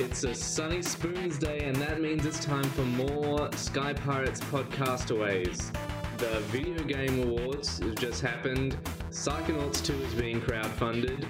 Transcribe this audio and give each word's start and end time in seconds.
It's 0.00 0.22
a 0.22 0.32
sunny 0.32 0.80
Spoons 0.80 1.38
Day, 1.38 1.64
and 1.64 1.74
that 1.76 2.00
means 2.00 2.24
it's 2.24 2.38
time 2.38 2.62
for 2.62 2.82
more 2.82 3.50
Sky 3.54 3.92
Pirates 3.92 4.38
podcastaways. 4.38 5.72
The 6.18 6.38
Video 6.52 6.80
Game 6.84 7.24
Awards 7.24 7.80
have 7.80 7.96
just 7.96 8.22
happened. 8.22 8.76
Psychonauts 9.10 9.84
2 9.84 9.94
is 9.94 10.14
being 10.14 10.40
crowdfunded. 10.40 11.26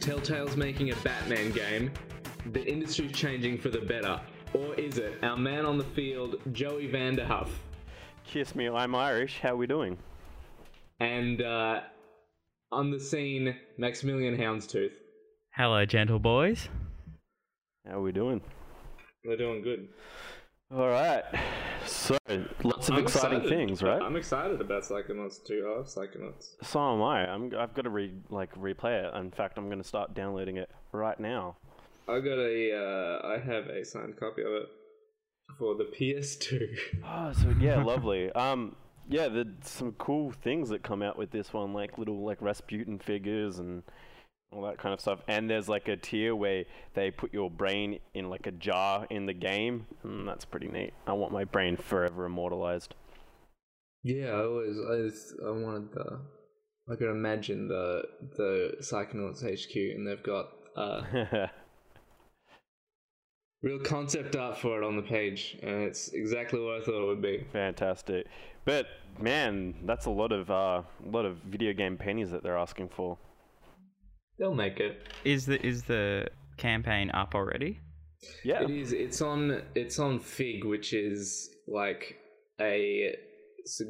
Telltale's 0.00 0.54
making 0.54 0.90
a 0.90 0.96
Batman 0.96 1.50
game. 1.52 1.90
The 2.52 2.62
industry's 2.70 3.12
changing 3.12 3.56
for 3.56 3.70
the 3.70 3.80
better. 3.80 4.20
Or 4.52 4.74
is 4.74 4.98
it? 4.98 5.24
Our 5.24 5.38
man 5.38 5.64
on 5.64 5.78
the 5.78 5.84
field, 5.84 6.36
Joey 6.52 6.88
Vanderhuff. 6.88 7.48
Kiss 8.22 8.54
me, 8.54 8.68
I'm 8.68 8.94
Irish. 8.94 9.38
How 9.40 9.54
are 9.54 9.56
we 9.56 9.66
doing? 9.66 9.96
And 11.00 11.40
uh, 11.40 11.80
on 12.70 12.90
the 12.90 13.00
scene, 13.00 13.56
Maximilian 13.78 14.36
Houndstooth. 14.36 14.92
Hello, 15.52 15.86
gentle 15.86 16.18
boys. 16.18 16.68
How 17.86 17.98
are 17.98 18.02
we 18.02 18.12
doing? 18.12 18.40
We're 19.24 19.36
doing 19.36 19.62
good. 19.62 19.88
All 20.74 20.88
right. 20.88 21.22
So, 21.86 22.16
lots 22.62 22.88
of 22.88 22.94
I'm 22.94 23.02
exciting 23.02 23.42
excited. 23.42 23.48
things, 23.48 23.82
right? 23.82 24.00
I'm 24.00 24.16
excited 24.16 24.60
about 24.60 24.84
Psychonauts 24.84 25.44
2. 25.46 25.66
I 25.66 25.76
love 25.76 25.86
Psychonauts. 25.86 26.54
So 26.62 26.80
am 26.94 27.02
I. 27.02 27.30
I'm, 27.30 27.52
I've 27.58 27.74
got 27.74 27.82
to 27.82 27.90
re, 27.90 28.14
like 28.30 28.54
replay 28.54 29.04
it. 29.04 29.14
In 29.14 29.30
fact, 29.30 29.58
I'm 29.58 29.66
going 29.66 29.82
to 29.82 29.86
start 29.86 30.14
downloading 30.14 30.56
it 30.56 30.70
right 30.92 31.18
now. 31.20 31.56
I 32.08 32.20
got 32.20 32.38
a, 32.38 32.72
uh, 32.74 33.28
I 33.28 33.38
have 33.38 33.66
a 33.66 33.84
signed 33.84 34.16
copy 34.18 34.42
of 34.42 34.48
it 34.52 34.68
for 35.58 35.74
the 35.74 35.84
PS2. 36.00 36.68
Oh, 37.06 37.32
so 37.32 37.54
yeah, 37.60 37.82
lovely. 37.82 38.32
Um, 38.32 38.76
yeah, 39.08 39.28
there's 39.28 39.46
some 39.62 39.92
cool 39.92 40.32
things 40.32 40.70
that 40.70 40.82
come 40.82 41.02
out 41.02 41.18
with 41.18 41.30
this 41.30 41.52
one, 41.52 41.74
like 41.74 41.98
little 41.98 42.24
like 42.24 42.40
Rasputin 42.40 42.98
figures 42.98 43.58
and 43.58 43.82
all 44.54 44.62
that 44.62 44.78
kind 44.78 44.92
of 44.92 45.00
stuff. 45.00 45.20
And 45.28 45.48
there's 45.50 45.68
like 45.68 45.88
a 45.88 45.96
tier 45.96 46.34
where 46.34 46.64
they 46.94 47.10
put 47.10 47.32
your 47.32 47.50
brain 47.50 47.98
in 48.14 48.30
like 48.30 48.46
a 48.46 48.52
jar 48.52 49.06
in 49.10 49.26
the 49.26 49.32
game, 49.32 49.86
and 50.02 50.26
that's 50.28 50.44
pretty 50.44 50.68
neat. 50.68 50.92
I 51.06 51.12
want 51.12 51.32
my 51.32 51.44
brain 51.44 51.76
forever 51.76 52.24
immortalized. 52.24 52.94
Yeah, 54.02 54.26
I 54.26 54.44
always, 54.44 54.76
I, 54.78 54.96
just, 55.08 55.34
I 55.44 55.50
wanted 55.50 55.92
the, 55.92 56.20
I 56.92 56.96
could 56.96 57.10
imagine 57.10 57.68
the 57.68 58.02
the 58.36 58.74
Psychonauts 58.80 59.42
HQ, 59.42 59.74
and 59.74 60.06
they've 60.06 60.22
got 60.22 60.48
uh, 60.76 61.02
real 63.62 63.78
concept 63.78 64.36
art 64.36 64.58
for 64.58 64.80
it 64.80 64.84
on 64.84 64.96
the 64.96 65.02
page, 65.02 65.56
and 65.62 65.82
it's 65.82 66.12
exactly 66.12 66.60
what 66.60 66.82
I 66.82 66.84
thought 66.84 67.02
it 67.02 67.06
would 67.06 67.22
be. 67.22 67.46
Fantastic. 67.52 68.26
But 68.66 68.86
man, 69.18 69.74
that's 69.84 70.04
a 70.04 70.10
lot 70.10 70.32
of 70.32 70.50
uh, 70.50 70.82
a 71.04 71.08
lot 71.08 71.24
of 71.24 71.38
video 71.38 71.72
game 71.72 71.96
pennies 71.96 72.30
that 72.30 72.42
they're 72.42 72.58
asking 72.58 72.90
for. 72.90 73.16
They'll 74.38 74.54
make 74.54 74.80
it. 74.80 75.00
Is 75.24 75.46
the 75.46 75.64
is 75.64 75.84
the 75.84 76.28
campaign 76.56 77.10
up 77.10 77.34
already? 77.34 77.80
Yeah. 78.42 78.62
It 78.64 78.70
is. 78.70 78.92
It's 78.92 79.20
on. 79.20 79.62
It's 79.74 79.98
on 79.98 80.18
Fig, 80.18 80.64
which 80.64 80.92
is 80.92 81.50
like 81.68 82.16
a 82.60 83.14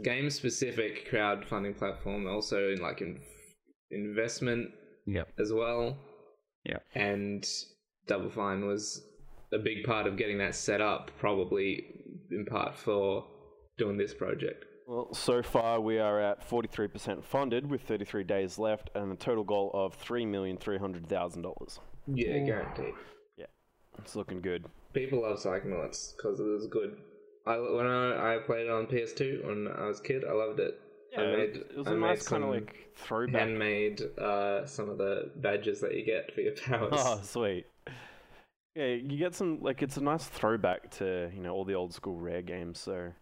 game 0.02 0.30
specific 0.30 1.10
crowdfunding 1.10 1.76
platform. 1.78 2.26
Also, 2.26 2.70
in 2.70 2.80
like 2.80 3.00
in, 3.00 3.20
investment 3.90 4.70
Yep. 5.06 5.28
as 5.38 5.52
well. 5.52 5.98
Yeah. 6.64 6.78
And 6.94 7.46
Double 8.06 8.30
Fine 8.30 8.66
was 8.66 9.02
a 9.52 9.58
big 9.58 9.84
part 9.84 10.06
of 10.06 10.16
getting 10.16 10.38
that 10.38 10.54
set 10.54 10.80
up, 10.80 11.10
probably 11.18 11.84
in 12.30 12.46
part 12.46 12.74
for 12.76 13.24
doing 13.78 13.96
this 13.98 14.14
project. 14.14 14.64
Well, 14.86 15.12
so 15.12 15.42
far 15.42 15.78
we 15.78 15.98
are 15.98 16.18
at 16.18 16.40
43% 16.48 17.22
funded 17.22 17.70
with 17.70 17.82
33 17.82 18.24
days 18.24 18.58
left 18.58 18.88
and 18.94 19.12
a 19.12 19.16
total 19.16 19.44
goal 19.44 19.70
of 19.74 19.94
$3,300,000. 19.94 21.80
Yeah, 22.06 22.38
guaranteed. 22.38 22.94
Yeah, 23.36 23.46
it's 23.98 24.16
looking 24.16 24.40
good. 24.40 24.66
People 24.94 25.22
love 25.22 25.38
Psychonauts 25.38 26.16
because 26.16 26.40
it 26.40 26.44
was 26.44 26.66
good. 26.66 26.96
I 27.46 27.58
when 27.58 27.86
I, 27.86 28.36
I 28.36 28.38
played 28.38 28.66
it 28.66 28.70
on 28.70 28.86
PS2 28.86 29.40
when 29.44 29.68
I 29.68 29.86
was 29.86 30.00
a 30.00 30.02
kid, 30.02 30.24
I 30.24 30.32
loved 30.32 30.60
it. 30.60 30.80
I 31.16 31.20
Yeah, 31.20 31.26
made, 31.26 31.56
it 31.70 31.76
was 31.76 31.86
I 31.86 31.90
a 31.90 31.94
made 31.94 32.06
nice 32.08 32.22
kind 32.24 32.42
of 32.44 32.50
like 32.50 32.88
throwback. 32.94 33.50
handmade 33.52 34.00
uh, 34.18 34.64
some 34.66 34.88
of 34.88 34.98
the 34.98 35.30
badges 35.36 35.80
that 35.80 35.94
you 35.94 36.04
get 36.04 36.32
for 36.34 36.40
your 36.40 36.54
powers. 36.64 37.04
Oh, 37.06 37.20
sweet. 37.22 37.66
Yeah, 38.74 38.86
you 38.86 39.16
get 39.18 39.34
some 39.34 39.60
like 39.62 39.82
it's 39.82 39.96
a 39.96 40.00
nice 40.02 40.24
throwback 40.26 40.90
to 40.92 41.30
you 41.34 41.40
know 41.40 41.52
all 41.54 41.64
the 41.64 41.74
old 41.74 41.94
school 41.94 42.18
rare 42.18 42.42
games. 42.42 42.78
So 42.78 43.12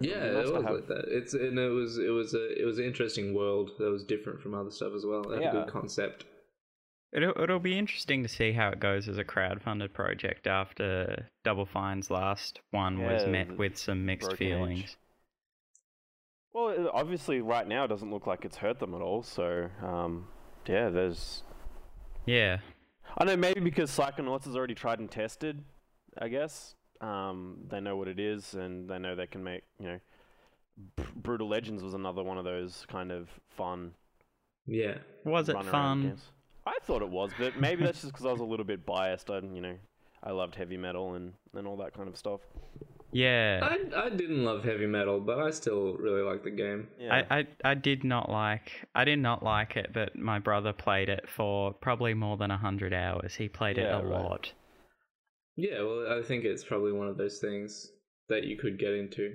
yeah, 0.00 0.30
nice 0.32 0.48
it 0.48 0.52
was 0.54 0.64
have- 0.64 0.74
like 0.74 0.86
that. 0.88 1.04
It's 1.08 1.34
and 1.34 1.58
it 1.58 1.68
was 1.68 1.98
it 1.98 2.10
was 2.10 2.34
a 2.34 2.60
it 2.60 2.64
was 2.64 2.78
an 2.78 2.84
interesting 2.84 3.34
world 3.34 3.72
that 3.78 3.90
was 3.90 4.04
different 4.04 4.40
from 4.40 4.54
other 4.54 4.70
stuff 4.70 4.92
as 4.96 5.04
well. 5.06 5.30
It 5.32 5.42
had 5.42 5.54
a 5.54 5.58
good 5.64 5.72
concept. 5.72 6.24
It'll 7.12 7.32
it'll 7.42 7.58
be 7.58 7.78
interesting 7.78 8.22
to 8.22 8.28
see 8.28 8.52
how 8.52 8.68
it 8.68 8.80
goes 8.80 9.08
as 9.08 9.16
a 9.18 9.24
crowdfunded 9.24 9.92
project 9.94 10.46
after 10.46 11.26
Double 11.42 11.64
Fine's 11.64 12.10
last 12.10 12.60
one 12.70 13.02
was 13.02 13.26
met 13.26 13.56
with 13.56 13.78
some 13.78 14.04
mixed 14.04 14.28
Broken 14.28 14.46
Age. 14.46 14.52
feelings. 14.52 14.96
Well, 16.52 16.68
it- 16.70 16.90
obviously, 16.92 17.40
right 17.40 17.66
now 17.66 17.84
it 17.84 17.88
doesn't 17.88 18.10
look 18.10 18.26
like 18.26 18.44
it's 18.44 18.56
hurt 18.56 18.78
them 18.78 18.94
at 18.94 19.00
all. 19.00 19.22
So, 19.22 19.68
um, 19.82 20.28
yeah, 20.66 20.88
there's. 20.88 21.42
Yeah. 22.26 22.58
I 23.16 23.24
know 23.24 23.36
maybe 23.36 23.60
because 23.60 23.90
Psychonauts 23.90 24.46
is 24.46 24.54
already 24.54 24.74
tried 24.74 24.98
and 24.98 25.10
tested. 25.10 25.64
I 26.18 26.28
guess 26.28 26.74
um, 27.00 27.58
they 27.68 27.80
know 27.80 27.96
what 27.96 28.08
it 28.08 28.18
is, 28.18 28.54
and 28.54 28.88
they 28.88 28.98
know 28.98 29.14
they 29.14 29.26
can 29.26 29.42
make. 29.44 29.62
You 29.78 29.86
know, 29.88 30.00
Br- 30.96 31.02
Brutal 31.16 31.48
Legends 31.48 31.82
was 31.82 31.94
another 31.94 32.22
one 32.22 32.38
of 32.38 32.44
those 32.44 32.84
kind 32.88 33.10
of 33.12 33.28
fun. 33.48 33.92
Yeah, 34.66 34.98
Was 35.24 35.48
it 35.48 35.56
fun? 35.64 36.02
games. 36.02 36.22
I 36.66 36.76
thought 36.84 37.00
it 37.00 37.08
was, 37.08 37.30
but 37.38 37.58
maybe 37.58 37.82
that's 37.84 38.02
just 38.02 38.12
because 38.12 38.26
I 38.26 38.32
was 38.32 38.40
a 38.40 38.44
little 38.44 38.66
bit 38.66 38.84
biased. 38.84 39.30
I, 39.30 39.38
you 39.38 39.60
know, 39.62 39.76
I 40.22 40.32
loved 40.32 40.54
heavy 40.54 40.76
metal 40.76 41.14
and, 41.14 41.32
and 41.54 41.66
all 41.66 41.78
that 41.78 41.94
kind 41.94 42.08
of 42.08 42.16
stuff. 42.18 42.40
Yeah. 43.10 43.60
I 43.62 43.78
I 44.06 44.10
didn't 44.10 44.44
love 44.44 44.64
heavy 44.64 44.86
metal, 44.86 45.18
but 45.20 45.38
I 45.38 45.50
still 45.50 45.94
really 45.94 46.20
like 46.20 46.44
the 46.44 46.50
game. 46.50 46.88
Yeah. 47.00 47.24
I, 47.30 47.38
I 47.38 47.46
I 47.64 47.74
did 47.74 48.04
not 48.04 48.30
like 48.30 48.86
I 48.94 49.04
did 49.04 49.18
not 49.18 49.42
like 49.42 49.76
it, 49.78 49.92
but 49.94 50.14
my 50.16 50.38
brother 50.38 50.74
played 50.74 51.08
it 51.08 51.26
for 51.26 51.72
probably 51.72 52.12
more 52.12 52.36
than 52.36 52.50
a 52.50 52.58
hundred 52.58 52.92
hours. 52.92 53.34
He 53.36 53.48
played 53.48 53.78
Yeah, 53.78 53.84
it 53.98 54.04
a 54.04 54.06
right. 54.06 54.22
lot. 54.24 54.52
Yeah, 55.58 55.82
well, 55.82 56.18
I 56.18 56.22
think 56.22 56.44
it's 56.44 56.62
probably 56.62 56.92
one 56.92 57.08
of 57.08 57.16
those 57.16 57.38
things 57.38 57.90
that 58.28 58.44
you 58.44 58.56
could 58.56 58.78
get 58.78 58.92
into. 58.94 59.34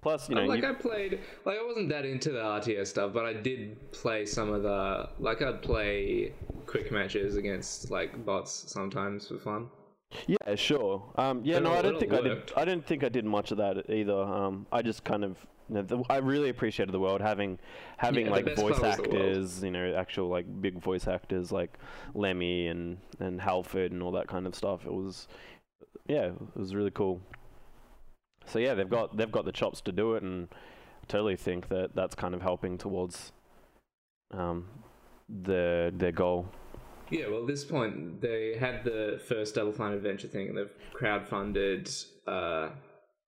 Plus, 0.00 0.28
you 0.30 0.34
know, 0.36 0.44
like 0.46 0.62
you- 0.62 0.68
I 0.68 0.72
played, 0.72 1.20
like 1.44 1.58
I 1.58 1.64
wasn't 1.66 1.90
that 1.90 2.06
into 2.06 2.30
the 2.30 2.38
RTS 2.40 2.86
stuff, 2.86 3.12
but 3.12 3.26
I 3.26 3.34
did 3.34 3.90
play 3.92 4.24
some 4.24 4.50
of 4.50 4.62
the, 4.62 5.10
like 5.18 5.42
I'd 5.42 5.60
play 5.60 6.32
quick 6.66 6.90
matches 6.90 7.36
against 7.36 7.90
like 7.90 8.24
bots 8.24 8.64
sometimes 8.72 9.28
for 9.28 9.38
fun. 9.38 9.68
Yeah, 10.26 10.54
sure. 10.54 11.02
Um, 11.16 11.42
yeah, 11.44 11.58
no, 11.58 11.72
I 11.74 11.82
don't 11.82 12.00
think 12.00 12.14
I 12.14 12.22
did. 12.22 12.50
I 12.56 12.64
didn't 12.64 12.86
think 12.86 13.04
I 13.04 13.10
did 13.10 13.26
much 13.26 13.50
of 13.50 13.58
that 13.58 13.90
either. 13.90 14.18
Um, 14.22 14.66
I 14.72 14.80
just 14.80 15.04
kind 15.04 15.22
of, 15.22 15.36
you 15.68 15.74
know, 15.74 15.82
the, 15.82 16.02
I 16.08 16.16
really 16.18 16.48
appreciated 16.48 16.92
the 16.92 17.00
world 17.00 17.20
having, 17.20 17.58
having 17.98 18.24
Yeah, 18.26 18.32
like 18.32 18.56
voice 18.56 18.78
part 18.78 18.82
was 18.82 18.96
the 18.96 19.02
world. 19.10 19.14
actors, 19.28 19.62
you 19.62 19.70
know, 19.70 19.94
actual 19.94 20.28
like 20.28 20.46
big 20.62 20.78
voice 20.80 21.06
actors 21.08 21.52
like 21.52 21.76
Lemmy 22.14 22.68
and 22.68 22.96
and 23.20 23.38
Halford 23.38 23.92
and 23.92 24.02
all 24.02 24.12
that 24.12 24.28
kind 24.28 24.46
of 24.46 24.54
stuff. 24.54 24.86
It 24.86 24.92
was, 24.94 25.28
yeah, 26.08 26.30
it 26.54 26.56
was 26.56 26.74
really 26.74 26.90
cool. 26.90 27.20
So 28.46 28.58
yeah, 28.58 28.74
they've 28.74 28.88
got 28.88 29.16
they've 29.16 29.30
got 29.30 29.44
the 29.44 29.52
chops 29.52 29.80
to 29.82 29.92
do 29.92 30.14
it, 30.14 30.22
and 30.22 30.48
I 30.50 31.06
totally 31.06 31.36
think 31.36 31.68
that 31.68 31.94
that's 31.94 32.14
kind 32.14 32.34
of 32.34 32.42
helping 32.42 32.78
towards, 32.78 33.32
um, 34.32 34.66
their 35.28 35.90
their 35.90 36.12
goal. 36.12 36.48
Yeah, 37.10 37.28
well, 37.28 37.42
at 37.42 37.46
this 37.46 37.64
point 37.64 38.20
they 38.20 38.56
had 38.58 38.84
the 38.84 39.20
first 39.28 39.54
Double 39.54 39.72
Fine 39.72 39.92
Adventure 39.92 40.28
thing, 40.28 40.48
and 40.48 40.58
they've 40.58 40.74
crowdfunded 40.98 42.06
uh, 42.26 42.70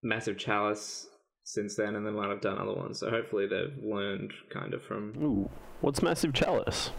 Massive 0.02 0.38
Chalice 0.38 1.06
since 1.44 1.76
then, 1.76 1.96
and 1.96 2.06
they 2.06 2.10
might 2.10 2.30
have 2.30 2.40
done 2.40 2.58
other 2.58 2.74
ones. 2.74 2.98
So 2.98 3.10
hopefully 3.10 3.46
they've 3.46 3.76
learned 3.82 4.32
kind 4.50 4.72
of 4.72 4.82
from 4.82 5.14
Ooh, 5.22 5.50
what's 5.82 6.02
Massive 6.02 6.32
Chalice? 6.32 6.90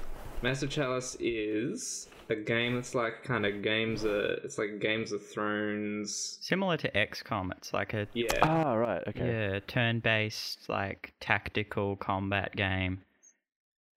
Massive 0.43 0.69
Chalice 0.69 1.15
is 1.19 2.07
a 2.31 2.35
game 2.35 2.75
that's 2.75 2.95
like 2.95 3.23
kind 3.23 3.45
of 3.45 3.61
games 3.61 4.03
of 4.03 4.13
it's 4.43 4.57
like 4.57 4.79
Games 4.79 5.11
of 5.11 5.21
Thrones. 5.29 6.37
Similar 6.41 6.77
to 6.77 6.91
XCOM, 6.91 7.51
it's 7.57 7.73
like 7.73 7.93
a 7.93 8.07
Yeah, 8.13 8.27
Ah, 8.41 8.73
right. 8.73 9.03
Okay. 9.07 9.27
yeah 9.53 9.59
turn-based 9.67 10.67
like 10.69 11.13
tactical 11.19 11.95
combat 11.97 12.55
game. 12.55 13.01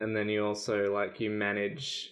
and 0.01 0.15
then 0.17 0.29
you 0.29 0.45
also 0.45 0.93
like 0.93 1.21
you 1.21 1.31
manage 1.31 2.11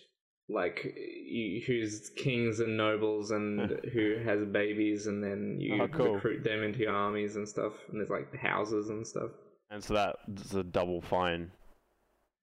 like 0.48 0.84
you, 1.26 1.62
who's 1.66 2.10
kings 2.16 2.60
and 2.60 2.76
nobles 2.76 3.30
and 3.30 3.80
who 3.92 4.16
has 4.24 4.44
babies, 4.46 5.06
and 5.06 5.22
then 5.22 5.56
you 5.60 5.80
Oh, 5.82 5.88
cool. 5.88 6.14
recruit 6.14 6.42
them 6.44 6.62
into 6.62 6.80
your 6.80 6.92
armies 6.94 7.36
and 7.36 7.48
stuff. 7.48 7.72
And 7.90 7.98
there's 8.00 8.10
like 8.10 8.34
houses 8.36 8.88
and 8.90 9.06
stuff. 9.06 9.30
And 9.70 9.82
so 9.82 9.94
that's 9.94 10.52
a 10.52 10.62
double 10.62 11.00
fine. 11.00 11.50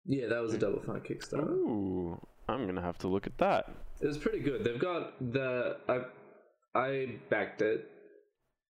Yeah, 0.05 0.27
that 0.29 0.41
was 0.41 0.53
a 0.55 0.57
Double 0.57 0.81
Fine 0.81 1.01
Kickstarter. 1.01 1.47
Ooh, 1.47 2.19
I'm 2.49 2.65
gonna 2.65 2.81
have 2.81 2.97
to 2.99 3.07
look 3.07 3.27
at 3.27 3.37
that. 3.37 3.71
It 4.01 4.07
was 4.07 4.17
pretty 4.17 4.39
good. 4.39 4.63
They've 4.63 4.79
got 4.79 5.13
the 5.33 5.77
I 5.87 5.99
I 6.75 7.15
backed 7.29 7.61
it. 7.61 7.89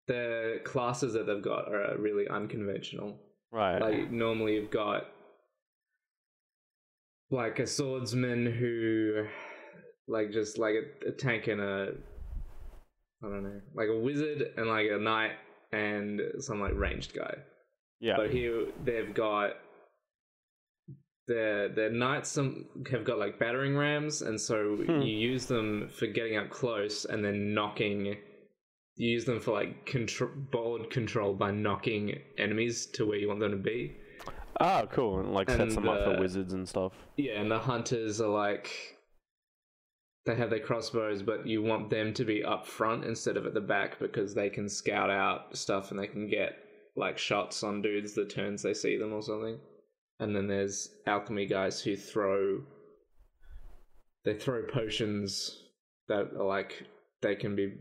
The 0.06 0.60
classes 0.64 1.14
that 1.14 1.26
they've 1.26 1.42
got 1.42 1.72
are 1.72 1.96
really 1.98 2.28
unconventional. 2.28 3.18
Right. 3.50 3.78
Like 3.78 4.10
normally 4.10 4.54
you've 4.54 4.70
got 4.70 5.06
like 7.30 7.58
a 7.58 7.66
swordsman 7.66 8.46
who 8.46 9.26
like 10.06 10.30
just 10.30 10.58
like 10.58 10.74
a, 10.74 11.08
a 11.08 11.12
tank 11.12 11.46
and 11.48 11.60
a 11.60 11.94
I 13.22 13.28
don't 13.28 13.42
know, 13.42 13.60
like 13.74 13.88
a 13.88 13.98
wizard 13.98 14.52
and 14.56 14.68
like 14.68 14.90
a 14.90 14.98
knight 14.98 15.32
and 15.72 16.20
some 16.40 16.60
like 16.60 16.74
ranged 16.74 17.14
guy. 17.14 17.34
Yeah. 18.00 18.16
But 18.16 18.30
here 18.30 18.66
they've 18.84 19.14
got 19.14 19.52
their 21.26 21.68
their 21.68 21.90
knights 21.90 22.28
some 22.30 22.66
have 22.90 23.04
got 23.04 23.18
like 23.18 23.38
battering 23.38 23.76
rams, 23.76 24.22
and 24.22 24.40
so 24.40 24.76
Hmm. 24.76 25.00
you 25.00 25.16
use 25.16 25.46
them 25.46 25.88
for 25.88 26.06
getting 26.06 26.36
up 26.36 26.50
close 26.50 27.04
and 27.04 27.24
then 27.24 27.54
knocking. 27.54 28.16
You 28.96 29.10
use 29.10 29.24
them 29.24 29.40
for 29.40 29.52
like 29.52 29.86
control, 29.86 30.30
board 30.52 30.90
control 30.90 31.34
by 31.34 31.50
knocking 31.50 32.16
enemies 32.38 32.86
to 32.94 33.06
where 33.06 33.16
you 33.18 33.26
want 33.28 33.40
them 33.40 33.50
to 33.52 33.56
be. 33.56 33.96
Oh, 34.60 34.86
cool. 34.92 35.18
And 35.18 35.34
like 35.34 35.50
sets 35.50 35.62
And, 35.62 35.72
them 35.72 35.88
up 35.88 36.04
for 36.04 36.16
uh, 36.16 36.20
wizards 36.20 36.52
and 36.52 36.68
stuff. 36.68 36.92
Yeah, 37.16 37.40
and 37.40 37.50
the 37.50 37.58
hunters 37.58 38.20
are 38.20 38.28
like 38.28 38.70
they 40.26 40.34
have 40.36 40.50
their 40.50 40.60
crossbows, 40.60 41.22
but 41.22 41.46
you 41.46 41.62
want 41.62 41.90
them 41.90 42.14
to 42.14 42.24
be 42.24 42.42
up 42.44 42.66
front 42.66 43.04
instead 43.04 43.36
of 43.36 43.46
at 43.46 43.52
the 43.54 43.60
back 43.60 43.98
because 43.98 44.34
they 44.34 44.48
can 44.48 44.68
scout 44.68 45.10
out 45.10 45.56
stuff 45.56 45.90
and 45.90 45.98
they 46.00 46.06
can 46.06 46.28
get 46.28 46.52
like 46.96 47.18
shots 47.18 47.62
on 47.62 47.82
dudes 47.82 48.14
the 48.14 48.24
turns 48.24 48.62
they 48.62 48.72
see 48.74 48.96
them 48.96 49.12
or 49.12 49.22
something. 49.22 49.58
And 50.20 50.34
then 50.34 50.46
there's 50.46 50.88
alchemy 51.06 51.46
guys 51.46 51.81
who 51.81 51.96
throw 51.96 52.61
they 54.25 54.34
throw 54.34 54.62
potions 54.66 55.64
that 56.08 56.32
are 56.38 56.44
like 56.44 56.87
they 57.20 57.34
can 57.34 57.55
be 57.56 57.75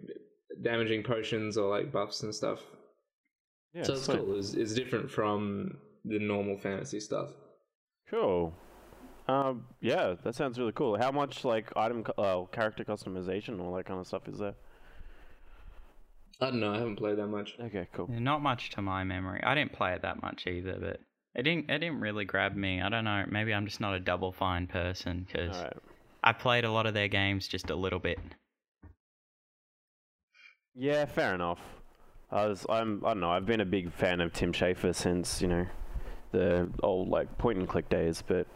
damaging 0.61 1.03
potions 1.03 1.57
or 1.57 1.69
like 1.69 1.91
buffs 1.91 2.23
and 2.23 2.33
stuff. 2.33 2.59
Yeah. 3.73 3.83
so 3.83 3.93
it's 3.93 4.05
sweet. 4.05 4.17
cool. 4.19 4.37
It's, 4.37 4.53
it's 4.53 4.73
different 4.73 5.09
from 5.09 5.77
the 6.05 6.19
normal 6.19 6.57
fantasy 6.57 6.99
stuff. 6.99 7.29
Cool. 8.09 8.53
Um, 9.27 9.65
yeah, 9.79 10.15
that 10.23 10.35
sounds 10.35 10.59
really 10.59 10.73
cool. 10.73 10.97
How 10.97 11.11
much 11.11 11.45
like 11.45 11.71
item, 11.77 12.03
uh, 12.17 12.43
character 12.51 12.83
customization, 12.83 13.61
all 13.61 13.73
that 13.75 13.85
kind 13.85 13.99
of 13.99 14.07
stuff 14.07 14.27
is 14.27 14.39
there? 14.39 14.55
I 16.41 16.47
don't 16.49 16.59
know. 16.59 16.73
I 16.73 16.77
haven't 16.77 16.97
played 16.97 17.17
that 17.17 17.27
much. 17.27 17.55
Okay, 17.59 17.87
cool. 17.93 18.09
Yeah, 18.11 18.19
Not 18.19 18.41
much 18.41 18.71
to 18.71 18.81
my 18.81 19.03
memory. 19.03 19.41
I 19.43 19.55
didn't 19.55 19.73
play 19.73 19.93
it 19.93 20.01
that 20.01 20.21
much 20.21 20.45
either, 20.45 20.77
but 20.79 20.99
it 21.35 21.43
didn't. 21.43 21.69
It 21.69 21.79
didn't 21.79 21.99
really 21.99 22.25
grab 22.25 22.55
me. 22.55 22.81
I 22.81 22.89
don't 22.89 23.05
know. 23.05 23.25
Maybe 23.29 23.53
I'm 23.53 23.65
just 23.65 23.81
not 23.81 23.95
a 23.95 23.99
Double 23.99 24.31
Fine 24.31 24.67
person 24.67 25.25
because 25.27 25.57
right. 25.57 25.73
I 26.23 26.33
played 26.33 26.63
a 26.63 26.71
lot 26.71 26.85
of 26.85 26.93
their 26.93 27.07
games 27.07 27.47
just 27.47 27.69
a 27.69 27.75
little 27.75 27.99
bit. 27.99 28.19
Yeah, 30.75 31.05
fair 31.05 31.35
enough. 31.35 31.59
I 32.31 32.47
was, 32.47 32.65
I'm, 32.67 33.05
I 33.05 33.09
don't 33.09 33.19
know. 33.19 33.29
I've 33.29 33.45
been 33.45 33.61
a 33.61 33.65
big 33.65 33.91
fan 33.91 34.19
of 34.19 34.33
Tim 34.33 34.53
Schafer 34.53 34.95
since 34.95 35.41
you 35.41 35.47
know 35.47 35.65
the 36.31 36.69
old 36.81 37.09
like 37.09 37.37
point 37.37 37.59
and 37.59 37.67
click 37.67 37.89
days, 37.89 38.23
but 38.25 38.47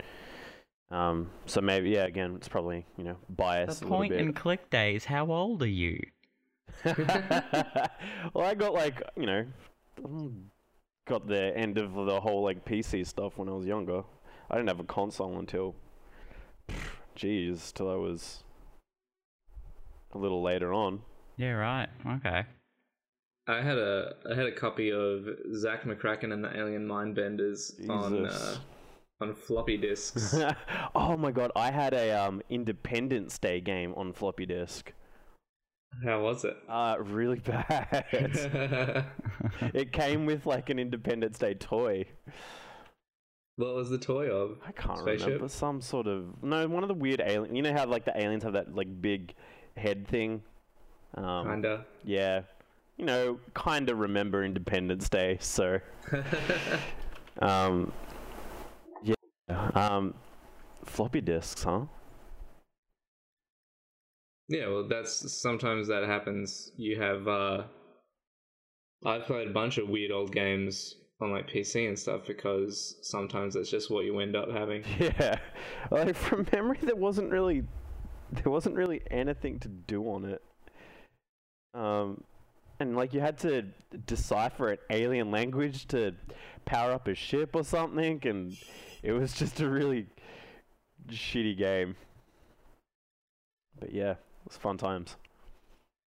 um, 0.92 1.30
so 1.46 1.62
maybe 1.62 1.92
yeah. 1.92 2.06
Again, 2.06 2.36
it's 2.36 2.48
probably 2.48 2.86
you 2.98 3.04
know 3.04 3.18
biased 3.30 3.82
The 3.82 3.88
bit. 3.88 4.20
and 4.20 4.36
click 4.36 4.70
days. 4.70 5.06
How 5.06 5.32
old 5.32 5.62
are 5.64 5.68
you? 5.68 6.00
well, 6.86 8.46
I 8.46 8.54
got 8.56 8.74
like 8.74 9.02
you 9.16 9.26
know, 9.26 9.46
got 11.08 11.28
the 11.28 11.58
end 11.58 11.78
of 11.78 11.94
the 11.94 12.20
whole 12.20 12.44
like 12.44 12.66
PC 12.66 13.06
stuff 13.06 13.38
when 13.38 13.50
I 13.50 13.54
was 13.54 13.66
younger. 13.66 14.04
I 14.50 14.56
didn't 14.56 14.70
have 14.70 14.80
a 14.80 14.86
console 14.86 15.40
until, 15.40 15.76
jeez, 17.18 17.74
till 17.74 17.90
I 17.90 17.96
was 17.96 18.44
a 20.14 20.18
little 20.18 20.42
later 20.42 20.74
on. 20.74 21.02
Yeah, 21.38 21.52
right. 21.52 21.88
Okay. 22.06 22.46
I 23.48 23.62
had 23.62 23.78
a 23.78 24.14
I 24.30 24.36
had 24.36 24.46
a 24.46 24.52
copy 24.52 24.92
of 24.92 25.28
Zak 25.56 25.84
McKracken 25.84 26.34
and 26.34 26.44
the 26.44 26.56
Alien 26.58 26.86
Mindbenders 26.86 27.90
on 27.90 28.26
uh, 28.26 28.58
on 29.22 29.34
floppy 29.34 29.78
disks. 29.78 30.36
oh 30.96 31.16
my 31.16 31.32
god, 31.32 31.52
I 31.56 31.72
had 31.72 31.94
a 31.94 32.12
um 32.12 32.42
Independence 32.50 33.38
Day 33.38 33.62
game 33.62 33.94
on 33.96 34.12
floppy 34.12 34.46
disk. 34.46 34.92
How 36.04 36.22
was 36.22 36.46
it? 36.46 36.58
Uh, 36.70 36.98
really 37.00 37.40
bad. 37.46 38.06
it 39.74 39.92
came 39.92 40.26
with 40.26 40.46
like 40.46 40.70
an 40.70 40.80
Independence 40.80 41.40
Day 41.40 41.54
toy. 41.56 42.06
what 43.56 43.74
was 43.74 43.90
the 43.90 43.98
toy 43.98 44.30
of? 44.30 44.60
I 44.66 44.72
can't 44.72 45.00
Spaceship? 45.00 45.26
remember. 45.28 45.50
Some 45.50 45.82
sort 45.82 46.08
of 46.08 46.44
no, 46.44 46.68
one 46.68 46.84
of 46.84 46.88
the 46.88 46.94
weird 46.94 47.22
alien. 47.26 47.56
You 47.56 47.62
know 47.64 47.74
how 47.74 47.86
like 47.86 48.06
the 48.06 48.20
aliens 48.20 48.44
have 48.44 48.54
that 48.54 48.76
like 48.76 49.02
big 49.02 49.34
head 49.76 50.08
thing. 50.08 50.44
Um, 51.16 51.48
Kinda. 51.48 51.86
Yeah, 52.04 52.42
you 52.98 53.06
know, 53.06 53.40
kind 53.54 53.90
of 53.90 54.00
remember 54.00 54.44
Independence 54.44 55.10
Day. 55.10 55.38
So, 55.40 55.80
um, 57.40 57.92
yeah, 59.04 59.16
um, 59.74 60.14
floppy 60.86 61.22
disks, 61.22 61.64
huh? 61.64 61.82
Yeah, 64.50 64.68
well, 64.68 64.88
that's 64.88 65.32
sometimes 65.42 65.88
that 65.88 66.04
happens. 66.04 66.72
You 66.78 67.00
have. 67.02 67.28
uh 67.28 67.64
I've 69.06 69.26
played 69.26 69.48
a 69.50 69.54
bunch 69.54 69.78
of 69.78 69.90
weird 69.90 70.12
old 70.12 70.32
games 70.32 70.96
on 71.22 71.32
like 71.32 71.50
PC 71.50 71.88
and 71.88 71.98
stuff 71.98 72.22
because 72.26 72.96
sometimes 73.02 73.54
that's 73.54 73.70
just 73.70 73.92
what 73.92 74.06
you 74.06 74.20
end 74.20 74.36
up 74.36 74.50
having. 74.50 74.84
Yeah, 75.00 75.38
like 75.92 76.16
from 76.16 76.48
memory, 76.52 76.80
there 76.82 76.96
wasn't 76.96 77.32
really, 77.32 77.64
there 78.32 78.52
wasn't 78.52 78.76
really 78.76 79.02
anything 79.12 79.60
to 79.60 79.68
do 79.68 80.04
on 80.04 80.26
it. 80.26 80.42
Um, 81.74 82.24
and 82.80 82.96
like 82.96 83.14
you 83.14 83.20
had 83.20 83.38
to 83.40 83.64
decipher 84.06 84.70
an 84.70 84.78
alien 84.90 85.32
language 85.32 85.88
to 85.90 86.14
power 86.66 86.92
up 86.92 87.08
a 87.08 87.16
ship 87.16 87.56
or 87.56 87.64
something, 87.64 88.20
and 88.26 88.58
it 89.04 89.12
was 89.12 89.34
just 89.38 89.60
a 89.60 89.70
really 89.70 90.08
shitty 91.10 91.58
game. 91.58 91.96
But 93.80 93.94
yeah, 93.94 94.16
was 94.48 94.58
fun 94.58 94.78
times. 94.78 95.16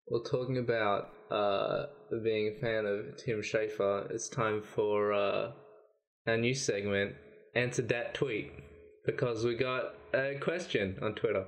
Well, 0.07 0.23
talking 0.23 0.57
about 0.57 1.09
uh, 1.29 1.85
being 2.23 2.55
a 2.55 2.59
fan 2.59 2.85
of 2.85 3.17
Tim 3.17 3.41
Schafer, 3.41 4.09
it's 4.11 4.27
time 4.27 4.63
for 4.63 5.13
uh, 5.13 5.51
our 6.25 6.37
new 6.37 6.55
segment, 6.55 7.15
Answer 7.55 7.83
That 7.83 8.13
Tweet, 8.13 8.51
because 9.05 9.45
we 9.45 9.55
got 9.55 9.95
a 10.13 10.35
question 10.39 10.97
on 11.01 11.13
Twitter. 11.13 11.45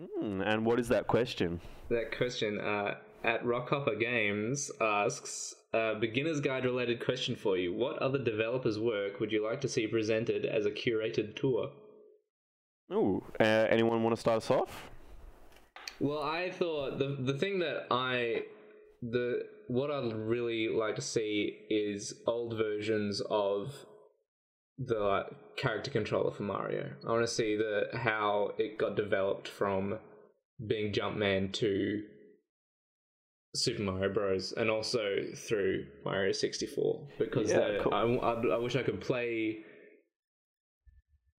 Mm, 0.00 0.46
and 0.46 0.64
what 0.64 0.80
is 0.80 0.88
that 0.88 1.06
question? 1.06 1.60
That 1.90 2.16
question 2.16 2.58
uh, 2.58 2.94
at 3.22 3.44
Rockhopper 3.44 4.00
Games 4.00 4.70
asks 4.80 5.54
a 5.74 5.94
beginner's 6.00 6.40
guide 6.40 6.64
related 6.64 7.04
question 7.04 7.36
for 7.36 7.58
you. 7.58 7.74
What 7.74 7.98
other 7.98 8.18
developers' 8.18 8.78
work 8.78 9.20
would 9.20 9.30
you 9.30 9.44
like 9.44 9.60
to 9.60 9.68
see 9.68 9.86
presented 9.86 10.46
as 10.46 10.64
a 10.64 10.70
curated 10.70 11.36
tour? 11.36 11.70
Ooh, 12.92 13.22
uh, 13.40 13.44
anyone 13.44 14.02
want 14.02 14.14
to 14.14 14.20
start 14.20 14.38
us 14.38 14.50
off? 14.50 14.90
Well, 16.00 16.22
I 16.22 16.50
thought 16.50 16.98
the 16.98 17.16
the 17.18 17.38
thing 17.38 17.60
that 17.60 17.86
I 17.90 18.44
the 19.02 19.46
what 19.68 19.90
I'd 19.90 20.12
really 20.12 20.68
like 20.68 20.96
to 20.96 21.02
see 21.02 21.58
is 21.70 22.14
old 22.26 22.56
versions 22.56 23.22
of 23.30 23.86
the 24.78 25.26
character 25.56 25.90
controller 25.90 26.32
for 26.32 26.42
Mario. 26.42 26.90
I 27.06 27.10
want 27.10 27.22
to 27.22 27.32
see 27.32 27.56
the 27.56 27.88
how 27.96 28.52
it 28.58 28.78
got 28.78 28.96
developed 28.96 29.48
from 29.48 29.98
being 30.66 30.92
Jumpman 30.92 31.52
to 31.54 32.02
Super 33.54 33.82
Mario 33.82 34.12
Bros. 34.12 34.52
and 34.52 34.68
also 34.68 35.18
through 35.36 35.86
Mario 36.04 36.32
64 36.32 37.06
because 37.18 37.50
Yeah, 37.50 37.78
cool. 37.80 37.94
I, 37.94 38.02
I, 38.02 38.54
I 38.54 38.58
wish 38.58 38.74
I 38.74 38.82
could 38.82 39.00
play 39.00 39.58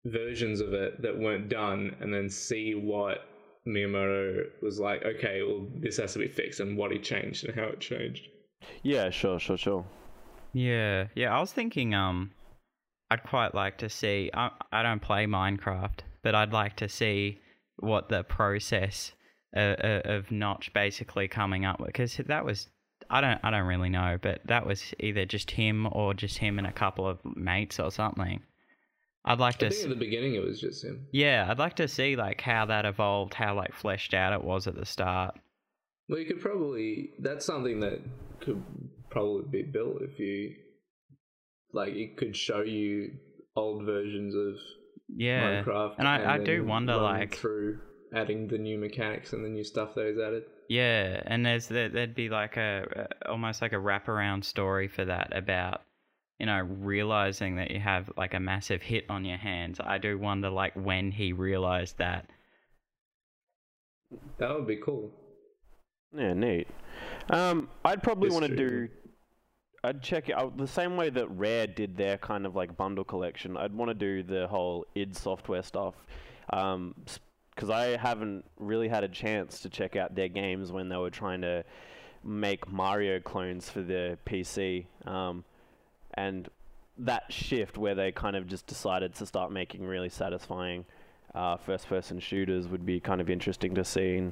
versions 0.05 0.61
of 0.61 0.73
it 0.73 1.01
that 1.01 1.17
weren't 1.17 1.49
done 1.49 1.95
and 1.99 2.13
then 2.13 2.29
see 2.29 2.73
what 2.73 3.27
Miyamoto 3.67 4.45
was 4.61 4.79
like, 4.79 5.03
okay, 5.03 5.41
well, 5.41 5.67
this 5.75 5.97
has 5.97 6.13
to 6.13 6.19
be 6.19 6.27
fixed 6.27 6.59
and 6.59 6.77
what 6.77 6.91
he 6.91 6.99
changed 6.99 7.45
and 7.45 7.55
how 7.55 7.65
it 7.65 7.79
changed. 7.79 8.27
Yeah, 8.83 9.09
sure, 9.09 9.39
sure, 9.39 9.57
sure. 9.57 9.85
Yeah, 10.53 11.07
yeah. 11.15 11.35
I 11.35 11.39
was 11.39 11.51
thinking, 11.51 11.93
um, 11.93 12.31
I'd 13.11 13.23
quite 13.23 13.53
like 13.53 13.77
to 13.79 13.89
see. 13.89 14.31
I 14.33 14.51
I 14.71 14.83
don't 14.83 15.01
play 15.01 15.25
Minecraft, 15.25 15.99
but 16.23 16.35
I'd 16.35 16.53
like 16.53 16.77
to 16.77 16.89
see 16.89 17.39
what 17.77 18.09
the 18.09 18.23
process 18.23 19.11
uh, 19.55 19.59
uh, 19.59 20.01
of 20.05 20.31
Notch 20.31 20.71
basically 20.73 21.27
coming 21.27 21.65
up 21.65 21.79
with, 21.79 21.87
because 21.87 22.15
that 22.17 22.45
was. 22.45 22.69
I 23.09 23.21
don't. 23.21 23.39
I 23.43 23.51
don't 23.51 23.67
really 23.67 23.89
know, 23.89 24.17
but 24.21 24.41
that 24.45 24.65
was 24.65 24.93
either 24.99 25.25
just 25.25 25.51
him 25.51 25.87
or 25.91 26.13
just 26.13 26.37
him 26.37 26.57
and 26.57 26.67
a 26.67 26.71
couple 26.71 27.07
of 27.07 27.19
mates 27.23 27.79
or 27.79 27.91
something. 27.91 28.41
I'd 29.25 29.39
like 29.39 29.55
I 29.55 29.57
to. 29.57 29.69
think 29.69 29.79
s- 29.79 29.83
at 29.83 29.89
the 29.89 29.95
beginning 29.95 30.35
it 30.35 30.43
was 30.43 30.59
just 30.61 30.83
him. 30.83 31.07
yeah, 31.11 31.47
I'd 31.49 31.59
like 31.59 31.75
to 31.77 31.87
see 31.87 32.15
like 32.15 32.41
how 32.41 32.65
that 32.67 32.85
evolved, 32.85 33.33
how 33.33 33.55
like 33.55 33.73
fleshed 33.73 34.13
out 34.13 34.33
it 34.33 34.43
was 34.43 34.67
at 34.67 34.75
the 34.75 34.85
start. 34.85 35.35
Well, 36.07 36.19
you 36.19 36.25
could 36.25 36.39
probably. 36.41 37.09
That's 37.19 37.45
something 37.45 37.79
that 37.79 37.99
could 38.41 38.63
probably 39.09 39.63
be 39.63 39.63
built 39.71 40.01
if 40.01 40.19
you. 40.19 40.55
Like, 41.73 41.93
it 41.93 42.15
could 42.17 42.35
show 42.37 42.61
you 42.61 43.11
old 43.55 43.85
versions 43.85 44.33
of 44.35 44.55
Yeah, 45.13 45.63
Minecraft. 45.63 45.95
and 45.97 46.07
I- 46.07 46.35
I 46.35 46.37
do 46.37 46.63
wonder, 46.63 46.95
like- 46.95 47.35
Through 47.35 47.79
adding 48.13 48.47
the 48.47 48.57
new 48.57 48.77
mechanics 48.77 49.33
and 49.33 49.43
the 49.43 49.49
new 49.49 49.63
stuff 49.63 49.95
that 49.95 50.05
is 50.07 50.17
added. 50.19 50.43
Yeah, 50.69 51.21
and 51.25 51.45
there's 51.45 51.67
there, 51.67 51.89
there'd 51.89 52.15
be 52.15 52.29
like 52.29 52.55
a, 52.57 53.07
a 53.25 53.29
almost 53.29 53.61
like 53.61 53.73
a 53.73 53.77
wraparound 53.77 54.43
story 54.45 54.87
for 54.87 55.05
that 55.05 55.35
about 55.35 55.81
you 56.39 56.45
know 56.45 56.59
realizing 56.59 57.55
that 57.55 57.71
you 57.71 57.79
have 57.79 58.11
like 58.17 58.33
a 58.33 58.39
massive 58.39 58.81
hit 58.81 59.05
on 59.09 59.25
your 59.25 59.37
hands. 59.37 59.79
I 59.83 59.97
do 59.97 60.17
wonder 60.17 60.49
like 60.49 60.73
when 60.73 61.11
he 61.11 61.33
realized 61.33 61.97
that. 61.97 62.29
That 64.37 64.53
would 64.53 64.67
be 64.67 64.77
cool. 64.77 65.11
Yeah, 66.15 66.33
neat. 66.33 66.67
Um, 67.29 67.69
I'd 67.83 68.01
probably 68.03 68.29
want 68.29 68.45
to 68.45 68.55
do. 68.55 68.87
I'd 69.83 70.01
check 70.01 70.29
it 70.29 70.33
out 70.33 70.57
the 70.57 70.67
same 70.67 70.97
way 70.97 71.09
that 71.11 71.27
Rare 71.29 71.67
did 71.67 71.95
their 71.95 72.17
kind 72.17 72.45
of 72.45 72.55
like 72.55 72.75
bundle 72.75 73.03
collection. 73.03 73.57
I'd 73.57 73.73
want 73.73 73.89
to 73.89 73.95
do 73.95 74.23
the 74.23 74.47
whole 74.47 74.85
id 74.95 75.15
Software 75.15 75.61
stuff, 75.61 75.95
Um, 76.51 76.95
because 77.53 77.69
I 77.69 77.95
haven't 77.97 78.45
really 78.57 78.87
had 78.87 79.03
a 79.03 79.07
chance 79.07 79.61
to 79.61 79.69
check 79.69 79.95
out 79.95 80.15
their 80.15 80.27
games 80.27 80.71
when 80.71 80.89
they 80.89 80.97
were 80.97 81.09
trying 81.09 81.41
to 81.41 81.63
make 82.23 82.69
Mario 82.69 83.19
clones 83.19 83.69
for 83.69 83.81
the 83.81 84.17
PC, 84.25 84.87
um, 85.05 85.43
and 86.15 86.49
that 86.97 87.23
shift 87.29 87.77
where 87.77 87.95
they 87.95 88.11
kind 88.11 88.35
of 88.35 88.47
just 88.47 88.67
decided 88.67 89.13
to 89.15 89.25
start 89.25 89.51
making 89.51 89.85
really 89.85 90.09
satisfying 90.09 90.85
uh, 91.33 91.57
first-person 91.57 92.19
shooters 92.19 92.67
would 92.67 92.85
be 92.85 92.99
kind 92.99 93.19
of 93.19 93.29
interesting 93.29 93.75
to 93.75 93.83
see. 93.83 94.31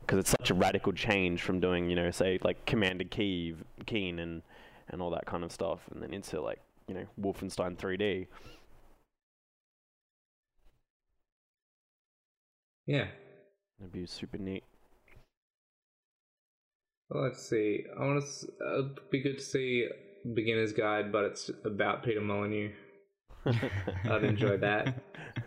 Because 0.00 0.18
it's 0.18 0.30
such 0.30 0.50
a 0.50 0.54
radical 0.54 0.92
change 0.92 1.42
from 1.42 1.60
doing, 1.60 1.88
you 1.88 1.96
know, 1.96 2.10
say 2.10 2.38
like 2.42 2.66
Commander 2.66 3.04
Key, 3.04 3.54
Keen 3.86 4.18
and 4.18 4.42
and 4.90 5.00
all 5.00 5.10
that 5.10 5.24
kind 5.24 5.44
of 5.44 5.50
stuff, 5.50 5.80
and 5.92 6.02
then 6.02 6.12
into 6.12 6.40
like 6.42 6.60
you 6.88 6.94
know 6.94 7.06
Wolfenstein 7.20 7.76
3D. 7.76 8.26
Yeah. 12.86 13.06
That'd 13.78 13.92
be 13.92 14.06
super 14.06 14.38
neat. 14.38 14.64
Well, 17.08 17.24
let's 17.24 17.48
see. 17.48 17.84
I 17.98 18.04
want 18.04 18.24
to. 18.24 18.46
Uh, 18.64 18.78
it'd 18.78 19.10
be 19.10 19.22
good 19.22 19.38
to 19.38 19.44
see 19.44 19.88
beginner's 20.32 20.72
guide, 20.72 21.12
but 21.12 21.24
it's 21.24 21.50
about 21.64 22.02
Peter 22.02 22.20
Molyneux. 22.20 22.70
I'd 23.46 24.24
enjoy 24.24 24.56
that. 24.58 24.94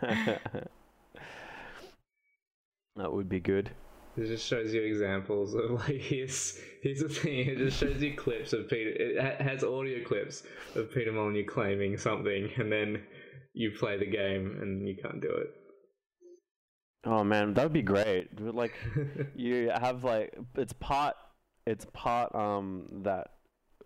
that 2.96 3.12
would 3.12 3.28
be 3.28 3.40
good. 3.40 3.70
It 4.16 4.26
just 4.26 4.46
shows 4.46 4.74
you 4.74 4.82
examples 4.82 5.54
of 5.54 5.70
like 5.70 6.00
here's 6.00 6.58
here's 6.82 7.00
the 7.00 7.08
thing. 7.08 7.48
It 7.48 7.58
just 7.58 7.78
shows 7.78 8.02
you 8.02 8.14
clips 8.16 8.52
of 8.52 8.68
Peter. 8.68 8.90
It 8.90 9.20
ha- 9.20 9.42
has 9.42 9.62
audio 9.62 10.04
clips 10.04 10.42
of 10.74 10.92
Peter 10.92 11.12
Molyneux 11.12 11.44
claiming 11.46 11.96
something, 11.96 12.50
and 12.56 12.70
then 12.70 13.02
you 13.54 13.72
play 13.78 13.96
the 13.96 14.06
game 14.06 14.58
and 14.60 14.86
you 14.86 14.96
can't 15.00 15.20
do 15.20 15.30
it. 15.30 15.48
Oh 17.04 17.22
man, 17.22 17.54
that 17.54 17.62
would 17.64 17.72
be 17.72 17.82
great. 17.82 18.40
Like 18.40 18.72
you 19.36 19.70
have 19.74 20.04
like 20.04 20.36
it's 20.56 20.72
part 20.74 21.14
it's 21.66 21.86
part 21.92 22.34
um 22.34 23.02
that 23.04 23.28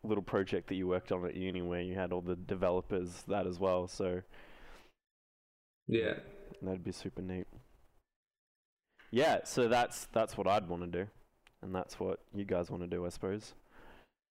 little 0.04 0.22
project 0.22 0.68
that 0.68 0.74
you 0.74 0.88
worked 0.88 1.12
on 1.12 1.24
at 1.24 1.36
uni 1.36 1.62
where 1.62 1.80
you 1.80 1.94
had 1.94 2.12
all 2.12 2.20
the 2.20 2.36
developers 2.36 3.22
that 3.28 3.46
as 3.46 3.58
well. 3.58 3.86
So 3.86 4.22
yeah. 5.86 6.14
That'd 6.60 6.84
be 6.84 6.92
super 6.92 7.22
neat. 7.22 7.46
Yeah, 9.10 9.40
so 9.44 9.68
that's 9.68 10.06
that's 10.12 10.38
what 10.38 10.46
I'd 10.46 10.68
want 10.68 10.82
to 10.90 11.04
do, 11.04 11.10
and 11.60 11.74
that's 11.74 12.00
what 12.00 12.20
you 12.34 12.44
guys 12.44 12.70
want 12.70 12.82
to 12.82 12.88
do, 12.88 13.04
I 13.04 13.10
suppose. 13.10 13.52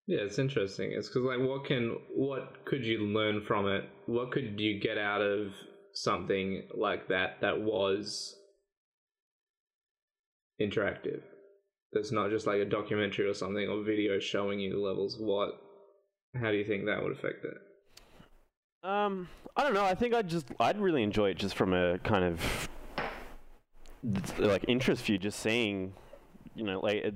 Yeah, 0.07 0.19
it's 0.21 0.39
interesting. 0.39 0.91
It's 0.91 1.07
because 1.07 1.23
like, 1.23 1.47
what 1.47 1.65
can 1.65 1.97
what 2.15 2.65
could 2.65 2.83
you 2.83 2.99
learn 2.99 3.41
from 3.41 3.67
it? 3.67 3.83
What 4.07 4.31
could 4.31 4.59
you 4.59 4.79
get 4.79 4.97
out 4.97 5.21
of 5.21 5.53
something 5.93 6.63
like 6.73 7.09
that 7.09 7.41
that 7.41 7.61
was 7.61 8.35
interactive? 10.59 11.21
That's 11.93 12.11
not 12.11 12.29
just 12.29 12.47
like 12.47 12.59
a 12.59 12.65
documentary 12.65 13.27
or 13.27 13.33
something 13.33 13.67
or 13.67 13.83
video 13.83 14.19
showing 14.19 14.59
you 14.59 14.71
the 14.71 14.79
levels. 14.79 15.17
What? 15.19 15.49
How 16.39 16.51
do 16.51 16.57
you 16.57 16.63
think 16.63 16.85
that 16.85 17.03
would 17.03 17.11
affect 17.11 17.43
it? 17.43 17.57
Um, 18.83 19.27
I 19.55 19.63
don't 19.63 19.73
know. 19.73 19.83
I 19.83 19.95
think 19.95 20.13
I'd 20.13 20.29
just 20.29 20.47
I'd 20.59 20.79
really 20.79 21.03
enjoy 21.03 21.29
it 21.31 21.37
just 21.37 21.55
from 21.55 21.73
a 21.73 21.99
kind 21.99 22.23
of 22.23 22.69
like 24.39 24.65
interest 24.67 25.03
view, 25.03 25.17
just 25.17 25.39
seeing, 25.39 25.93
you 26.55 26.63
know, 26.63 26.79
like 26.79 26.95
it, 26.95 27.15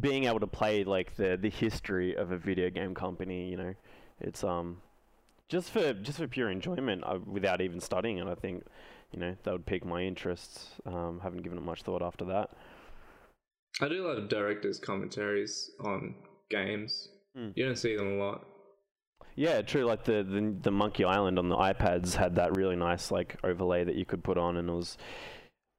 being 0.00 0.24
able 0.24 0.40
to 0.40 0.46
play 0.46 0.84
like 0.84 1.16
the 1.16 1.38
the 1.40 1.50
history 1.50 2.14
of 2.14 2.30
a 2.30 2.36
video 2.36 2.70
game 2.70 2.94
company. 2.94 3.48
You 3.48 3.56
know, 3.56 3.74
it's 4.20 4.44
um 4.44 4.82
just 5.48 5.70
for 5.70 5.92
just 5.94 6.18
for 6.18 6.28
pure 6.28 6.50
enjoyment 6.50 7.02
uh, 7.04 7.18
without 7.26 7.60
even 7.60 7.80
studying 7.80 8.18
it. 8.18 8.26
I 8.26 8.34
think 8.34 8.64
you 9.10 9.18
know 9.18 9.34
that 9.42 9.52
would 9.52 9.66
pique 9.66 9.84
my 9.84 10.02
interests. 10.02 10.68
Um, 10.86 11.20
haven't 11.22 11.42
given 11.42 11.58
it 11.58 11.64
much 11.64 11.82
thought 11.82 12.02
after 12.02 12.26
that. 12.26 12.50
I 13.80 13.88
do 13.88 14.06
love 14.06 14.28
directors' 14.28 14.78
commentaries 14.78 15.70
on 15.84 16.14
games. 16.50 17.08
Hmm. 17.36 17.50
You 17.54 17.66
don't 17.66 17.76
see 17.78 17.96
them 17.96 18.12
a 18.12 18.24
lot. 18.24 18.44
Yeah, 19.36 19.62
true. 19.62 19.84
Like 19.84 20.04
the, 20.04 20.24
the 20.24 20.54
the 20.62 20.70
Monkey 20.72 21.04
Island 21.04 21.38
on 21.38 21.48
the 21.48 21.56
iPads 21.56 22.14
had 22.14 22.34
that 22.36 22.56
really 22.56 22.74
nice 22.74 23.10
like 23.12 23.36
overlay 23.44 23.84
that 23.84 23.94
you 23.94 24.04
could 24.04 24.24
put 24.24 24.36
on, 24.36 24.56
and 24.56 24.68
it 24.68 24.72
was 24.72 24.98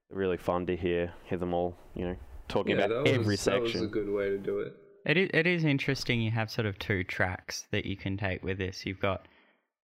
really 0.10 0.38
fun 0.38 0.65
to 0.67 0.77
hear 0.77 1.12
hear 1.25 1.38
them 1.38 1.53
all, 1.53 1.75
you 1.93 2.05
know, 2.05 2.15
talking 2.48 2.77
yeah, 2.77 2.86
about 2.86 3.03
that 3.05 3.12
every 3.12 3.34
was, 3.34 3.43
that 3.43 3.62
was 3.62 3.72
section. 3.74 3.88
a 3.88 3.89
good 3.89 4.10
way 4.10 4.29
to 4.29 4.38
do 4.38 4.60
it. 4.60 4.74
It 5.05 5.17
is, 5.17 5.29
it 5.34 5.48
is 5.48 5.65
interesting 5.65 6.22
you 6.22 6.31
have 6.31 6.50
sort 6.50 6.67
of 6.67 6.77
two 6.79 7.03
tracks 7.03 7.67
that 7.72 7.86
you 7.86 7.98
can 7.98 8.17
take 8.17 8.43
with 8.43 8.58
this. 8.58 8.86
You've 8.86 9.00
got 9.00 9.27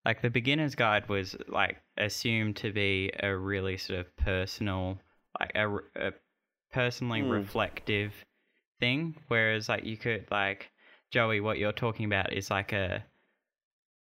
like 0.04 0.22
the 0.22 0.30
beginner's 0.30 0.74
guide 0.74 1.08
was 1.08 1.36
like 1.48 1.76
assumed 1.98 2.56
to 2.56 2.72
be 2.72 3.10
a 3.22 3.36
really 3.36 3.76
sort 3.76 4.00
of 4.00 4.16
personal 4.16 4.98
like 5.40 5.52
a, 5.54 5.60
r- 5.60 5.84
a 5.96 6.12
personally 6.72 7.22
Hmm. 7.22 7.30
reflective 7.30 8.12
thing 8.80 9.16
whereas 9.28 9.68
like 9.68 9.84
you 9.84 9.96
could 9.96 10.26
like 10.30 10.70
Joey 11.10 11.40
what 11.40 11.58
you're 11.58 11.72
talking 11.72 12.06
about 12.06 12.32
is 12.32 12.50
like 12.50 12.72
a 12.72 13.04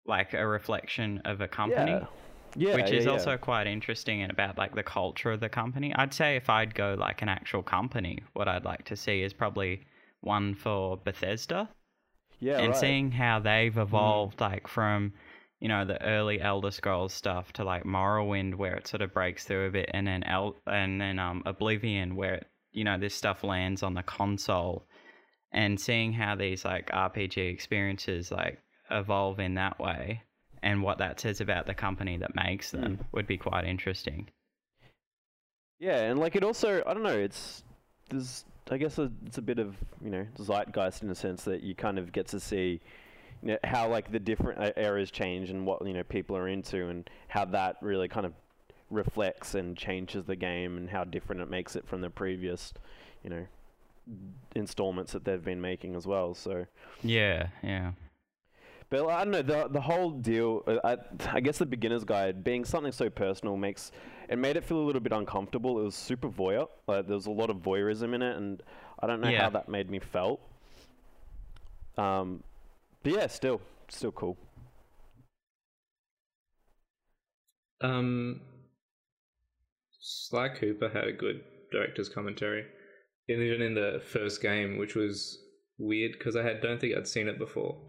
like 0.07 0.35
a 0.35 0.47
reflection 0.47 1.21
of 1.25 1.41
a 1.41 1.49
company 1.49 1.93
Yeah, 1.93 2.07
yeah, 2.57 2.75
which 2.75 2.91
is 2.93 3.07
yeah. 3.07 3.13
also 3.13 3.37
quite 3.37 3.67
interesting 3.67 4.23
and 4.23 4.31
about 4.33 4.57
like 4.57 4.75
the 4.75 4.83
culture 4.83 5.33
of 5.33 5.41
the 5.41 5.49
company. 5.49 5.95
I'd 5.95 6.15
say 6.15 6.37
if 6.37 6.49
I'd 6.49 6.75
go 6.75 6.97
like 6.99 7.21
an 7.23 7.29
actual 7.29 7.63
company, 7.63 8.23
what 8.33 8.49
I'd 8.49 8.65
like 8.65 8.85
to 8.87 8.97
see 8.97 9.23
is 9.23 9.33
probably 9.35 9.85
one 10.23 10.55
for 10.55 10.97
Bethesda 10.97 11.69
yeah, 12.41 12.59
and 12.61 12.69
right. 12.69 12.77
seeing 12.77 13.11
how 13.13 13.41
they've 13.41 13.77
evolved 13.77 14.41
like 14.41 14.69
from 14.69 15.13
you 15.67 15.69
know 15.69 15.85
the 15.85 16.01
early 16.01 16.41
Elder 16.41 16.71
Scrolls 16.71 17.13
stuff 17.13 17.53
to 17.55 17.65
like 17.65 17.83
Morrowind 17.83 18.55
where 18.55 18.77
it 18.77 18.87
sort 18.87 19.03
of 19.03 19.13
breaks 19.13 19.43
through 19.43 19.67
a 19.67 19.71
bit 19.73 19.91
and 19.93 20.07
then 20.07 20.23
El- 20.23 20.55
and 20.65 21.01
then 21.01 21.19
um 21.19 21.43
Oblivion 21.45 22.15
where 22.15 22.35
it, 22.35 22.47
you 22.71 22.85
know 22.85 22.97
this 22.97 23.17
stuff 23.17 23.43
lands 23.43 23.83
on 23.83 23.93
the 23.93 24.05
console 24.05 24.87
and 25.51 25.81
seeing 25.81 26.13
how 26.13 26.37
these 26.37 26.65
like 26.65 26.89
RPG 26.93 27.53
experiences 27.53 28.31
like 28.31 28.61
evolve 28.93 29.41
in 29.41 29.55
that 29.55 29.81
way 29.81 30.23
and 30.63 30.85
what 30.85 30.99
that 30.99 31.19
says 31.19 31.41
about 31.41 31.67
the 31.67 31.75
company 31.75 32.17
that 32.17 32.37
makes 32.37 32.71
them 32.71 33.05
would 33.11 33.27
be 33.27 33.37
quite 33.37 33.65
interesting. 33.65 34.29
Yeah, 35.81 35.99
and 36.03 36.21
like 36.21 36.37
it 36.37 36.45
also, 36.45 36.81
I 36.87 36.95
don't 36.95 37.03
know, 37.03 37.19
it's 37.19 37.65
there's 38.09 38.45
I 38.71 38.77
guess 38.77 38.99
a, 38.99 39.11
it's 39.27 39.39
a 39.39 39.43
bit 39.43 39.59
of 39.59 39.75
you 40.01 40.11
know 40.11 40.27
zeitgeist 40.39 41.03
in 41.03 41.11
a 41.11 41.17
sense 41.17 41.43
that 41.43 41.65
you 41.65 41.75
kind 41.75 41.99
of 41.99 42.13
get 42.13 42.29
to 42.29 42.39
see 42.39 42.81
you 43.43 43.49
know, 43.53 43.59
how 43.65 43.89
like 43.89 44.11
the 44.13 44.19
different 44.21 44.59
uh, 44.61 44.73
eras 44.77 45.11
change 45.11 45.51
and 45.51 45.67
what 45.67 45.87
you 45.87 45.93
know 45.95 46.03
people 46.03 46.37
are 46.37 46.49
into 46.49 46.89
and 46.89 47.09
how 47.29 47.45
that 47.47 47.77
really 47.81 48.09
kind 48.09 48.27
of 48.27 48.33
reflects 48.91 49.55
and 49.55 49.77
changes 49.77 50.25
the 50.25 50.37
game 50.37 50.77
and 50.77 50.89
how 50.91 51.05
different 51.05 51.41
it 51.41 51.51
makes 51.51 51.75
it 51.77 51.87
from 51.89 52.01
the 52.01 52.11
previous 52.11 52.73
you 53.25 53.31
know 53.31 53.45
installments 54.55 55.13
that 55.13 55.25
they've 55.25 55.45
been 55.45 55.61
making 55.61 55.97
as 55.97 56.07
well. 56.07 56.35
So. 56.35 56.67
Yeah, 57.03 57.49
yeah. 57.63 57.93
But 58.89 59.09
I 59.09 59.25
don't 59.25 59.33
know 59.33 59.43
the 59.43 59.67
the 59.69 59.81
whole 59.81 60.11
deal. 60.13 60.63
uh, 60.69 60.79
I, 60.85 60.97
I 61.37 61.41
guess 61.41 61.59
the 61.59 61.67
beginner's 61.67 62.05
guide 62.05 62.45
being 62.45 62.65
something 62.65 62.93
so 62.93 63.11
personal 63.11 63.57
makes 63.57 63.91
it 64.29 64.39
made 64.39 64.57
it 64.57 64.63
feel 64.63 64.79
a 64.79 64.87
little 64.87 65.01
bit 65.01 65.13
uncomfortable. 65.13 65.81
It 65.81 65.83
was 65.83 65.97
super 65.97 66.29
voyeur. 66.29 66.69
Like 66.87 67.07
there 67.09 67.17
was 67.17 67.27
a 67.27 67.33
lot 67.33 67.51
of 67.51 67.57
voyeurism 67.57 68.15
in 68.15 68.23
it, 68.23 68.37
and 68.37 68.63
I 69.01 69.09
don't 69.09 69.21
know 69.21 69.29
Yeah. 69.29 69.43
how 69.43 69.51
that 69.51 69.69
made 69.69 69.91
me 69.91 69.99
felt. 69.99 70.41
Um, 71.99 72.45
but 73.07 73.15
yeah, 73.15 73.27
still 73.29 73.61
still 73.89 74.11
cool. 74.11 74.37
Um, 77.81 78.41
Sly 80.01 80.49
Cooper 80.49 80.89
had 80.89 81.07
a 81.07 81.13
good 81.13 81.41
director's 81.71 82.09
commentary, 82.09 82.65
even 83.29 83.63
in 83.63 83.75
the 83.75 84.03
first 84.05 84.43
game, 84.43 84.77
which 84.77 84.97
was 84.97 85.39
weird 85.79 86.15
because 86.19 86.35
I 86.35 86.43
had 86.43 86.61
don't 86.61 86.81
think 86.81 86.97
I'd 86.97 87.07
seen 87.07 87.29
it 87.29 87.39
before. 87.39 87.81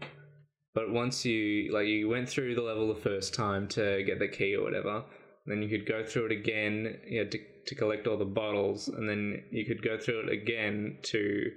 But 0.72 0.92
once 0.92 1.24
you 1.24 1.72
like 1.72 1.88
you 1.88 2.08
went 2.08 2.28
through 2.28 2.54
the 2.54 2.62
level 2.62 2.86
the 2.86 3.00
first 3.00 3.34
time 3.34 3.66
to 3.70 4.04
get 4.04 4.20
the 4.20 4.28
key 4.28 4.54
or 4.54 4.62
whatever, 4.62 5.02
then 5.46 5.62
you 5.62 5.68
could 5.68 5.88
go 5.88 6.04
through 6.04 6.26
it 6.26 6.32
again. 6.32 6.96
You 7.08 7.18
had 7.18 7.32
to 7.32 7.40
to 7.66 7.74
collect 7.74 8.06
all 8.06 8.18
the 8.18 8.24
bottles, 8.24 8.86
and 8.86 9.08
then 9.08 9.42
you 9.50 9.66
could 9.66 9.82
go 9.82 9.98
through 9.98 10.28
it 10.28 10.32
again 10.32 10.98
to 11.06 11.50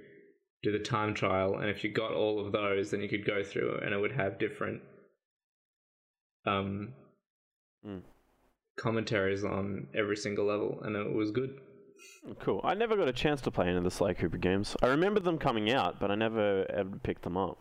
do 0.62 0.72
the 0.72 0.78
time 0.78 1.14
trial. 1.14 1.56
And 1.58 1.68
if 1.68 1.82
you 1.84 1.90
got 1.90 2.12
all 2.12 2.44
of 2.44 2.52
those, 2.52 2.90
then 2.90 3.00
you 3.00 3.08
could 3.08 3.24
go 3.26 3.42
through, 3.42 3.78
and 3.82 3.92
it 3.94 3.98
would 3.98 4.12
have 4.12 4.38
different 4.38 4.80
um 6.46 6.94
Mm. 7.86 8.02
commentaries 8.78 9.42
on 9.44 9.88
every 9.94 10.16
single 10.16 10.44
level, 10.44 10.80
and 10.84 10.94
it 10.96 11.12
was 11.12 11.32
good. 11.32 11.58
Cool. 12.40 12.60
I 12.62 12.74
never 12.74 12.96
got 12.96 13.08
a 13.08 13.12
chance 13.12 13.40
to 13.42 13.50
play 13.50 13.66
any 13.66 13.76
of 13.76 13.82
the 13.84 13.90
Sly 13.90 14.14
Cooper 14.14 14.36
games. 14.38 14.76
I 14.82 14.86
remember 14.88 15.18
them 15.20 15.36
coming 15.38 15.72
out, 15.72 15.98
but 15.98 16.10
I 16.12 16.14
never 16.14 16.64
ever 16.70 16.96
picked 17.02 17.22
them 17.22 17.36
up. 17.36 17.58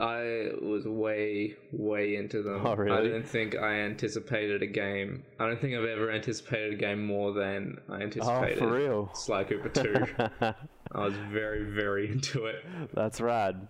I 0.00 0.50
was 0.62 0.86
way, 0.86 1.56
way 1.72 2.14
into 2.16 2.40
them. 2.42 2.64
Oh, 2.64 2.74
really? 2.76 2.96
I 2.96 3.10
don't 3.10 3.26
think 3.28 3.56
I 3.56 3.80
anticipated 3.80 4.62
a 4.62 4.66
game. 4.66 5.24
I 5.40 5.46
don't 5.46 5.60
think 5.60 5.74
I've 5.74 5.84
ever 5.84 6.10
anticipated 6.12 6.72
a 6.74 6.76
game 6.76 7.04
more 7.04 7.32
than 7.32 7.78
I 7.88 7.96
Oh, 7.96 8.02
anticipated. 8.02 8.58
for 8.58 8.72
real? 8.72 9.10
Sly 9.14 9.44
Cooper 9.44 9.68
2. 9.70 10.54
I 10.92 11.04
was 11.04 11.14
very, 11.30 11.64
very 11.64 12.08
into 12.12 12.46
it. 12.46 12.64
That's 12.94 13.20
rad. 13.20 13.68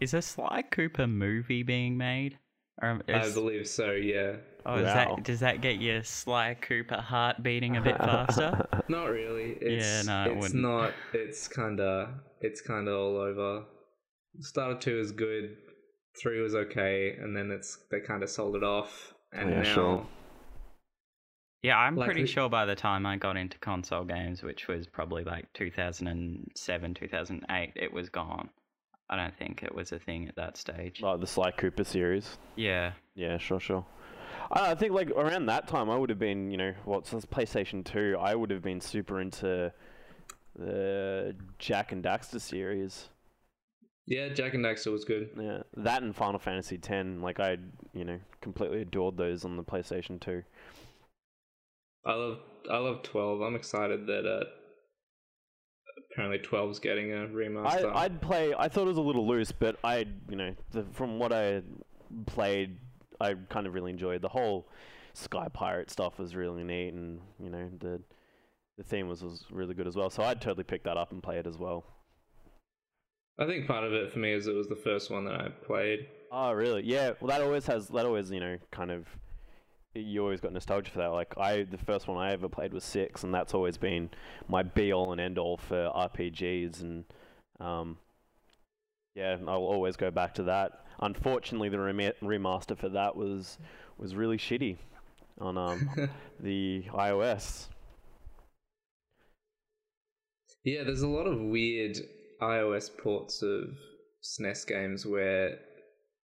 Is 0.00 0.14
a 0.14 0.22
Sly 0.22 0.62
Cooper 0.70 1.06
movie 1.06 1.62
being 1.62 1.96
made? 1.96 2.38
Or 2.82 3.00
I 3.08 3.30
believe 3.30 3.68
so, 3.68 3.92
yeah. 3.92 4.36
oh, 4.66 4.76
is 4.76 4.84
Wow. 4.86 4.94
that 5.16 5.22
does 5.24 5.40
that 5.40 5.60
get 5.60 5.80
your 5.80 6.02
Sly 6.02 6.54
Cooper 6.60 6.96
heart 7.00 7.42
beating 7.42 7.76
a 7.76 7.80
bit 7.80 7.96
faster? 7.98 8.66
Not 8.88 9.06
really. 9.06 9.56
It's, 9.60 10.06
no, 10.06 10.24
it 10.24 10.32
it's 10.32 10.40
wouldn't. 10.42 10.62
not. 10.62 10.92
It's 11.12 11.46
kind 11.46 11.78
of. 11.80 12.08
It's 12.40 12.60
kind 12.60 12.88
of 12.88 12.94
all 12.98 13.16
over. 13.18 13.64
Start 14.40 14.72
of 14.72 14.80
two 14.80 14.98
is 14.98 15.12
good. 15.12 15.56
Three 16.20 16.40
was 16.40 16.54
okay, 16.56 17.16
and 17.20 17.36
then 17.36 17.50
it's 17.52 17.78
they 17.92 18.00
kind 18.00 18.22
of 18.24 18.30
sold 18.30 18.56
it 18.56 18.64
off, 18.64 19.14
and 19.32 19.50
Yeah, 19.50 19.62
now 19.62 19.74
sure. 19.74 20.06
Yeah, 21.64 21.78
I'm 21.78 21.96
Like 21.96 22.06
pretty 22.08 22.20
the- 22.22 22.26
sure 22.28 22.50
by 22.50 22.66
the 22.66 22.74
time 22.74 23.06
I 23.06 23.16
got 23.16 23.38
into 23.38 23.58
console 23.58 24.04
games, 24.04 24.42
which 24.42 24.68
was 24.68 24.86
probably 24.86 25.24
like 25.24 25.50
2007, 25.54 26.92
2008, 26.94 27.72
it 27.74 27.90
was 27.90 28.10
gone. 28.10 28.50
I 29.08 29.16
don't 29.16 29.34
think 29.34 29.62
it 29.62 29.74
was 29.74 29.90
a 29.92 29.98
thing 29.98 30.28
at 30.28 30.36
that 30.36 30.58
stage. 30.58 31.00
like 31.00 31.20
the 31.20 31.26
Sly 31.26 31.52
Cooper 31.52 31.84
series. 31.84 32.36
Yeah. 32.56 32.92
Yeah, 33.14 33.38
sure, 33.38 33.60
sure. 33.60 33.86
I, 34.52 34.72
I 34.72 34.74
think 34.74 34.92
like 34.92 35.10
around 35.12 35.46
that 35.46 35.66
time, 35.66 35.88
I 35.88 35.96
would 35.96 36.10
have 36.10 36.18
been, 36.18 36.50
you 36.50 36.58
know, 36.58 36.74
what's 36.84 37.10
this 37.10 37.24
PlayStation 37.24 37.82
Two? 37.82 38.16
I 38.20 38.34
would 38.34 38.50
have 38.50 38.62
been 38.62 38.80
super 38.82 39.20
into 39.22 39.72
the 40.56 41.34
Jak 41.58 41.92
and 41.92 42.04
Daxter 42.04 42.40
series. 42.42 43.08
yeah, 44.06 44.28
Jak 44.28 44.52
and 44.52 44.62
Daxter 44.64 44.92
was 44.92 45.04
good. 45.06 45.30
Yeah, 45.40 45.62
that 45.78 46.02
and 46.02 46.14
Final 46.14 46.38
Fantasy 46.38 46.76
X. 46.82 47.06
Like 47.20 47.40
I, 47.40 47.56
you 47.94 48.04
know, 48.04 48.18
completely 48.42 48.82
adored 48.82 49.16
those 49.16 49.46
on 49.46 49.56
the 49.56 49.64
PlayStation 49.64 50.20
Two. 50.20 50.42
I 52.06 52.14
love. 52.14 52.38
I 52.70 52.78
love 52.78 53.02
twelve. 53.02 53.40
I'm 53.40 53.54
excited 53.54 54.06
that 54.06 54.26
uh, 54.26 54.44
apparently 56.12 56.38
12's 56.38 56.78
getting 56.78 57.12
a 57.12 57.26
remaster. 57.26 57.94
I'd 57.94 58.20
play. 58.20 58.54
I 58.56 58.68
thought 58.68 58.82
it 58.82 58.88
was 58.88 58.96
a 58.96 59.02
little 59.02 59.26
loose, 59.26 59.52
but 59.52 59.76
I, 59.84 60.06
you 60.28 60.36
know, 60.36 60.54
the, 60.70 60.84
from 60.92 61.18
what 61.18 61.32
I 61.32 61.62
played, 62.26 62.78
I 63.20 63.34
kind 63.48 63.66
of 63.66 63.74
really 63.74 63.90
enjoyed 63.90 64.22
the 64.22 64.28
whole 64.28 64.68
Sky 65.12 65.48
Pirate 65.52 65.90
stuff. 65.90 66.18
Was 66.18 66.34
really 66.34 66.64
neat, 66.64 66.94
and 66.94 67.20
you 67.40 67.50
know, 67.50 67.68
the 67.80 68.00
the 68.76 68.84
theme 68.84 69.08
was 69.08 69.22
was 69.22 69.44
really 69.50 69.74
good 69.74 69.86
as 69.86 69.96
well. 69.96 70.10
So 70.10 70.22
I'd 70.22 70.40
totally 70.40 70.64
pick 70.64 70.84
that 70.84 70.96
up 70.96 71.12
and 71.12 71.22
play 71.22 71.38
it 71.38 71.46
as 71.46 71.58
well. 71.58 71.84
I 73.38 73.46
think 73.46 73.66
part 73.66 73.84
of 73.84 73.92
it 73.92 74.12
for 74.12 74.20
me 74.20 74.32
is 74.32 74.46
it 74.46 74.54
was 74.54 74.68
the 74.68 74.76
first 74.76 75.10
one 75.10 75.24
that 75.24 75.34
I 75.34 75.48
played. 75.48 76.06
Oh, 76.30 76.52
really? 76.52 76.82
Yeah. 76.84 77.12
Well, 77.20 77.28
that 77.28 77.40
always 77.40 77.66
has. 77.66 77.88
That 77.88 78.06
always, 78.06 78.30
you 78.30 78.40
know, 78.40 78.58
kind 78.70 78.90
of. 78.90 79.06
You 79.94 80.22
always 80.22 80.40
got 80.40 80.52
nostalgia 80.52 80.90
for 80.90 80.98
that. 80.98 81.08
Like 81.08 81.38
I, 81.38 81.62
the 81.62 81.78
first 81.78 82.08
one 82.08 82.18
I 82.18 82.32
ever 82.32 82.48
played 82.48 82.72
was 82.72 82.82
six, 82.82 83.22
and 83.22 83.32
that's 83.32 83.54
always 83.54 83.76
been 83.76 84.10
my 84.48 84.62
be 84.62 84.92
all 84.92 85.12
and 85.12 85.20
end 85.20 85.38
all 85.38 85.56
for 85.56 85.90
RPGs. 85.94 86.80
And 86.80 87.04
um, 87.60 87.98
yeah, 89.14 89.36
I'll 89.46 89.58
always 89.58 89.96
go 89.96 90.10
back 90.10 90.34
to 90.34 90.42
that. 90.44 90.84
Unfortunately, 91.00 91.68
the 91.68 91.78
rema- 91.78 92.14
remaster 92.22 92.76
for 92.76 92.88
that 92.88 93.14
was 93.14 93.58
was 93.96 94.16
really 94.16 94.36
shitty 94.38 94.76
on 95.40 95.56
um 95.56 95.88
the 96.40 96.84
iOS. 96.92 97.68
Yeah, 100.64 100.82
there's 100.82 101.02
a 101.02 101.08
lot 101.08 101.26
of 101.26 101.40
weird 101.40 101.98
iOS 102.40 102.90
ports 102.96 103.42
of 103.42 103.76
SNES 104.22 104.66
games 104.66 105.06
where 105.06 105.58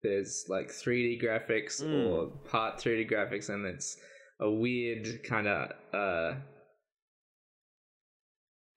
there's 0.01 0.45
like 0.47 0.69
3D 0.69 1.21
graphics 1.21 1.81
Mm. 1.83 2.09
or 2.09 2.27
part 2.49 2.79
3D 2.79 3.09
graphics, 3.09 3.49
and 3.49 3.65
it's 3.65 3.97
a 4.39 4.49
weird 4.49 5.23
kind 5.23 5.47
of 5.47 5.71
uh, 5.93 6.35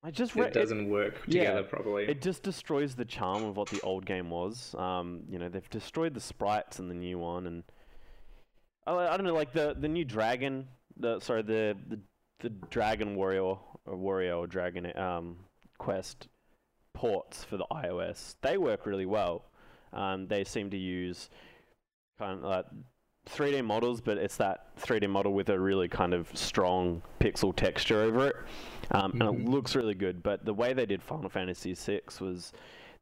I 0.04 0.10
just 0.10 0.36
it 0.36 0.52
doesn't 0.52 0.90
work 0.90 1.22
yeah, 1.26 1.42
together 1.42 1.62
properly. 1.62 2.04
It 2.08 2.20
just 2.20 2.42
destroys 2.42 2.96
the 2.96 3.04
charm 3.04 3.44
of 3.44 3.56
what 3.56 3.68
the 3.68 3.80
old 3.82 4.04
game 4.04 4.30
was. 4.30 4.74
Um, 4.76 5.22
you 5.28 5.38
know, 5.38 5.48
they've 5.48 5.70
destroyed 5.70 6.14
the 6.14 6.20
sprites 6.20 6.80
in 6.80 6.88
the 6.88 6.94
new 6.94 7.18
one, 7.20 7.46
and 7.46 7.62
I, 8.84 8.94
I 8.94 9.16
don't 9.16 9.24
know, 9.24 9.34
like 9.34 9.52
the 9.52 9.76
the 9.78 9.88
new 9.88 10.04
dragon. 10.04 10.66
The 10.96 11.20
sorry, 11.20 11.42
the 11.42 11.76
the, 11.88 12.00
the 12.40 12.50
Dragon 12.70 13.14
Warrior 13.14 13.42
or 13.42 13.96
Warrior 13.96 14.34
or 14.34 14.46
Dragon 14.48 14.96
um, 14.98 15.36
Quest 15.78 16.26
ports 16.94 17.44
for 17.44 17.56
the 17.56 17.66
iOS. 17.70 18.34
They 18.42 18.58
work 18.58 18.86
really 18.86 19.06
well. 19.06 19.44
Um, 19.92 20.26
they 20.26 20.44
seem 20.44 20.70
to 20.70 20.76
use 20.76 21.30
kind 22.18 22.38
of 22.38 22.44
like 22.44 22.66
3D 23.26 23.64
models, 23.64 24.00
but 24.00 24.18
it's 24.18 24.36
that 24.36 24.76
3D 24.76 25.08
model 25.08 25.32
with 25.32 25.48
a 25.48 25.58
really 25.58 25.88
kind 25.88 26.12
of 26.14 26.28
strong 26.36 27.02
pixel 27.20 27.54
texture 27.54 28.00
over 28.02 28.28
it, 28.28 28.36
um, 28.90 29.12
and 29.12 29.22
it 29.22 29.44
Mhm. 29.44 29.48
looks 29.48 29.76
really 29.76 29.94
good. 29.94 30.22
But 30.22 30.44
the 30.44 30.54
way 30.54 30.72
they 30.72 30.86
did 30.86 31.02
Final 31.02 31.28
Fantasy 31.28 31.74
VI 31.74 32.00
was 32.20 32.52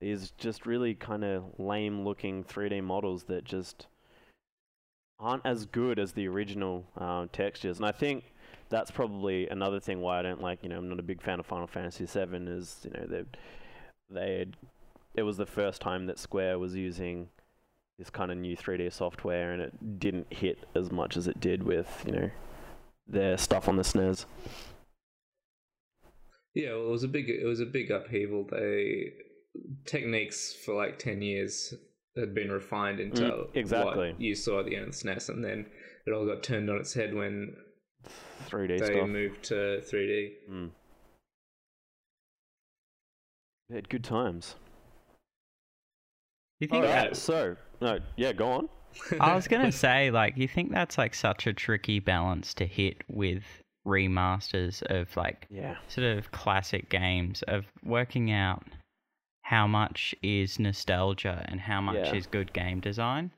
these 0.01 0.33
just 0.33 0.67
really 0.67 0.95
kind 0.95 1.25
of 1.25 1.59
lame-looking 1.59 2.45
3D 2.45 2.81
models 2.83 3.25
that 3.25 3.45
just 3.45 3.87
aren't 5.19 5.45
as 5.45 5.67
good 5.67 5.99
as 5.99 6.13
the 6.13 6.27
original 6.27 6.87
um, 6.97 7.29
textures. 7.29 7.77
And 7.77 7.87
I 7.87 7.93
think 7.93 8.33
that's 8.71 8.91
probably 8.91 9.47
another 9.49 9.79
thing 9.81 10.01
why 10.01 10.19
I 10.19 10.23
don't 10.23 10.41
like. 10.41 10.63
You 10.63 10.71
know, 10.71 10.79
I'm 10.79 10.89
not 10.89 10.99
a 10.99 11.03
big 11.03 11.21
fan 11.21 11.39
of 11.41 11.47
Final 11.47 11.67
Fantasy 11.67 12.07
VII. 12.07 12.47
Is 12.49 12.81
you 12.85 12.91
know 12.91 13.07
they 13.07 13.25
they 14.09 14.47
it 15.15 15.23
was 15.23 15.37
the 15.37 15.47
first 15.47 15.81
time 15.81 16.07
that 16.07 16.19
Square 16.19 16.59
was 16.59 16.75
using 16.75 17.29
this 17.99 18.11
kind 18.11 18.31
of 18.31 18.39
new 18.39 18.57
3D 18.57 18.93
software, 18.93 19.53
and 19.53 19.61
it 19.63 19.99
didn't 20.01 20.27
hit 20.33 20.59
as 20.75 20.91
much 20.91 21.17
as 21.17 21.27
it 21.29 21.41
did 21.41 21.63
with 21.63 22.03
you 22.07 22.13
know 22.13 22.31
their 23.07 23.37
stuff 23.37 23.69
on 23.69 23.77
the 23.77 23.83
SNES. 23.83 24.25
Yeah, 26.55 26.71
well, 26.71 26.87
it 26.87 26.91
was 26.91 27.05
a 27.05 27.09
big 27.09 27.29
it 27.29 27.45
was 27.47 27.61
a 27.61 27.67
big 27.67 27.91
upheaval. 27.91 28.47
They 28.51 29.13
techniques 29.85 30.55
for 30.65 30.75
like 30.75 30.99
ten 30.99 31.21
years 31.23 31.75
had 32.17 32.35
been 32.35 32.51
refined 32.51 33.01
into 33.01 33.23
Mm, 33.23 33.49
exactly. 33.55 34.11
what 34.13 34.21
you 34.21 34.35
saw 34.35 34.61
at 34.61 34.67
the 34.67 34.77
end 34.77 34.87
of 34.87 34.93
the 34.99 35.09
SNES, 35.09 35.29
and 35.29 35.45
then 35.45 35.67
it 36.07 36.13
all 36.13 36.27
got 36.27 36.43
turned 36.43 36.69
on 36.71 36.77
its 36.79 36.93
head 36.95 37.15
when 37.15 37.55
3D 38.49 38.79
they 38.81 38.85
stuff. 38.97 39.09
moved 39.09 39.43
to 39.45 39.81
3D. 39.83 40.31
Mm. 40.51 40.71
They 43.69 43.75
had 43.77 43.89
good 43.89 44.03
times. 44.05 44.57
You 46.61 46.69
think 46.69 46.85
Alright, 46.85 47.11
that, 47.11 47.17
so 47.17 47.57
no, 47.81 47.99
yeah, 48.17 48.33
go 48.33 48.49
on. 48.53 48.69
I 49.19 49.35
was 49.35 49.49
gonna 49.49 49.73
say, 49.87 50.11
like, 50.11 50.37
you 50.37 50.47
think 50.47 50.71
that's 50.71 50.99
like 50.99 51.15
such 51.15 51.47
a 51.47 51.53
tricky 51.55 52.01
balance 52.01 52.53
to 52.55 52.67
hit 52.67 52.99
with 53.09 53.43
remasters 53.87 54.83
of 54.83 55.17
like 55.17 55.47
Yeah. 55.51 55.77
sort 55.89 56.07
of 56.07 56.31
classic 56.33 56.91
games 56.91 57.43
of 57.49 57.65
working 57.83 58.31
out 58.31 58.63
how 59.43 59.67
much 59.67 60.15
is 60.23 60.59
nostalgia 60.59 61.45
and 61.49 61.61
how 61.61 61.81
much 61.81 61.97
Yeah. 61.97 62.15
is 62.17 62.27
good 62.27 62.53
game 62.53 62.81
design, 62.81 63.33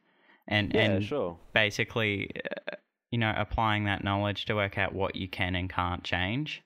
and 0.49 0.75
Yeah, 0.75 0.81
and 0.83 1.05
sure. 1.05 1.39
basically, 1.55 2.29
uh, 2.45 2.75
you 3.13 3.19
know, 3.19 3.33
applying 3.37 3.85
that 3.85 4.03
knowledge 4.03 4.47
to 4.47 4.55
work 4.57 4.79
out 4.79 4.93
what 4.95 5.15
you 5.15 5.29
can 5.29 5.55
and 5.55 5.71
can't 5.71 6.03
change. 6.03 6.61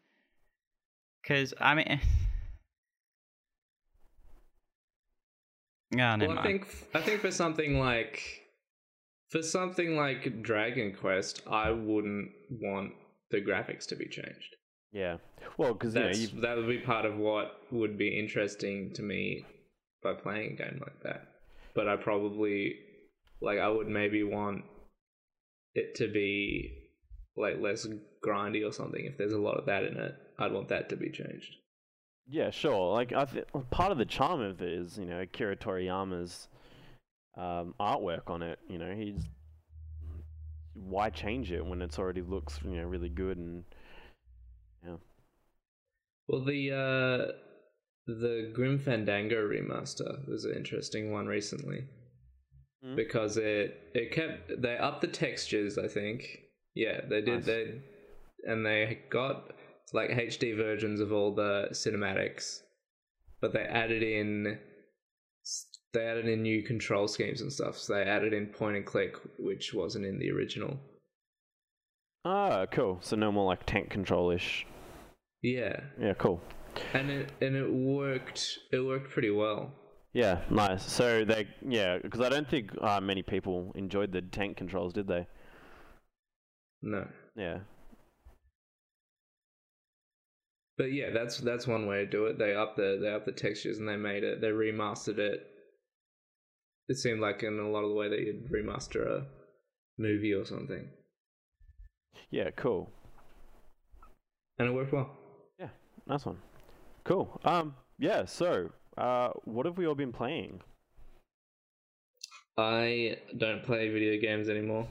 Because 1.22 1.52
I 1.60 1.74
mean, 1.74 2.00
yeah, 5.90 6.16
never 6.16 6.34
well, 6.34 6.38
I 6.40 6.44
mind. 6.44 6.64
think 6.64 6.88
I 6.94 7.00
think 7.00 7.20
for 7.20 7.30
something 7.30 7.78
like 7.78 8.22
for 9.30 9.42
something 9.42 9.96
like 9.96 10.42
Dragon 10.42 10.94
Quest, 10.98 11.42
I 11.50 11.70
wouldn't 11.70 12.30
want 12.50 12.92
the 13.30 13.40
graphics 13.40 13.86
to 13.88 13.96
be 13.96 14.06
changed. 14.06 14.56
Yeah. 14.92 15.18
Well, 15.58 15.74
because 15.74 15.94
you 15.94 16.00
know, 16.00 16.40
that 16.42 16.56
would 16.56 16.68
be 16.68 16.78
part 16.78 17.04
of 17.04 17.16
what 17.16 17.60
would 17.70 17.98
be 17.98 18.18
interesting 18.18 18.92
to 18.94 19.02
me 19.02 19.44
by 20.02 20.14
playing 20.14 20.52
a 20.52 20.56
game 20.56 20.80
like 20.80 21.02
that. 21.02 21.28
But 21.74 21.88
I 21.88 21.96
probably 21.96 22.76
like 23.40 23.58
I 23.58 23.68
would 23.68 23.88
maybe 23.88 24.22
want 24.22 24.64
it 25.74 25.94
to 25.96 26.08
be 26.10 26.72
like 27.36 27.60
less 27.60 27.86
grindy 28.24 28.66
or 28.66 28.72
something. 28.72 29.04
If 29.04 29.18
there's 29.18 29.32
a 29.32 29.38
lot 29.38 29.58
of 29.58 29.66
that 29.66 29.84
in 29.84 29.96
it, 29.96 30.14
I'd 30.38 30.52
want 30.52 30.68
that 30.68 30.88
to 30.90 30.96
be 30.96 31.10
changed. 31.10 31.54
Yeah, 32.28 32.50
sure. 32.50 32.92
Like 32.92 33.12
I 33.12 33.24
th- 33.24 33.44
part 33.70 33.92
of 33.92 33.98
the 33.98 34.04
charm 34.04 34.40
of 34.40 34.60
it 34.60 34.68
is, 34.72 34.98
you 34.98 35.06
know, 35.06 35.20
Akira 35.20 35.56
Toriyama's 35.56 36.48
um, 37.36 37.74
artwork 37.78 38.28
on 38.28 38.42
it. 38.42 38.58
You 38.68 38.78
know, 38.78 38.92
he's 38.94 39.22
why 40.74 41.10
change 41.10 41.52
it 41.52 41.64
when 41.64 41.80
it's 41.82 41.98
already 41.98 42.22
looks, 42.22 42.58
you 42.64 42.76
know, 42.76 42.84
really 42.84 43.08
good 43.08 43.38
and 43.38 43.64
yeah. 44.84 44.96
Well, 46.28 46.44
the 46.44 46.72
uh, 46.72 47.32
the 48.06 48.50
Grim 48.52 48.78
Fandango 48.78 49.36
remaster 49.46 50.28
was 50.28 50.44
an 50.44 50.54
interesting 50.56 51.12
one 51.12 51.26
recently 51.26 51.84
Mm. 52.84 52.94
because 52.94 53.38
it 53.38 53.90
it 53.94 54.12
kept 54.12 54.60
they 54.60 54.76
upped 54.76 55.00
the 55.00 55.06
textures. 55.08 55.78
I 55.78 55.88
think 55.88 56.40
yeah 56.74 57.00
they 57.08 57.22
did 57.22 57.36
Nice. 57.36 57.44
they 57.46 57.80
and 58.44 58.66
they 58.66 58.98
got 59.08 59.52
like 59.92 60.10
HD 60.10 60.56
versions 60.56 61.00
of 61.00 61.12
all 61.12 61.34
the 61.34 61.68
cinematics, 61.72 62.60
but 63.40 63.52
they 63.52 63.60
added 63.60 64.02
in 64.02 64.58
they 65.92 66.04
added 66.04 66.26
in 66.26 66.42
new 66.42 66.62
control 66.62 67.08
schemes 67.08 67.40
and 67.40 67.52
stuff. 67.52 67.78
So 67.78 67.94
they 67.94 68.02
added 68.02 68.32
in 68.34 68.46
point 68.48 68.76
and 68.76 68.84
click, 68.84 69.14
which 69.38 69.72
wasn't 69.72 70.04
in 70.04 70.18
the 70.18 70.30
original. 70.30 70.78
Ah, 72.24 72.66
cool. 72.70 72.98
So 73.00 73.16
no 73.16 73.30
more 73.30 73.46
like 73.46 73.64
tank 73.66 73.88
control 73.90 74.30
ish. 74.30 74.66
Yeah, 75.42 75.78
Yeah, 76.00 76.14
cool. 76.14 76.40
and 76.92 77.10
it 77.10 77.30
and 77.40 77.54
it 77.54 77.70
worked. 77.72 78.58
It 78.72 78.80
worked 78.80 79.10
pretty 79.10 79.30
well. 79.30 79.70
Yeah, 80.12 80.40
nice. 80.50 80.82
So 80.90 81.24
they, 81.26 81.46
yeah, 81.66 81.98
because 82.02 82.20
I 82.22 82.30
don't 82.30 82.48
think 82.48 82.70
uh, 82.80 83.00
many 83.00 83.22
people 83.22 83.70
enjoyed 83.74 84.12
the 84.12 84.22
tank 84.22 84.56
controls, 84.56 84.94
did 84.94 85.06
they? 85.06 85.26
No, 86.82 87.06
Yeah. 87.36 87.58
But 90.78 90.92
yeah, 90.92 91.10
that's 91.10 91.38
that's 91.38 91.66
one 91.66 91.86
way 91.86 91.98
to 91.98 92.06
do 92.06 92.26
it. 92.26 92.38
They 92.38 92.54
up 92.54 92.76
the 92.76 92.98
they 93.00 93.10
up 93.12 93.24
the 93.24 93.32
textures 93.32 93.78
and 93.78 93.88
they 93.88 93.96
made 93.96 94.24
it. 94.24 94.40
They 94.40 94.48
remastered 94.48 95.18
it. 95.18 95.46
It 96.88 96.96
seemed 96.98 97.20
like 97.20 97.42
in 97.42 97.58
a 97.58 97.68
lot 97.68 97.82
of 97.82 97.88
the 97.90 97.94
way 97.96 98.08
that 98.08 98.20
you'd 98.20 98.48
remaster 98.50 99.06
a 99.06 99.26
movie 99.98 100.32
or 100.34 100.44
something, 100.44 100.88
Yeah, 102.30 102.50
cool. 102.56 102.90
and 104.58 104.68
it 104.68 104.72
worked 104.72 104.92
well. 104.92 105.16
Yeah, 105.58 105.68
nice 106.06 106.24
one. 106.26 106.36
Cool. 107.04 107.40
Um, 107.44 107.74
yeah. 107.98 108.24
So, 108.24 108.70
uh, 108.98 109.30
what 109.44 109.66
have 109.66 109.78
we 109.78 109.86
all 109.86 109.94
been 109.96 110.12
playing? 110.12 110.60
I 112.58 113.18
don't 113.36 113.62
play 113.62 113.88
video 113.88 114.20
games 114.20 114.48
anymore. 114.48 114.86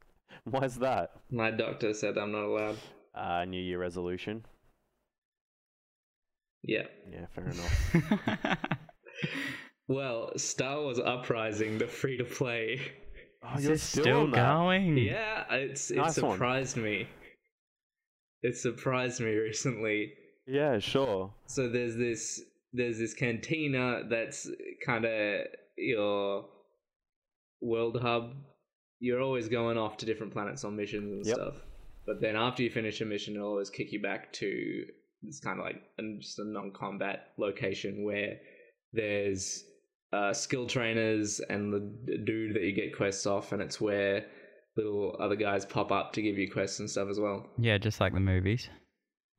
Why's 0.44 0.76
that? 0.78 1.10
My 1.30 1.50
doctor 1.50 1.92
said 1.92 2.16
I'm 2.16 2.32
not 2.32 2.44
allowed. 2.44 2.76
Uh, 3.14 3.44
New 3.44 3.60
Year 3.60 3.78
resolution. 3.78 4.44
Yeah. 6.62 6.82
Yeah, 7.10 7.26
fair 7.34 7.44
enough. 7.50 8.56
Well, 9.88 10.30
Star 10.36 10.80
Wars 10.80 11.00
Uprising, 11.00 11.78
the 11.78 11.86
free 11.88 12.16
to 12.18 12.24
play. 12.24 12.80
Oh, 13.42 13.56
Is 13.56 13.64
you're 13.64 13.76
still, 13.76 14.02
still 14.04 14.26
going? 14.28 14.96
Yeah, 14.96 15.44
it's 15.50 15.90
it 15.90 15.96
Nice 15.96 16.16
one. 16.20 16.32
surprised 16.32 16.76
me. 16.76 17.08
It 18.42 18.56
surprised 18.56 19.20
me 19.20 19.30
recently. 19.34 20.12
Yeah, 20.46 20.78
sure. 20.78 21.34
So 21.46 21.68
there's 21.68 21.96
this 21.96 22.40
there's 22.72 22.98
this 22.98 23.14
cantina 23.14 24.02
that's 24.08 24.48
kind 24.86 25.04
of 25.06 25.46
your 25.76 26.44
world 27.60 27.98
hub. 28.00 28.34
You're 29.00 29.20
always 29.22 29.48
going 29.48 29.76
off 29.76 29.96
to 29.98 30.06
different 30.06 30.32
planets 30.32 30.62
on 30.64 30.76
missions 30.76 31.10
and 31.12 31.26
Yep. 31.26 31.34
stuff. 31.34 31.54
But 32.06 32.20
then 32.20 32.36
after 32.36 32.62
you 32.62 32.70
finish 32.70 33.00
a 33.00 33.04
mission, 33.04 33.34
it'll 33.34 33.48
always 33.48 33.70
kick 33.70 33.92
you 33.92 34.00
back 34.00 34.32
to 34.34 34.84
this 35.22 35.40
kind 35.40 35.58
of 35.58 35.64
like 35.64 35.82
an- 35.98 36.18
just 36.20 36.38
a 36.38 36.44
non-combat 36.44 37.32
location 37.38 38.04
where 38.04 38.38
there's 38.92 39.64
uh, 40.12 40.32
skill 40.32 40.66
trainers 40.66 41.40
and 41.40 41.72
the 41.72 42.18
dude 42.24 42.54
that 42.54 42.62
you 42.62 42.72
get 42.72 42.96
quests 42.96 43.26
off, 43.26 43.52
and 43.52 43.62
it's 43.62 43.80
where 43.80 44.24
little 44.76 45.16
other 45.20 45.36
guys 45.36 45.64
pop 45.66 45.92
up 45.92 46.12
to 46.14 46.22
give 46.22 46.38
you 46.38 46.50
quests 46.50 46.80
and 46.80 46.90
stuff 46.90 47.08
as 47.08 47.20
well. 47.20 47.46
yeah, 47.58 47.78
just 47.78 48.00
like 48.00 48.12
the 48.14 48.20
movies. 48.20 48.68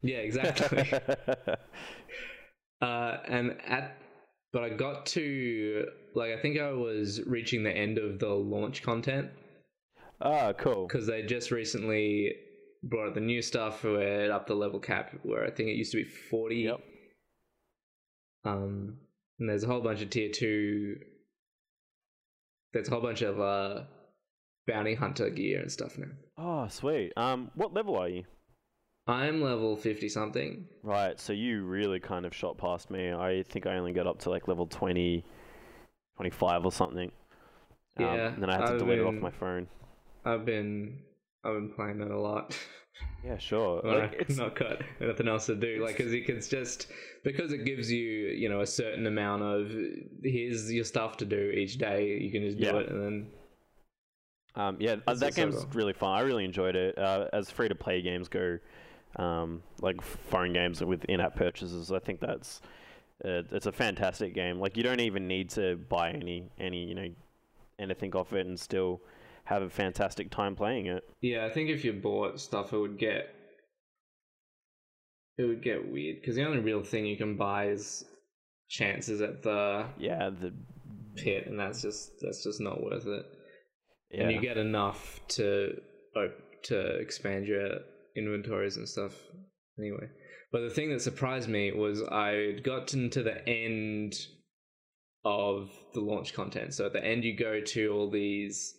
Yeah, 0.02 0.18
exactly. 0.18 0.92
Uh, 2.82 3.18
and 3.28 3.58
at, 3.68 3.96
but 4.52 4.64
I 4.64 4.70
got 4.70 5.06
to 5.08 5.86
like 6.16 6.32
I 6.32 6.42
think 6.42 6.60
I 6.60 6.72
was 6.72 7.22
reaching 7.28 7.64
the 7.64 7.72
end 7.72 8.00
of 8.00 8.18
the 8.18 8.30
launch 8.30 8.82
content 8.82 9.30
ah, 10.20 10.52
cool. 10.54 10.88
because 10.88 11.06
they 11.06 11.22
just 11.22 11.52
recently 11.52 12.34
brought 12.84 13.14
the 13.14 13.22
new 13.22 13.42
stuff 13.42 13.84
where 13.84 14.26
it 14.26 14.32
upped 14.32 14.48
the 14.48 14.56
level 14.56 14.80
cap 14.80 15.12
where 15.24 15.46
I 15.46 15.52
think 15.52 15.70
it 15.70 15.76
used 15.76 15.92
to 15.92 16.04
be 16.04 16.10
forty. 16.10 16.58
Yep. 16.62 16.80
Um, 18.44 18.98
and 19.40 19.50
there's 19.50 19.64
a 19.64 19.68
whole 19.68 19.82
bunch 19.82 20.02
of 20.02 20.10
tier 20.10 20.30
two. 20.32 20.96
There's 22.74 22.88
a 22.88 22.92
whole 22.92 23.02
bunch 23.02 23.22
of 23.22 23.40
uh, 23.40 23.84
bounty 24.68 24.96
hunter 24.96 25.30
gear 25.30 25.62
and 25.62 25.72
stuff 25.72 25.98
now. 25.98 26.08
Oh, 26.38 26.68
sweet. 26.70 27.12
Um, 27.18 27.52
what 27.56 27.74
level 27.74 27.98
are 27.98 28.10
you? 28.10 28.24
I'm 29.08 29.42
level 29.42 29.76
fifty 29.76 30.10
something. 30.10 30.68
Right, 30.84 31.20
so 31.20 31.34
you 31.34 31.64
really 31.64 32.00
kind 32.00 32.26
of 32.26 32.34
shot 32.34 32.58
past 32.58 32.90
me. 32.90 33.12
I 33.12 33.44
think 33.44 33.66
I 33.66 33.76
only 33.76 33.94
got 33.94 34.08
up 34.08 34.20
to 34.20 34.30
like 34.30 34.48
level 34.48 34.68
20, 34.68 35.24
25 36.18 36.66
or 36.66 36.72
something. 36.72 37.12
Um, 37.98 38.06
Yeah, 38.06 38.28
and 38.28 38.42
then 38.42 38.50
I 38.50 38.54
had 38.58 38.68
to 38.68 38.74
I've 38.74 38.80
delete 38.80 39.00
it 39.00 39.06
off 39.06 39.16
my 39.16 39.32
phone. 39.32 39.68
I've 40.24 40.46
been 40.46 41.00
I've 41.44 41.54
been 41.54 41.70
playing 41.74 42.00
that 42.00 42.12
a 42.12 42.20
lot. 42.20 42.56
Yeah, 43.24 43.38
sure. 43.38 43.82
Like, 43.84 44.14
it's 44.14 44.38
not 44.38 44.56
got 44.56 44.82
nothing 45.00 45.28
else 45.28 45.46
to 45.48 45.56
do. 45.56 45.84
Like, 45.84 45.98
because 45.98 46.14
it's 46.14 46.48
just 46.48 46.88
because 47.24 47.54
it 47.54 47.66
gives 47.66 47.92
you, 47.92 48.00
you 48.30 48.50
know, 48.50 48.62
a 48.62 48.68
certain 48.68 49.06
amount 49.08 49.44
of 49.44 49.72
here's 50.24 50.72
your 50.72 50.84
stuff 50.84 51.18
to 51.18 51.26
do 51.26 51.52
each 51.52 51.78
day. 51.78 52.18
You 52.18 52.32
can 52.32 52.42
just 52.44 52.60
do 52.60 52.66
Yeah. 52.66 52.78
it, 52.78 52.90
and 52.90 53.02
then 53.02 53.32
Um, 54.56 54.78
yeah, 54.80 54.98
uh, 55.08 55.14
that 55.16 55.36
game's 55.36 55.56
cool. 55.56 55.70
really 55.74 55.94
fun. 55.94 56.10
I 56.18 56.22
really 56.22 56.44
enjoyed 56.46 56.76
it. 56.76 56.98
Uh, 56.98 57.28
as 57.32 57.50
free 57.50 57.70
to 57.70 57.76
play 57.76 58.02
games 58.02 58.28
go, 58.28 58.60
um, 59.16 59.64
like 59.82 60.02
phone 60.02 60.52
games 60.54 60.84
with 60.84 61.06
in-app 61.06 61.36
purchases, 61.36 61.92
I 61.92 62.00
think 62.00 62.20
that's 62.20 62.62
uh, 63.24 63.44
it's 63.52 63.66
a 63.66 63.72
fantastic 63.72 64.34
game. 64.34 64.60
Like 64.60 64.76
you 64.76 64.84
don't 64.84 65.00
even 65.00 65.28
need 65.28 65.50
to 65.52 65.78
buy 65.78 66.12
any 66.12 66.50
any 66.60 66.84
you 66.86 66.96
know 66.96 67.10
anything 67.80 68.14
off 68.16 68.34
it 68.34 68.46
and 68.46 68.60
still 68.60 69.02
have 69.52 69.62
a 69.64 69.70
fantastic 69.70 70.32
time 70.32 70.56
playing 70.56 70.86
it. 70.88 71.04
yeah, 71.22 71.46
I 71.46 71.50
think 71.50 71.70
if 71.70 71.84
you 71.86 71.94
bought 71.94 72.40
stuff, 72.40 72.74
it 72.74 72.78
would 72.78 72.98
get 72.98 73.28
it 75.38 75.44
would 75.44 75.64
get 75.64 75.92
weird 75.92 76.18
because 76.22 76.36
the 76.36 76.46
only 76.46 76.60
real 76.60 76.84
thing 76.84 77.06
you 77.06 77.18
can 77.18 77.38
buy 77.38 77.68
is 77.70 78.04
chances 78.70 79.22
at 79.22 79.42
the 79.44 79.86
Yeah, 79.98 80.30
the 80.30 80.54
pit, 81.16 81.48
and 81.48 81.60
that's 81.60 81.82
just 81.82 82.12
that's 82.22 82.44
just 82.44 82.60
not 82.62 82.82
worth 82.84 83.06
it. 83.08 83.26
yeah. 84.12 84.24
and 84.24 84.32
you 84.32 84.40
get 84.42 84.58
enough 84.58 85.20
to 85.30 85.74
to 86.64 86.80
expand 87.00 87.48
your 87.48 87.80
inventories 88.16 88.78
and 88.78 88.88
stuff 88.88 89.14
anyway 89.80 90.06
but 90.52 90.62
the 90.62 90.70
thing 90.70 90.92
that 90.92 91.02
surprised 91.02 91.50
me 91.50 91.72
was 91.72 92.04
i 92.04 92.52
got 92.64 92.94
into 92.94 93.24
the 93.24 93.48
end 93.50 94.14
of 95.26 95.70
the 95.96 96.02
launch 96.02 96.34
content 96.34 96.74
so 96.74 96.86
at 96.86 96.94
the 96.94 97.04
end 97.04 97.24
you 97.24 97.36
go 97.36 97.62
to 97.62 97.88
all 97.94 98.12
these 98.12 98.76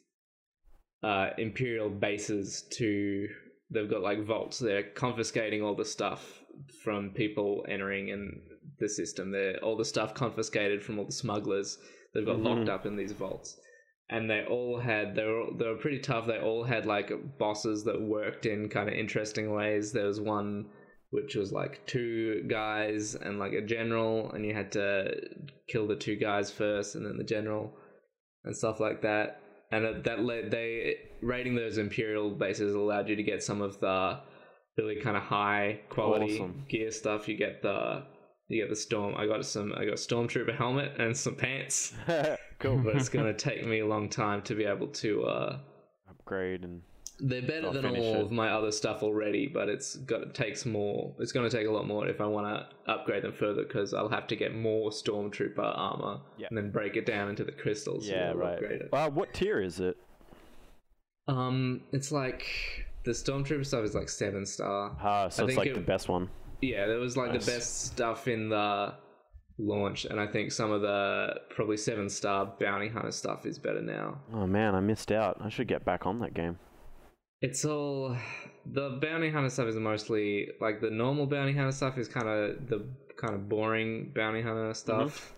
uh 1.02 1.30
imperial 1.38 1.90
bases 1.90 2.64
to 2.70 3.26
they've 3.70 3.90
got 3.90 4.02
like 4.02 4.24
vaults 4.24 4.58
they're 4.58 4.90
confiscating 4.94 5.62
all 5.62 5.74
the 5.74 5.84
stuff 5.84 6.40
from 6.84 7.10
people 7.10 7.64
entering 7.68 8.08
in 8.08 8.40
the 8.78 8.88
system 8.88 9.30
they're 9.32 9.56
all 9.64 9.76
the 9.76 9.84
stuff 9.84 10.14
confiscated 10.14 10.82
from 10.82 10.98
all 10.98 11.06
the 11.06 11.12
smugglers 11.12 11.78
they've 12.14 12.26
got 12.26 12.38
locked 12.40 12.66
Mhm. 12.68 12.68
up 12.68 12.86
in 12.86 12.96
these 12.96 13.12
vaults 13.12 13.58
and 14.10 14.28
they 14.28 14.44
all 14.44 14.78
had 14.78 15.14
they 15.14 15.24
were 15.24 15.46
they 15.58 15.66
were 15.66 15.76
pretty 15.78 15.98
tough. 16.00 16.26
They 16.26 16.38
all 16.38 16.64
had 16.64 16.84
like 16.84 17.10
bosses 17.38 17.84
that 17.84 17.98
worked 18.02 18.44
in 18.44 18.68
kind 18.68 18.88
of 18.90 18.94
interesting 18.94 19.52
ways. 19.54 19.92
There 19.92 20.06
was 20.06 20.20
one 20.20 20.66
which 21.10 21.34
was 21.34 21.50
like 21.50 21.86
two 21.86 22.42
guys 22.46 23.14
and 23.14 23.38
like 23.38 23.52
a 23.54 23.62
general, 23.64 24.30
and 24.32 24.44
you 24.44 24.52
had 24.52 24.72
to 24.72 25.14
kill 25.68 25.86
the 25.86 25.96
two 25.96 26.16
guys 26.16 26.50
first, 26.50 26.94
and 26.94 27.06
then 27.06 27.16
the 27.16 27.24
general, 27.24 27.74
and 28.44 28.54
stuff 28.54 28.80
like 28.80 29.00
that. 29.00 29.40
And 29.72 30.04
that 30.04 30.22
led 30.22 30.50
they 30.50 30.96
raiding 31.22 31.54
those 31.54 31.78
imperial 31.78 32.30
bases 32.30 32.74
allowed 32.74 33.08
you 33.08 33.16
to 33.16 33.22
get 33.22 33.42
some 33.42 33.60
of 33.62 33.80
the 33.80 34.20
really 34.76 34.96
kind 34.96 35.16
of 35.16 35.22
high 35.22 35.80
quality 35.88 36.34
Awesome. 36.36 36.64
gear 36.68 36.90
stuff. 36.90 37.26
You 37.28 37.36
get 37.36 37.62
the 37.62 38.02
you 38.48 38.60
get 38.62 38.68
the 38.68 38.76
storm. 38.76 39.14
I 39.16 39.26
got 39.26 39.44
some. 39.46 39.72
I 39.76 39.84
got 39.86 39.94
stormtrooper 39.94 40.54
helmet 40.54 40.92
and 40.98 41.16
some 41.16 41.34
pants 41.36 41.94
cool. 42.58 42.78
but 42.84 42.96
it's 42.96 43.08
going 43.08 43.24
to 43.26 43.34
take 43.34 43.66
me 43.66 43.80
a 43.80 43.86
long 43.86 44.08
time 44.10 44.42
to 44.42 44.54
be 44.54 44.64
able 44.64 44.88
to 44.88 45.24
uh 45.24 45.58
Upgrade 46.10 46.64
and 46.64 46.82
they're 47.24 47.40
better 47.42 47.68
I'll 47.68 47.72
than 47.72 47.86
all 47.86 48.16
it. 48.16 48.20
of 48.20 48.32
my 48.32 48.48
other 48.50 48.72
stuff 48.72 49.02
already 49.04 49.46
but 49.46 49.68
it's 49.68 49.94
got 49.96 50.22
it 50.22 50.34
takes 50.34 50.66
more 50.66 51.14
it's 51.20 51.30
going 51.30 51.48
to 51.48 51.56
take 51.56 51.68
a 51.68 51.70
lot 51.70 51.86
more 51.86 52.08
if 52.08 52.20
i 52.20 52.26
want 52.26 52.46
to 52.48 52.90
upgrade 52.92 53.22
them 53.22 53.32
further 53.32 53.62
because 53.62 53.94
i'll 53.94 54.08
have 54.08 54.26
to 54.26 54.34
get 54.36 54.54
more 54.56 54.90
stormtrooper 54.90 55.58
armor 55.58 56.18
Yeah. 56.36 56.48
and 56.50 56.58
then 56.58 56.70
break 56.72 56.96
it 56.96 57.06
down 57.06 57.28
into 57.28 57.44
the 57.44 57.52
crystals 57.52 58.06
to 58.06 58.12
yeah, 58.12 58.32
right. 58.32 58.54
upgrade 58.54 58.80
it. 58.82 58.88
Uh, 58.92 59.08
what 59.08 59.32
tier 59.32 59.60
is 59.60 59.78
it? 59.78 59.96
um 61.28 61.80
it's 61.92 62.10
like 62.10 62.44
the 63.04 63.12
stormtrooper 63.12 63.64
stuff 63.64 63.84
is 63.84 63.94
like 63.94 64.08
seven 64.08 64.44
star 64.44 64.96
Ah, 65.00 65.28
so 65.28 65.44
I 65.44 65.48
it's 65.48 65.56
like 65.56 65.68
it- 65.68 65.74
the 65.74 65.80
best 65.80 66.08
one. 66.08 66.28
yeah 66.60 66.86
there 66.86 66.98
was 66.98 67.16
like 67.16 67.32
Nice. 67.32 67.46
the 67.46 67.52
best 67.52 67.86
stuff 67.86 68.26
in 68.28 68.48
the 68.48 68.94
launch 69.58 70.06
and 70.06 70.18
i 70.18 70.26
think 70.26 70.50
some 70.50 70.72
of 70.72 70.80
the 70.80 71.34
probably 71.50 71.76
seven 71.76 72.08
star 72.08 72.52
bounty 72.58 72.88
hunter 72.88 73.12
stuff 73.12 73.46
is 73.46 73.58
better 73.58 73.82
now 73.82 74.18
Oh 74.32 74.46
man, 74.46 74.74
I 74.74 74.80
missed 74.80 75.12
out. 75.12 75.36
I 75.40 75.48
should 75.50 75.68
get 75.68 75.84
back 75.84 76.06
on 76.06 76.18
that 76.20 76.34
game. 76.34 76.58
It's 77.42 77.64
all 77.64 78.16
the 78.64 78.98
bounty 79.02 79.28
hunter 79.30 79.50
stuff 79.50 79.66
is 79.66 79.76
mostly 79.76 80.48
like 80.60 80.80
the 80.80 80.90
normal 80.90 81.26
bounty 81.26 81.52
hunter 81.52 81.72
stuff 81.72 81.98
is 81.98 82.08
kind 82.08 82.28
of 82.28 82.68
the 82.68 82.86
kind 83.16 83.34
of 83.34 83.48
boring 83.48 84.12
bounty 84.14 84.40
hunter 84.42 84.72
stuff. 84.74 85.34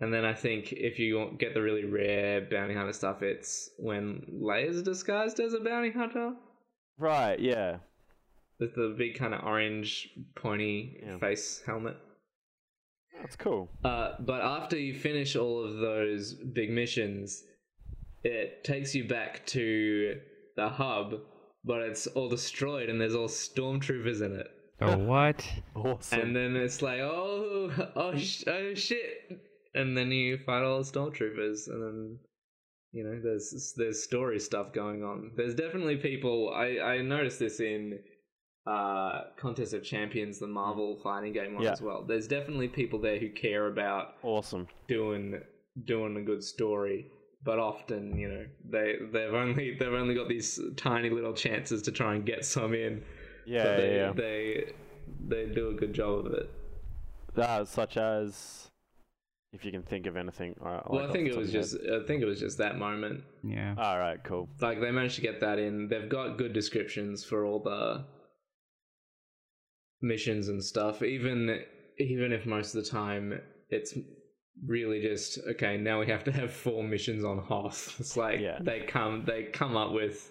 And 0.00 0.12
then 0.12 0.24
I 0.24 0.34
think 0.34 0.72
if 0.72 0.98
you 0.98 1.34
get 1.38 1.54
the 1.54 1.62
really 1.62 1.84
rare 1.84 2.40
bounty 2.50 2.74
hunter 2.74 2.92
stuff, 2.92 3.22
it's 3.22 3.70
when 3.78 4.26
Leia's 4.42 4.82
disguised 4.82 5.40
as 5.40 5.54
a 5.54 5.60
bounty 5.60 5.90
hunter 5.90 6.34
Right, 6.98 7.38
yeah. 7.40 7.78
with 8.60 8.74
the 8.74 8.94
big 8.98 9.16
kind 9.18 9.32
of 9.34 9.42
orange 9.44 10.08
pointy 10.34 11.00
Yeah. 11.02 11.18
face 11.18 11.62
helmet. 11.64 11.96
That's 13.12 13.22
That's 13.22 13.36
cool. 13.36 13.70
Uh, 13.84 14.14
but 14.20 14.42
after 14.42 14.76
you 14.76 14.92
finish 14.98 15.36
all 15.36 15.64
of 15.64 15.76
those 15.78 16.34
big 16.34 16.70
missions, 16.70 17.44
it 18.24 18.64
takes 18.64 18.94
you 18.94 19.06
back 19.06 19.46
to 19.46 20.20
the 20.62 20.68
hub, 20.70 21.14
but 21.64 21.80
it's 21.82 22.06
all 22.08 22.28
destroyed 22.28 22.88
and 22.88 23.00
there's 23.00 23.14
all 23.14 23.28
stormtroopers 23.28 24.20
in 24.22 24.32
it. 24.34 24.46
Oh, 24.80 24.96
what? 25.12 25.44
Awesome. 25.74 26.20
And 26.20 26.36
then 26.36 26.56
it's 26.56 26.82
like, 26.82 27.00
oh, 27.00 27.70
oh, 27.96 28.16
sh- 28.16 28.44
oh 28.46 28.74
shit! 28.74 29.40
And 29.74 29.96
then 29.96 30.10
you 30.10 30.38
fight 30.38 30.62
all 30.64 30.82
the 30.82 30.90
stormtroopers, 30.90 31.68
and 31.68 31.82
then 31.82 32.18
you 32.92 33.04
know, 33.04 33.20
there's 33.22 33.72
there's 33.76 34.02
story 34.02 34.38
stuff 34.38 34.72
going 34.72 35.02
on. 35.02 35.32
There's 35.36 35.54
definitely 35.54 35.96
people. 35.96 36.52
I 36.54 36.78
I 36.78 37.02
noticed 37.02 37.38
this 37.38 37.60
in 37.60 37.98
uh 38.66 39.22
Contest 39.38 39.72
of 39.74 39.82
Champions, 39.82 40.38
the 40.38 40.46
Marvel 40.46 41.00
fighting 41.02 41.32
game 41.32 41.54
one 41.54 41.64
Yeah. 41.64 41.72
as 41.72 41.80
well. 41.80 42.04
There's 42.06 42.28
definitely 42.28 42.68
people 42.68 43.00
there 43.00 43.18
who 43.18 43.30
care 43.30 43.66
about 43.68 44.14
awesome. 44.22 44.68
doing 44.88 45.40
doing 45.86 46.16
a 46.16 46.22
good 46.22 46.44
story. 46.44 47.06
But 47.44 47.58
often, 47.58 48.16
you 48.16 48.28
know, 48.28 48.46
they 48.68 48.94
they've 49.12 49.34
only 49.34 49.74
they've 49.74 49.92
only 49.92 50.14
got 50.14 50.28
these 50.28 50.60
tiny 50.76 51.10
little 51.10 51.32
chances 51.32 51.82
to 51.82 51.92
try 51.92 52.14
and 52.14 52.24
get 52.24 52.44
some 52.44 52.72
in. 52.74 53.02
Yeah, 53.46 53.64
but 53.64 53.70
yeah, 53.70 53.76
they, 53.76 53.96
yeah. 53.96 54.12
they 54.12 54.72
they 55.28 55.46
do 55.52 55.70
a 55.70 55.74
good 55.74 55.92
job 55.92 56.26
of 56.26 56.32
it. 56.34 56.50
Uh, 57.36 57.64
such 57.64 57.96
as, 57.96 58.68
if 59.52 59.64
you 59.64 59.72
can 59.72 59.82
think 59.82 60.06
of 60.06 60.16
anything. 60.16 60.54
uh, 60.64 60.82
Well, 60.88 61.00
like 61.00 61.10
I 61.10 61.12
think 61.12 61.28
it 61.28 61.36
was 61.36 61.48
of 61.48 61.54
your 61.54 61.62
just 61.62 61.76
I 61.76 62.06
think 62.06 62.22
it 62.22 62.26
was 62.26 62.38
just 62.38 62.58
that 62.58 62.78
moment. 62.78 63.24
Yeah. 63.42 63.74
All 63.76 63.98
right, 63.98 64.22
cool. 64.22 64.48
Like 64.60 64.80
they 64.80 64.90
managed 64.90 65.16
to 65.16 65.22
get 65.22 65.40
that 65.40 65.58
in. 65.58 65.88
They've 65.88 66.08
got 66.08 66.38
good 66.38 66.52
descriptions 66.52 67.24
for 67.24 67.44
all 67.44 67.58
the 67.58 68.04
missions 70.00 70.48
and 70.48 70.62
stuff. 70.62 71.02
Even 71.02 71.60
even 71.98 72.32
if 72.32 72.46
most 72.46 72.74
of 72.74 72.84
the 72.84 72.90
time 72.90 73.40
it's 73.70 73.94
really 74.66 75.00
just 75.00 75.38
okay. 75.52 75.76
Now 75.76 76.00
we 76.00 76.06
have 76.08 76.24
to 76.24 76.32
have 76.32 76.52
four 76.52 76.82
missions 76.84 77.24
on 77.24 77.38
Hoth. 77.38 77.96
It's 78.00 78.16
like 78.16 78.40
Yeah. 78.40 78.58
they 78.60 78.80
come 78.80 79.24
they 79.26 79.44
come 79.44 79.76
up 79.76 79.92
with 79.92 80.30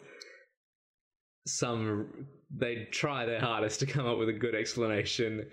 some. 1.47 2.27
They 2.53 2.87
try 2.91 3.25
their 3.25 3.39
hardest 3.39 3.79
to 3.79 3.85
come 3.85 4.05
up 4.05 4.17
with 4.17 4.29
a 4.29 4.33
good 4.33 4.55
explanation, 4.55 5.49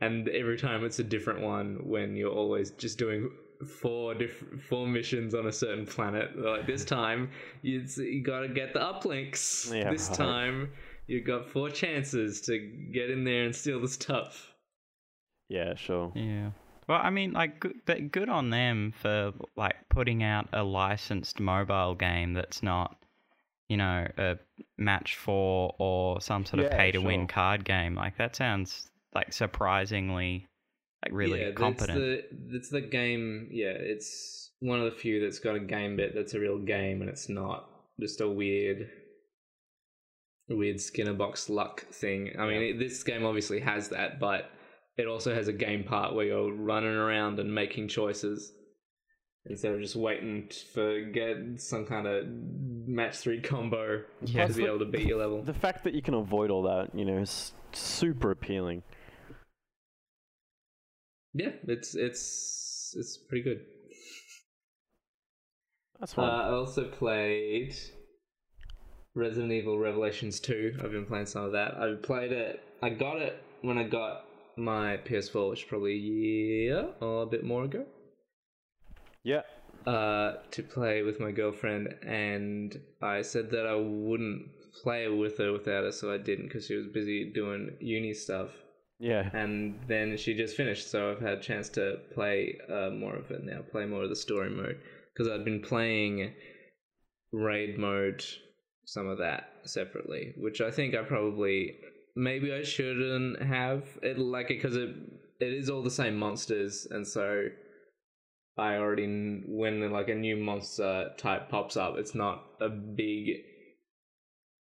and 0.00 0.28
every 0.28 0.58
time 0.58 0.84
it's 0.84 0.98
a 0.98 1.04
different 1.04 1.40
one. 1.40 1.78
When 1.82 2.14
you're 2.16 2.32
always 2.32 2.70
just 2.72 2.98
doing 2.98 3.30
four 3.80 4.14
different 4.14 4.62
four 4.62 4.86
missions 4.86 5.34
on 5.34 5.46
a 5.46 5.52
certain 5.52 5.86
planet. 5.86 6.38
Like 6.38 6.66
this 6.66 6.84
time, 6.84 7.30
you 7.62 7.84
you 7.96 8.22
got 8.22 8.40
to 8.40 8.48
get 8.48 8.72
the 8.72 8.80
uplinks. 8.80 9.74
Yeah, 9.74 9.90
this 9.90 10.08
right. 10.08 10.16
time, 10.18 10.72
you've 11.06 11.26
got 11.26 11.48
four 11.48 11.70
chances 11.70 12.40
to 12.42 12.58
get 12.92 13.10
in 13.10 13.24
there 13.24 13.44
and 13.44 13.54
steal 13.54 13.80
the 13.80 13.88
stuff. 13.88 14.48
Yeah, 15.48 15.74
sure. 15.74 16.12
Yeah. 16.14 16.50
Well, 16.90 17.00
I 17.00 17.10
mean, 17.10 17.30
like, 17.34 17.60
good, 17.60 17.82
but 17.86 18.10
good 18.10 18.28
on 18.28 18.50
them 18.50 18.92
for 19.00 19.32
like 19.54 19.76
putting 19.90 20.24
out 20.24 20.48
a 20.52 20.64
licensed 20.64 21.38
mobile 21.38 21.94
game 21.94 22.34
that's 22.34 22.64
not, 22.64 22.96
you 23.68 23.76
know, 23.76 24.08
a 24.18 24.38
match 24.76 25.14
four 25.14 25.72
or 25.78 26.20
some 26.20 26.44
sort 26.44 26.64
of 26.64 26.72
Yeah, 26.72 26.76
pay 26.76 26.90
to 26.90 26.98
win 26.98 27.20
sure. 27.20 27.28
card 27.28 27.64
game. 27.64 27.94
Like 27.94 28.16
that 28.18 28.34
sounds 28.34 28.90
like 29.14 29.32
surprisingly, 29.32 30.48
like 31.04 31.12
really 31.14 31.42
yeah, 31.42 31.52
competent. 31.52 31.96
It's 32.02 32.26
the, 32.32 32.56
it's 32.56 32.68
the 32.70 32.80
game. 32.80 33.50
Yeah, 33.52 33.68
it's 33.68 34.50
one 34.58 34.80
of 34.80 34.84
the 34.86 34.98
few 34.98 35.20
that's 35.20 35.38
got 35.38 35.54
a 35.54 35.60
game 35.60 35.96
bit 35.96 36.12
that's 36.12 36.34
a 36.34 36.40
real 36.40 36.58
game, 36.58 37.02
and 37.02 37.08
it's 37.08 37.28
not 37.28 37.70
just 38.00 38.20
a 38.20 38.28
weird, 38.28 38.90
weird 40.48 40.80
Skinner 40.80 41.12
box 41.14 41.48
luck 41.48 41.86
thing. 41.92 42.34
I 42.36 42.48
mean, 42.48 42.62
Yeah. 42.62 42.78
this 42.80 43.04
game 43.04 43.24
obviously 43.24 43.60
has 43.60 43.90
that, 43.90 44.18
but 44.18 44.50
it 45.00 45.06
also 45.08 45.34
has 45.34 45.48
a 45.48 45.52
game 45.52 45.82
part 45.84 46.14
where 46.14 46.26
you're 46.26 46.52
running 46.52 46.90
around 46.94 47.38
and 47.40 47.52
making 47.54 47.88
choices 47.88 48.52
instead 49.46 49.72
of 49.72 49.80
just 49.80 49.96
waiting 49.96 50.48
for 50.74 51.00
get 51.06 51.36
some 51.56 51.86
kind 51.86 52.06
of 52.06 52.26
match 52.86 53.16
three 53.16 53.40
combo 53.40 54.02
Yeah. 54.22 54.46
to 54.46 54.52
be 54.54 54.64
able 54.64 54.78
to 54.80 54.84
beat 54.84 55.06
your 55.06 55.18
level. 55.18 55.42
The 55.42 55.54
fact 55.54 55.82
that 55.84 55.94
you 55.94 56.02
can 56.02 56.14
avoid 56.14 56.50
all 56.50 56.62
that, 56.64 56.94
you 56.94 57.04
know, 57.04 57.18
is 57.18 57.52
super 57.72 58.30
appealing. 58.30 58.82
Yeah, 61.32 61.52
it's 61.68 61.94
it's 61.94 62.94
it's 62.98 63.16
pretty 63.28 63.44
good. 63.44 63.60
That's 66.00 66.16
Uh. 66.18 66.22
I 66.22 66.50
also 66.50 66.88
played 66.88 67.74
Resident 69.14 69.52
Evil 69.52 69.78
Revelations 69.78 70.40
2. 70.40 70.78
I've 70.82 70.90
been 70.92 71.06
playing 71.06 71.26
some 71.26 71.44
of 71.44 71.52
that. 71.52 71.74
I 71.76 71.94
played 72.02 72.32
it. 72.32 72.60
I 72.82 72.90
got 72.90 73.20
it 73.22 73.42
when 73.62 73.78
I 73.78 73.84
got 73.84 74.24
my 74.60 74.98
PS4, 74.98 75.50
which 75.50 75.62
is 75.62 75.68
probably 75.68 75.92
a 75.92 75.96
year 75.96 76.88
or 77.00 77.22
a 77.22 77.26
bit 77.26 77.44
more 77.44 77.64
ago, 77.64 77.84
yeah. 79.22 79.42
uh, 79.86 80.34
to 80.50 80.62
play 80.62 81.02
with 81.02 81.18
my 81.20 81.30
girlfriend. 81.30 81.94
And 82.06 82.78
I 83.02 83.22
said 83.22 83.50
that 83.50 83.66
I 83.66 83.74
wouldn't 83.74 84.48
play 84.82 85.08
with 85.08 85.38
her 85.38 85.52
without 85.52 85.84
her, 85.84 85.92
so 85.92 86.12
I 86.12 86.18
didn't 86.18 86.46
because 86.46 86.66
she 86.66 86.76
was 86.76 86.86
busy 86.86 87.32
doing 87.32 87.76
uni 87.80 88.14
stuff. 88.14 88.50
Yeah. 88.98 89.30
And 89.32 89.80
then 89.88 90.16
she 90.18 90.34
just 90.34 90.56
finished, 90.56 90.90
so 90.90 91.10
I've 91.10 91.20
had 91.20 91.38
a 91.38 91.42
chance 91.42 91.70
to 91.70 91.98
play 92.14 92.58
uh, 92.68 92.90
more 92.90 93.16
of 93.16 93.30
it 93.30 93.42
now, 93.44 93.62
play 93.70 93.86
more 93.86 94.02
of 94.02 94.10
the 94.10 94.16
story 94.16 94.50
mode. 94.50 94.78
Because 95.12 95.32
I'd 95.32 95.44
been 95.44 95.62
playing 95.62 96.32
raid 97.32 97.78
mode, 97.78 98.24
some 98.84 99.08
of 99.08 99.18
that 99.18 99.48
separately, 99.64 100.34
which 100.36 100.60
I 100.60 100.70
think 100.70 100.94
I 100.94 101.02
probably 101.02 101.76
maybe 102.16 102.52
I 102.52 102.62
shouldn't 102.62 103.42
have 103.42 103.84
it 104.02 104.18
like 104.18 104.50
it 104.50 104.60
because 104.62 104.76
it 104.76 104.90
it 105.40 105.52
is 105.52 105.70
all 105.70 105.82
the 105.82 105.90
same 105.90 106.16
monsters, 106.16 106.86
and 106.90 107.06
so 107.06 107.46
I 108.58 108.76
already 108.76 109.42
when 109.46 109.90
like 109.90 110.08
a 110.08 110.14
new 110.14 110.36
monster 110.36 111.10
type 111.16 111.48
pops 111.48 111.76
up, 111.76 111.96
it's 111.96 112.14
not 112.14 112.44
a 112.60 112.68
big 112.68 113.38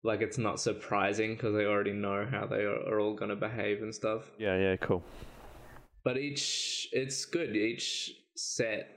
like 0.03 0.21
it's 0.21 0.37
not 0.37 0.61
surprising 0.61 1.35
because 1.35 1.55
I 1.55 1.65
already 1.65 1.91
know 1.91 2.25
how 2.29 2.45
they 2.45 2.61
are, 2.63 2.79
are 2.93 2.99
all 3.01 3.15
gonna 3.15 3.35
behave 3.35 3.81
and 3.81 3.93
stuff 3.93 4.31
Yeah, 4.37 4.57
yeah, 4.57 4.75
cool. 4.77 5.03
but 6.05 6.17
each 6.17 6.87
it's 6.93 7.25
good 7.25 7.53
each 7.55 8.13
set 8.37 8.87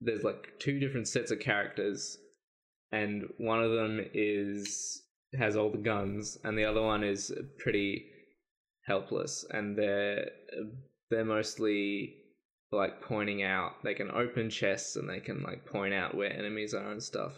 there's 0.00 0.22
like 0.22 0.52
two 0.60 0.78
different 0.78 1.08
sets 1.08 1.32
of 1.32 1.40
characters 1.40 2.16
and 2.92 3.24
one 3.38 3.60
of 3.60 3.72
them 3.72 4.00
is 4.14 5.02
has 5.38 5.56
all 5.56 5.70
the 5.70 5.78
guns 5.78 6.38
and 6.44 6.56
the 6.58 6.64
other 6.64 6.82
one 6.82 7.02
is 7.04 7.32
pretty 7.58 8.06
helpless 8.86 9.44
and 9.50 9.76
they're 9.76 10.28
they're 11.10 11.24
mostly 11.24 12.14
like 12.72 13.00
pointing 13.00 13.42
out 13.42 13.72
they 13.82 13.94
can 13.94 14.10
open 14.10 14.50
chests 14.50 14.96
and 14.96 15.08
they 15.08 15.20
can 15.20 15.42
like 15.42 15.64
point 15.64 15.94
out 15.94 16.14
where 16.14 16.32
enemies 16.32 16.74
are 16.74 16.90
and 16.90 17.02
stuff. 17.02 17.32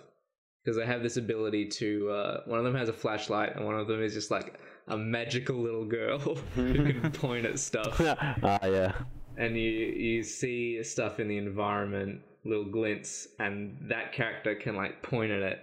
Because 0.65 0.77
they 0.79 0.87
have 0.87 1.03
this 1.03 1.17
ability 1.17 1.69
to 1.69 2.11
uh, 2.11 2.41
one 2.47 2.59
of 2.59 2.65
them 2.65 2.75
has 2.75 2.89
a 2.89 2.93
flashlight 2.93 3.55
and 3.55 3.65
one 3.65 3.79
of 3.79 3.87
them 3.87 4.03
is 4.03 4.15
just 4.15 4.31
like 4.33 4.59
a 4.89 4.97
magical 4.97 5.57
little 5.57 5.85
girl 5.85 6.19
who 6.55 6.75
can 6.75 7.13
point 7.13 7.47
at 7.47 7.59
stuff. 7.59 8.01
Ah, 8.43 8.67
yeah. 8.67 8.93
and 9.37 9.57
you 9.57 9.71
you 9.71 10.23
see 10.23 10.83
stuff 10.83 11.21
in 11.21 11.29
the 11.29 11.37
environment, 11.37 12.21
little 12.45 12.65
glints, 12.65 13.29
and 13.39 13.77
that 13.89 14.13
character 14.13 14.55
can 14.55 14.75
like 14.75 15.03
point 15.03 15.31
at 15.31 15.43
it, 15.43 15.59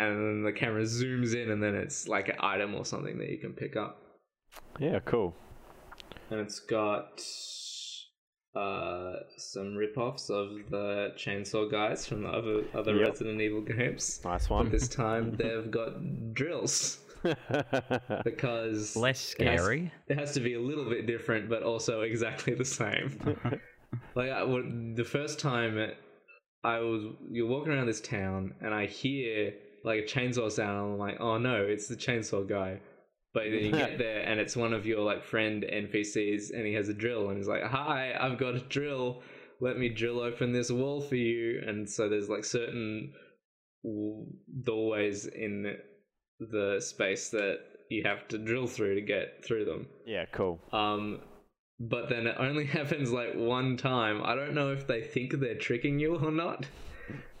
and 0.00 0.16
then 0.16 0.42
the 0.44 0.52
camera 0.52 0.82
zooms 0.82 1.34
in, 1.34 1.50
and 1.50 1.62
then 1.62 1.74
it's 1.74 2.08
like 2.08 2.28
an 2.28 2.36
item 2.40 2.74
or 2.74 2.84
something 2.84 3.18
that 3.18 3.28
you 3.28 3.38
can 3.38 3.52
pick 3.52 3.76
up, 3.76 3.98
Yeah, 4.78 5.00
cool. 5.04 5.34
and 6.30 6.40
it's 6.40 6.60
got 6.60 7.20
uh 8.56 9.12
some 9.36 9.76
rip-offs 9.76 10.28
of 10.28 10.48
the 10.70 11.12
chainsaw 11.16 11.70
guys 11.70 12.04
from 12.04 12.22
the 12.24 12.28
other 12.28 12.64
other 12.74 12.96
Yep. 12.96 13.08
Resident 13.08 13.40
Evil 13.40 13.62
games. 13.62 14.20
Nice 14.24 14.50
one. 14.50 14.64
But 14.64 14.64
one. 14.64 14.72
this 14.72 14.88
time 15.04 15.36
they've 15.36 15.70
got 15.70 15.92
drills 16.34 16.98
because 18.24 18.96
Less 18.96 19.34
it 19.38 19.46
has- 19.46 19.60
scary. 19.60 19.92
it 20.08 20.18
has 20.18 20.32
to 20.34 20.40
be 20.40 20.54
a 20.54 20.60
little 20.60 20.88
bit 20.88 21.06
different, 21.06 21.48
but 21.48 21.62
also 21.62 22.00
exactly 22.00 22.54
the 22.54 22.64
same. 22.64 23.18
like 24.14 24.30
I, 24.30 24.42
when- 24.44 24.94
the 24.96 25.04
first 25.04 25.38
time 25.38 25.78
I 26.64 26.78
was, 26.80 27.04
you're 27.30 27.46
walking 27.46 27.72
around 27.72 27.86
this 27.86 28.00
town, 28.00 28.54
and 28.60 28.74
I 28.74 28.86
hear 28.86 29.52
like 29.84 30.00
a 30.00 30.02
chainsaw 30.02 30.50
sound. 30.50 30.76
And 30.76 30.92
I'm 30.92 30.98
like, 30.98 31.20
oh 31.20 31.38
no, 31.38 31.62
it's 31.62 31.88
the 31.88 31.96
chainsaw 31.96 32.48
guy. 32.48 32.80
But 33.32 33.44
then 33.44 33.64
you 33.64 33.70
get 33.70 33.98
there, 34.04 34.20
and 34.20 34.40
it's 34.40 34.56
one 34.56 34.72
of 34.72 34.86
your 34.86 35.00
like 35.00 35.22
friend 35.22 35.64
NPCs, 35.64 36.50
and 36.52 36.66
he 36.66 36.74
has 36.74 36.88
a 36.88 36.94
drill, 36.94 37.28
and 37.28 37.36
he's 37.36 37.46
like, 37.46 37.62
"Hi, 37.62 38.14
I've 38.18 38.38
got 38.38 38.56
a 38.56 38.60
drill. 38.60 39.22
Let 39.60 39.78
me 39.78 39.88
drill 39.88 40.20
open 40.20 40.52
this 40.52 40.70
wall 40.70 41.00
for 41.00 41.16
you." 41.16 41.62
And 41.64 41.88
so 41.88 42.08
there's 42.08 42.28
like 42.28 42.44
certain 42.44 43.12
doorways 44.62 45.26
in 45.26 45.76
the 46.40 46.80
space 46.80 47.28
that 47.30 47.60
you 47.88 48.02
have 48.04 48.26
to 48.28 48.38
drill 48.38 48.66
through 48.66 48.94
to 48.94 49.00
get 49.00 49.44
through 49.44 49.64
them. 49.64 49.86
yeah, 50.06 50.24
cool. 50.32 50.60
Um, 50.72 51.20
but 51.78 52.08
then 52.08 52.26
it 52.26 52.36
only 52.38 52.64
happens 52.78 53.12
like 53.12 53.34
one 53.34 53.76
time. 53.76 54.22
I 54.24 54.34
don't 54.34 54.54
know 54.54 54.72
if 54.72 54.86
they 54.86 55.02
think 55.02 55.38
they're 55.38 55.54
tricking 55.54 55.98
you 55.98 56.16
or 56.16 56.30
not. 56.30 56.66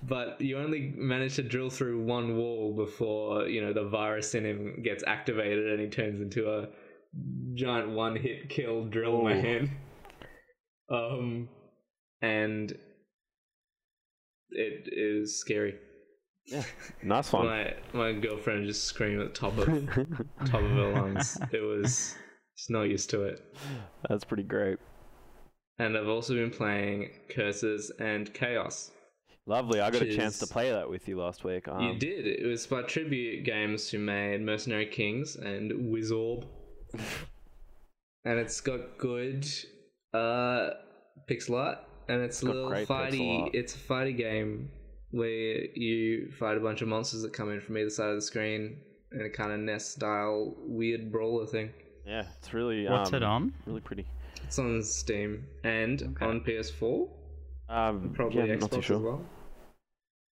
But 0.02 0.40
you 0.40 0.58
only 0.58 0.92
manage 0.96 1.36
to 1.36 1.42
drill 1.42 1.70
through 1.70 2.02
one 2.02 2.36
wall 2.36 2.74
before 2.74 3.46
you 3.46 3.60
know 3.60 3.72
the 3.72 3.84
virus 3.84 4.34
in 4.34 4.44
him 4.44 4.82
gets 4.82 5.04
activated 5.06 5.72
and 5.72 5.80
he 5.80 5.88
turns 5.88 6.20
into 6.20 6.50
a 6.50 6.68
giant 7.54 7.90
one-hit 7.90 8.48
kill 8.48 8.84
drill 8.84 9.20
Ooh. 9.20 9.24
man. 9.24 9.70
Um, 10.92 11.48
and 12.20 12.76
it 14.50 14.88
is 14.92 15.38
scary. 15.38 15.76
Yeah, 16.46 16.64
nice 17.02 17.32
one. 17.32 17.46
My 17.46 17.74
my 17.92 18.12
girlfriend 18.12 18.66
just 18.66 18.84
screamed 18.84 19.20
at 19.20 19.34
the 19.34 19.40
top 19.40 19.56
of 19.56 19.66
top 20.46 20.62
of 20.62 20.70
her 20.70 20.92
lungs. 20.92 21.38
It 21.52 21.60
was 21.60 22.16
she's 22.56 22.70
not 22.70 22.82
used 22.82 23.10
to 23.10 23.22
it. 23.22 23.40
That's 24.08 24.24
pretty 24.24 24.42
great. 24.42 24.78
And 25.78 25.96
I've 25.96 26.08
also 26.08 26.34
been 26.34 26.50
playing 26.50 27.10
Curses 27.30 27.92
and 28.00 28.32
Chaos. 28.34 28.90
Lovely. 29.50 29.80
I 29.80 29.90
got 29.90 30.02
a 30.02 30.04
Which 30.04 30.14
chance 30.14 30.38
to 30.38 30.46
play 30.46 30.70
that 30.70 30.88
with 30.88 31.08
you 31.08 31.18
last 31.18 31.42
week. 31.42 31.66
Um, 31.66 31.80
you 31.80 31.98
did. 31.98 32.24
It 32.24 32.46
was 32.46 32.68
by 32.68 32.82
Tribute 32.82 33.44
Games 33.44 33.90
who 33.90 33.98
made 33.98 34.40
Mercenary 34.42 34.86
Kings 34.86 35.34
and 35.34 35.72
Wizorb. 35.92 36.44
and 38.24 38.38
it's 38.38 38.60
got 38.60 38.96
good 38.96 39.44
uh 40.14 40.70
pixel 41.28 41.56
art 41.56 41.78
and 42.08 42.20
it's 42.22 42.42
a 42.42 42.46
got 42.46 42.54
little 42.54 42.70
great 42.70 42.86
fighty 42.88 43.48
it's 43.54 43.74
a 43.74 43.78
fighty 43.78 44.16
game 44.16 44.68
where 45.12 45.64
you 45.74 46.30
fight 46.38 46.56
a 46.56 46.60
bunch 46.60 46.82
of 46.82 46.88
monsters 46.88 47.22
that 47.22 47.32
come 47.32 47.50
in 47.50 47.60
from 47.60 47.76
either 47.78 47.90
side 47.90 48.10
of 48.10 48.16
the 48.16 48.22
screen 48.22 48.76
in 49.12 49.22
a 49.22 49.30
kind 49.30 49.52
of 49.52 49.58
NES 49.58 49.88
style 49.88 50.54
weird 50.60 51.10
brawler 51.10 51.46
thing. 51.46 51.70
Yeah, 52.06 52.24
it's 52.38 52.54
really. 52.54 52.88
What's 52.88 53.12
it 53.12 53.24
um, 53.24 53.30
on? 53.32 53.54
Really 53.66 53.80
pretty. 53.80 54.06
It's 54.44 54.60
on 54.60 54.80
Steam 54.84 55.44
and 55.64 56.02
Okay. 56.02 56.24
on 56.24 56.40
PS4, 56.40 57.08
Um, 57.68 58.12
probably 58.14 58.46
yeah, 58.46 58.54
Xbox 58.54 58.60
not 58.60 58.72
too 58.72 58.82
sure. 58.82 58.96
as 58.96 59.02
well. 59.02 59.24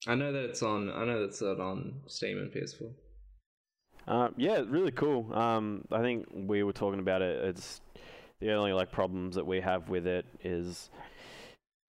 I 0.07 0.15
know 0.15 0.31
that 0.31 0.43
it's 0.43 0.61
on. 0.61 0.89
I 0.91 1.05
know 1.05 1.21
that's 1.21 1.41
on 1.41 2.01
Steam 2.07 2.37
and 2.37 2.51
PS4. 2.51 2.91
Uh, 4.07 4.29
yeah, 4.37 4.61
really 4.67 4.91
cool. 4.91 5.33
Um, 5.33 5.85
I 5.91 6.01
think 6.01 6.27
we 6.31 6.63
were 6.63 6.73
talking 6.73 6.99
about 6.99 7.21
it. 7.21 7.43
It's 7.43 7.81
the 8.39 8.51
only 8.51 8.73
like 8.73 8.91
problems 8.91 9.35
that 9.35 9.45
we 9.45 9.61
have 9.61 9.89
with 9.89 10.05
it 10.05 10.25
is 10.43 10.89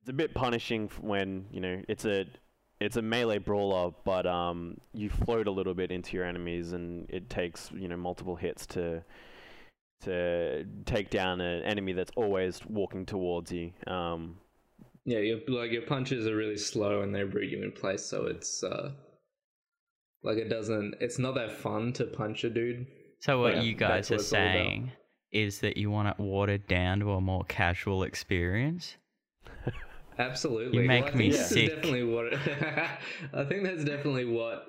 it's 0.01 0.11
a 0.11 0.15
bit 0.15 0.33
punishing 0.35 0.89
when 1.01 1.47
you 1.51 1.61
know 1.61 1.83
it's 1.89 2.05
a 2.05 2.27
it's 2.81 2.97
a 2.97 3.03
melee 3.03 3.39
brawler, 3.39 3.93
but 4.05 4.27
um, 4.27 4.79
you 4.93 5.09
float 5.09 5.47
a 5.47 5.51
little 5.51 5.75
bit 5.75 5.91
into 5.91 6.17
your 6.17 6.25
enemies, 6.25 6.73
and 6.73 7.07
it 7.11 7.29
takes 7.29 7.71
you 7.73 7.89
know 7.89 7.97
multiple 7.97 8.37
hits 8.37 8.67
to 8.67 9.03
to 10.03 10.65
take 10.85 11.11
down 11.11 11.41
an 11.41 11.63
enemy 11.63 11.93
that's 11.93 12.13
always 12.17 12.61
walking 12.67 13.07
towards 13.07 13.51
you. 13.51 13.73
Um, 13.87 14.39
Yeah, 15.07 15.19
your 15.21 15.39
like 15.49 15.71
your 15.71 15.83
punches 15.83 16.27
are 16.27 16.37
really 16.37 16.57
slow 16.59 17.01
and 17.01 17.15
they 17.15 17.25
root 17.25 17.49
you 17.51 17.63
in 17.63 17.73
place, 17.73 18.05
so 18.05 18.27
it's 18.27 18.63
uh 18.63 18.91
like 20.23 20.37
it 20.37 20.49
doesn't. 20.51 20.97
It's 21.01 21.19
not 21.19 21.37
that 21.37 21.53
fun 21.53 21.93
to 21.95 22.05
punch 22.05 22.45
a 22.45 22.51
dude. 22.51 22.87
So 23.21 23.41
what 23.41 23.55
Yeah, 23.57 23.63
you 23.63 23.75
guys 23.75 24.11
what 24.11 24.17
are 24.19 24.21
it's 24.21 24.33
all 24.33 24.41
about. 24.41 24.53
saying 24.53 24.93
is 25.33 25.61
that 25.61 25.77
you 25.77 25.91
want 25.91 26.09
it 26.09 26.19
watered 26.19 26.67
down 26.67 27.01
to 27.01 27.13
a 27.13 27.21
more 27.21 27.45
casual 27.45 28.03
experience? 28.03 28.97
Absolutely, 30.19 30.83
You 30.83 30.89
make 30.89 31.15
I 31.15 31.17
me 31.17 31.31
think 31.31 31.45
sick. 31.47 31.69
definitely 31.75 32.05
what. 32.05 32.33
I 33.35 33.45
think 33.45 33.63
that's 33.65 33.85
definitely 33.85 34.25
what. 34.27 34.67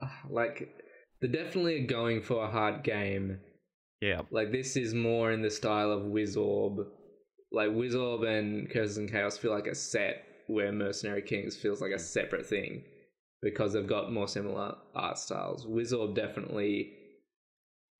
Like, 0.30 0.68
they're 1.20 1.30
definitely 1.30 1.80
going 1.86 2.22
for 2.22 2.44
a 2.44 2.50
hard 2.50 2.84
game. 2.84 3.40
Yeah. 4.00 4.22
Like 4.30 4.52
this 4.52 4.76
is 4.76 4.94
more 4.94 5.32
in 5.32 5.42
the 5.42 5.50
style 5.50 5.90
of 5.90 6.02
Wizorb. 6.04 6.86
Like 7.50 7.70
Wizorb 7.70 8.26
and 8.26 8.70
Curses 8.70 8.98
and 8.98 9.10
Chaos 9.10 9.38
feel 9.38 9.52
like 9.52 9.66
a 9.66 9.74
set, 9.74 10.24
where 10.48 10.72
Mercenary 10.72 11.22
Kings 11.22 11.56
feels 11.56 11.80
like 11.80 11.92
a 11.92 11.96
mm. 11.96 12.00
separate 12.00 12.46
thing 12.46 12.82
because 13.42 13.72
they've 13.72 13.86
got 13.86 14.12
more 14.12 14.28
similar 14.28 14.74
art 14.94 15.18
styles. 15.18 15.64
Wizorb 15.66 16.14
definitely 16.14 16.92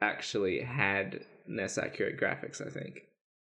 actually 0.00 0.60
had 0.60 1.24
less 1.48 1.78
accurate 1.78 2.20
graphics, 2.20 2.64
I 2.64 2.70
think. 2.70 3.02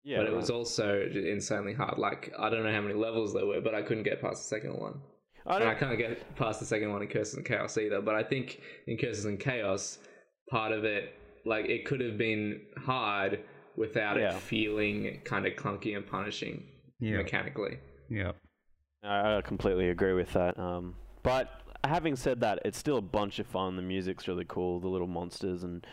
yeah, 0.03 0.17
but 0.17 0.27
it 0.27 0.33
was 0.33 0.49
also 0.49 1.01
insanely 1.13 1.73
hard. 1.73 1.97
Like 1.97 2.33
I 2.37 2.49
don't 2.49 2.63
know 2.63 2.71
how 2.71 2.81
many 2.81 2.93
levels 2.93 3.33
there 3.33 3.45
were, 3.45 3.61
but 3.61 3.75
I 3.75 3.81
couldn't 3.81 4.03
get 4.03 4.21
past 4.21 4.43
the 4.43 4.55
second 4.55 4.79
one. 4.79 5.01
I 5.45 5.55
And 5.55 5.63
don't, 5.63 5.69
I 5.69 5.75
can't 5.75 5.97
get 5.97 6.35
past 6.35 6.59
the 6.59 6.65
second 6.65 6.91
one 6.91 7.01
in 7.01 7.07
Curses 7.07 7.35
and 7.35 7.45
Chaos 7.45 7.77
either. 7.77 8.01
But 8.01 8.15
I 8.15 8.23
think 8.23 8.61
in 8.85 8.97
Curses 8.97 9.25
and 9.25 9.39
Chaos, 9.39 9.99
part 10.49 10.71
of 10.71 10.83
it, 10.83 11.13
like 11.45 11.65
it 11.65 11.85
could 11.85 12.01
have 12.01 12.17
been 12.17 12.61
hard 12.77 13.39
without 13.77 14.17
Yeah. 14.19 14.35
it 14.35 14.41
feeling 14.41 15.21
kind 15.23 15.45
of 15.47 15.53
clunky 15.53 15.95
and 15.95 16.05
punishing 16.05 16.65
Yeah. 16.99 17.17
mechanically. 17.17 17.79
Yeah. 18.09 18.33
I 19.03 19.37
I 19.37 19.41
completely 19.41 19.89
agree 19.89 20.13
with 20.13 20.33
that. 20.33 20.57
Um, 20.59 20.95
but 21.23 21.61
having 21.83 22.15
said 22.15 22.39
that, 22.41 22.59
it's 22.65 22.77
still 22.77 22.97
a 22.97 23.01
bunch 23.01 23.39
of 23.39 23.47
fun. 23.47 23.75
The 23.75 23.81
music's 23.81 24.27
really 24.27 24.45
cool. 24.47 24.79
The 24.79 24.87
little 24.89 25.07
monsters 25.07 25.63
and 25.63 25.85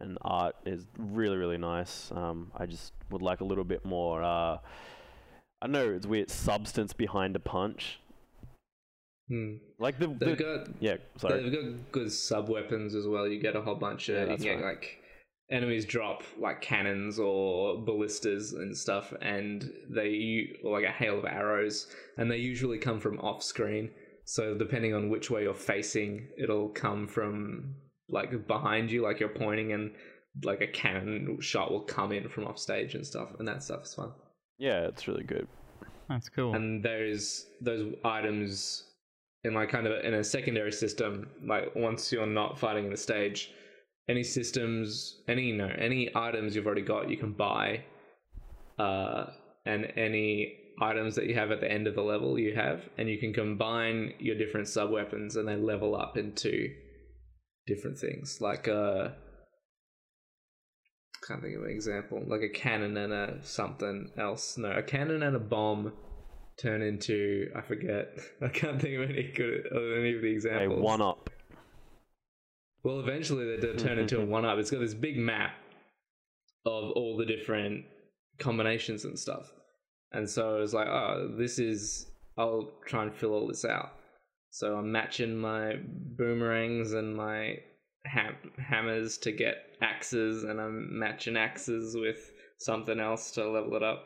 and 0.00 0.18
art 0.22 0.54
is 0.66 0.86
really 0.98 1.36
really 1.36 1.58
nice. 1.58 2.10
Um, 2.12 2.50
I 2.56 2.66
just 2.66 2.92
would 3.10 3.22
like 3.22 3.40
a 3.40 3.44
little 3.44 3.64
bit 3.64 3.84
more. 3.84 4.22
Uh, 4.22 4.58
I 5.62 5.66
know 5.66 5.90
it's 5.90 6.06
weird 6.06 6.30
substance 6.30 6.92
behind 6.92 7.34
a 7.36 7.40
punch. 7.40 8.00
Hmm. 9.28 9.56
Like 9.78 9.98
the, 9.98 10.06
They've 10.06 10.36
the 10.38 10.44
got 10.44 10.68
yeah. 10.80 10.96
Sorry. 11.16 11.42
they've 11.42 11.52
got 11.52 11.92
good 11.92 12.12
sub 12.12 12.48
weapons 12.48 12.94
as 12.94 13.06
well. 13.06 13.26
You 13.28 13.38
get 13.40 13.56
a 13.56 13.60
whole 13.62 13.74
bunch 13.74 14.08
of 14.08 14.16
Yeah, 14.16 14.32
you 14.32 14.38
get 14.38 14.54
right. 14.62 14.74
like 14.76 14.98
enemies 15.50 15.84
drop 15.84 16.22
like 16.38 16.60
cannons 16.60 17.18
or 17.18 17.82
ballistas 17.82 18.52
and 18.52 18.76
stuff, 18.76 19.12
and 19.20 19.70
they 19.88 20.56
or 20.62 20.78
like 20.80 20.88
a 20.88 20.92
hail 20.92 21.18
of 21.18 21.24
arrows, 21.24 21.86
and 22.16 22.30
they 22.30 22.36
usually 22.36 22.78
come 22.78 23.00
from 23.00 23.18
off 23.20 23.42
screen. 23.42 23.90
So 24.24 24.54
depending 24.54 24.94
on 24.94 25.08
which 25.08 25.30
way 25.30 25.42
you're 25.44 25.54
facing, 25.54 26.28
it'll 26.36 26.68
come 26.68 27.06
from 27.08 27.74
like 28.08 28.46
behind 28.46 28.90
you, 28.90 29.02
like 29.02 29.20
you're 29.20 29.28
pointing, 29.28 29.72
and 29.72 29.92
like 30.44 30.60
a 30.60 30.66
cannon 30.66 31.38
shot 31.40 31.70
will 31.70 31.80
come 31.80 32.12
in 32.12 32.28
from 32.28 32.44
off 32.44 32.58
stage 32.58 32.94
and 32.94 33.06
stuff, 33.06 33.30
and 33.38 33.48
that 33.48 33.62
stuff 33.62 33.84
is 33.84 33.94
fun. 33.94 34.12
Yeah, 34.58 34.86
it's 34.86 35.08
really 35.08 35.24
good. 35.24 35.48
That's 36.08 36.28
cool. 36.30 36.54
and 36.54 36.82
there's 36.82 37.44
those 37.60 37.94
items 38.02 38.84
in 39.44 39.52
like 39.52 39.68
kind 39.68 39.86
of 39.86 40.04
in 40.04 40.14
a 40.14 40.24
secondary 40.24 40.72
system 40.72 41.28
like 41.46 41.74
once 41.76 42.10
you're 42.10 42.26
not 42.26 42.58
fighting 42.58 42.86
in 42.86 42.90
the 42.90 42.96
stage 42.96 43.52
any 44.08 44.22
systems 44.22 45.20
any 45.28 45.52
no 45.52 45.66
any 45.78 46.10
items 46.14 46.54
you've 46.54 46.66
already 46.66 46.82
got 46.82 47.10
you 47.10 47.16
can 47.16 47.32
buy 47.32 47.82
uh 48.78 49.26
and 49.66 49.92
any 49.96 50.54
items 50.80 51.14
that 51.16 51.26
you 51.26 51.34
have 51.34 51.50
at 51.50 51.60
the 51.60 51.70
end 51.70 51.86
of 51.86 51.94
the 51.94 52.02
level 52.02 52.38
you 52.38 52.54
have 52.54 52.82
and 52.96 53.08
you 53.08 53.18
can 53.18 53.32
combine 53.32 54.12
your 54.18 54.36
different 54.36 54.68
sub 54.68 54.90
weapons 54.90 55.36
and 55.36 55.48
they 55.48 55.56
level 55.56 55.96
up 55.96 56.16
into 56.16 56.68
different 57.66 57.98
things 57.98 58.38
like 58.40 58.68
uh 58.68 59.08
can't 61.26 61.42
think 61.42 61.56
of 61.56 61.64
an 61.64 61.70
example 61.70 62.22
like 62.26 62.40
a 62.42 62.48
cannon 62.48 62.96
and 62.96 63.12
a 63.12 63.38
something 63.42 64.10
else 64.16 64.56
no 64.56 64.70
a 64.70 64.82
cannon 64.82 65.22
and 65.22 65.36
a 65.36 65.40
bomb 65.40 65.92
turn 66.58 66.82
into 66.82 67.50
I 67.56 67.62
forget. 67.62 68.08
I 68.42 68.48
can't 68.48 68.80
think 68.80 68.96
of 68.96 69.10
any 69.10 69.32
good 69.34 69.66
of 69.66 69.98
any 69.98 70.14
of 70.14 70.22
the 70.22 70.28
examples. 70.28 70.80
A 70.80 70.82
one 70.82 71.00
up. 71.00 71.30
Well, 72.82 73.00
eventually 73.00 73.44
they 73.44 73.60
do 73.60 73.74
turn 73.74 73.98
into 73.98 74.20
a 74.20 74.24
one 74.36 74.44
up. 74.44 74.58
It's 74.58 74.70
got 74.70 74.80
this 74.80 74.94
big 74.94 75.16
map 75.16 75.52
of 76.64 76.90
all 76.92 77.16
the 77.16 77.26
different 77.26 77.84
combinations 78.38 79.04
and 79.04 79.18
stuff. 79.18 79.52
And 80.12 80.28
so 80.28 80.56
I 80.56 80.60
was 80.60 80.74
like, 80.74 80.88
oh, 80.88 81.34
this 81.36 81.58
is. 81.58 82.06
I'll 82.36 82.70
try 82.86 83.02
and 83.02 83.12
fill 83.12 83.32
all 83.32 83.48
this 83.48 83.64
out. 83.64 83.90
So 84.50 84.76
I'm 84.76 84.92
matching 84.92 85.36
my 85.36 85.74
boomerangs 86.16 86.92
and 86.92 87.16
my 87.16 87.56
ham- 88.06 88.52
hammers 88.58 89.18
to 89.18 89.32
get 89.32 89.56
axes, 89.82 90.44
and 90.44 90.60
I'm 90.60 90.98
matching 90.98 91.36
axes 91.36 91.96
with 91.96 92.30
something 92.58 93.00
else 93.00 93.32
to 93.32 93.48
level 93.48 93.74
it 93.76 93.82
up 93.82 94.04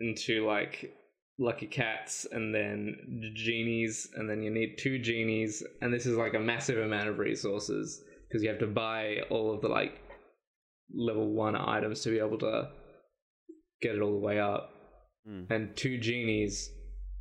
into 0.00 0.46
like 0.46 0.94
lucky 1.38 1.66
cats 1.66 2.26
and 2.32 2.52
then 2.52 3.32
genies 3.34 4.08
and 4.16 4.28
then 4.28 4.42
you 4.42 4.50
need 4.50 4.76
two 4.76 4.98
genies 4.98 5.62
and 5.80 5.94
this 5.94 6.04
is 6.04 6.16
like 6.16 6.34
a 6.34 6.38
massive 6.38 6.78
amount 6.78 7.08
of 7.08 7.18
resources 7.18 8.02
because 8.26 8.42
you 8.42 8.48
have 8.48 8.58
to 8.58 8.66
buy 8.66 9.18
all 9.30 9.54
of 9.54 9.60
the 9.60 9.68
like 9.68 10.00
level 10.92 11.32
one 11.32 11.54
items 11.54 12.00
to 12.00 12.10
be 12.10 12.18
able 12.18 12.38
to 12.38 12.68
get 13.80 13.94
it 13.94 14.00
all 14.00 14.12
the 14.12 14.18
way 14.18 14.40
up. 14.40 14.70
Hmm. 15.26 15.44
and 15.50 15.76
two 15.76 15.98
genies 15.98 16.70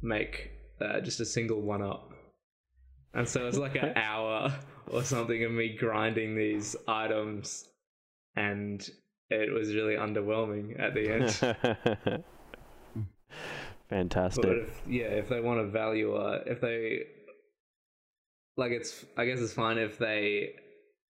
make 0.02 0.52
uh, 0.80 1.02
just 1.02 1.20
a 1.20 1.26
single 1.26 1.62
one 1.62 1.82
up. 1.82 2.10
And 3.14 3.28
so 3.28 3.48
it's 3.48 3.58
like 3.58 3.76
an 3.76 3.94
hour 3.96 4.54
or 4.92 5.04
something 5.04 5.44
of 5.44 5.52
me 5.52 5.76
grinding 5.78 6.36
these 6.36 6.76
items 6.88 7.66
and 8.36 8.88
it 9.30 9.52
was 9.52 9.76
really 9.76 9.96
underwhelming 9.96 10.80
at 10.80 10.94
the 10.94 11.12
end 11.12 12.24
Fantastic. 13.90 14.44
But 14.44 14.52
if, 14.58 14.82
yeah, 14.88 15.06
if 15.06 15.30
they 15.30 15.40
want 15.40 15.60
to 15.62 15.68
value, 15.72 16.16
uh, 16.16 16.44
if 16.46 16.60
they 16.60 17.04
like, 18.58 18.72
it's 18.72 19.06
I 19.16 19.26
guess 19.26 19.40
it's 19.40 19.54
fine 19.54 19.78
if 19.78 19.98
they 19.98 20.50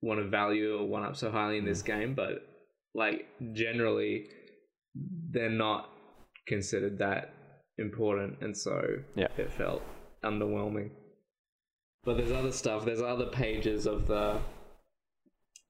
want 0.01 0.19
to 0.19 0.27
value 0.27 0.77
a 0.77 0.85
one 0.85 1.03
up 1.03 1.15
so 1.15 1.31
highly 1.31 1.57
in 1.57 1.65
this 1.65 1.81
game, 1.81 2.13
but 2.13 2.47
like 2.93 3.27
generally, 3.53 4.27
they're 5.31 5.49
not 5.49 5.89
considered 6.47 6.99
that 6.99 7.33
important, 7.77 8.37
and 8.41 8.55
so 8.55 8.81
Yeah. 9.15 9.27
it 9.37 9.51
felt 9.51 9.81
underwhelming. 10.23 10.91
But 12.03 12.17
there's 12.17 12.31
other 12.31 12.51
stuff. 12.51 12.85
There's 12.85 13.01
other 13.01 13.25
pages 13.25 13.85
of 13.87 14.07
the 14.07 14.39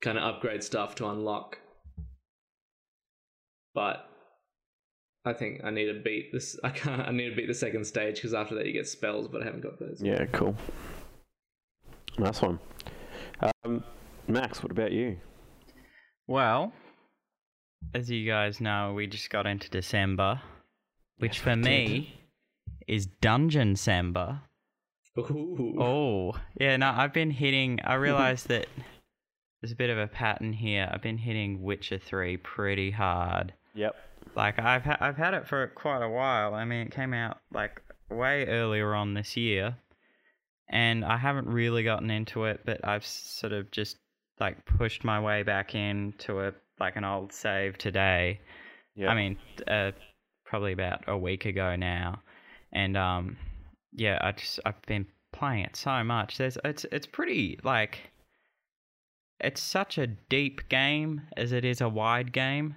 kind 0.01 0.17
of 0.17 0.23
upgrade 0.23 0.63
stuff 0.63 0.93
to 0.95 1.07
unlock, 1.07 1.57
but 3.73 4.09
I 5.25 5.33
think 5.33 5.61
I 5.63 5.69
need 5.69 5.85
to 5.85 5.99
beat 5.99 6.31
this. 6.31 6.57
I 6.63 6.69
can't. 6.69 7.07
I 7.07 7.11
need 7.11 7.29
to 7.29 7.35
beat 7.35 7.47
the 7.47 7.53
second 7.53 7.85
stage 7.85 8.15
because 8.15 8.33
after 8.33 8.55
that 8.55 8.65
you 8.65 8.73
get 8.73 8.87
spells, 8.87 9.27
but 9.27 9.41
I 9.41 9.45
haven't 9.45 9.61
got 9.61 9.79
those. 9.79 10.01
Yeah, 10.01 10.25
cool. 10.27 10.55
Nice 12.17 12.41
one. 12.41 12.59
Um, 13.63 13.83
Max, 14.27 14.63
what 14.63 14.71
about 14.71 14.91
you? 14.91 15.17
Well, 16.25 16.73
as 17.93 18.09
you 18.09 18.25
guys 18.27 18.59
know, 18.59 18.93
we 18.93 19.07
just 19.07 19.29
got 19.29 19.45
into 19.45 19.69
December, 19.69 20.41
which 21.17 21.35
Yes, 21.35 21.43
for 21.43 21.55
we 21.55 21.61
me 21.61 22.19
is 22.87 23.05
Dungeon 23.05 23.75
Samba. 23.75 24.43
Ooh. 25.17 25.75
Oh, 25.79 26.39
yeah, 26.59 26.77
no, 26.77 26.93
I've 26.95 27.13
been 27.13 27.31
hitting. 27.31 27.79
I 27.83 27.93
realized 27.95 28.47
that 28.49 28.67
there's 29.61 29.71
a 29.71 29.75
bit 29.75 29.89
of 29.89 29.97
a 29.97 30.07
pattern 30.07 30.53
here. 30.53 30.89
I've 30.91 31.01
been 31.01 31.17
hitting 31.17 31.63
Witcher 31.63 31.97
3 31.97 32.37
pretty 32.37 32.91
hard. 32.91 33.53
Yep. 33.73 33.95
Like 34.35 34.59
I've 34.59 34.83
ha- 34.83 34.97
I've 34.99 35.17
had 35.17 35.33
it 35.33 35.47
for 35.47 35.67
quite 35.67 36.03
a 36.03 36.09
while. 36.09 36.53
I 36.53 36.65
mean, 36.65 36.87
it 36.87 36.91
came 36.91 37.13
out 37.13 37.37
like 37.53 37.81
way 38.09 38.45
earlier 38.47 38.93
on 38.93 39.13
this 39.13 39.35
year, 39.37 39.75
and 40.69 41.03
I 41.03 41.17
haven't 41.17 41.47
really 41.47 41.83
gotten 41.83 42.09
into 42.09 42.45
it. 42.45 42.61
But 42.65 42.85
I've 42.87 43.05
sort 43.05 43.53
of 43.53 43.71
just 43.71 43.97
like 44.39 44.65
pushed 44.65 45.03
my 45.03 45.19
way 45.19 45.43
back 45.43 45.75
into 45.75 46.41
a 46.41 46.53
like 46.79 46.95
an 46.95 47.03
old 47.03 47.33
save 47.33 47.77
today. 47.77 48.39
Yeah. 48.95 49.09
I 49.09 49.15
mean, 49.15 49.37
uh, 49.67 49.91
probably 50.45 50.73
about 50.73 51.03
a 51.07 51.17
week 51.17 51.45
ago 51.45 51.75
now, 51.75 52.21
and 52.71 52.97
um, 52.97 53.37
yeah, 53.93 54.19
I 54.21 54.31
just 54.31 54.59
I've 54.65 54.81
been 54.83 55.07
playing 55.31 55.65
it 55.65 55.75
so 55.75 56.03
much. 56.03 56.37
There's 56.37 56.57
it's 56.63 56.85
it's 56.91 57.07
pretty 57.07 57.59
like 57.63 58.11
it's 59.39 59.61
such 59.61 59.97
a 59.97 60.07
deep 60.07 60.67
game 60.69 61.21
as 61.35 61.51
it 61.51 61.63
is 61.65 61.81
a 61.81 61.89
wide 61.89 62.31
game. 62.31 62.75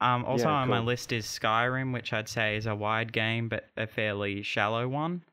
Um, 0.00 0.24
also 0.24 0.48
Yeah, 0.48 0.52
on 0.52 0.68
my 0.68 0.80
list 0.80 1.12
is 1.12 1.26
Skyrim, 1.26 1.92
which 1.92 2.12
I'd 2.12 2.28
say 2.28 2.56
is 2.56 2.66
a 2.66 2.74
wide 2.76 3.12
game 3.12 3.48
but 3.48 3.70
a 3.76 3.86
fairly 3.86 4.42
shallow 4.42 4.88
one. 4.88 5.24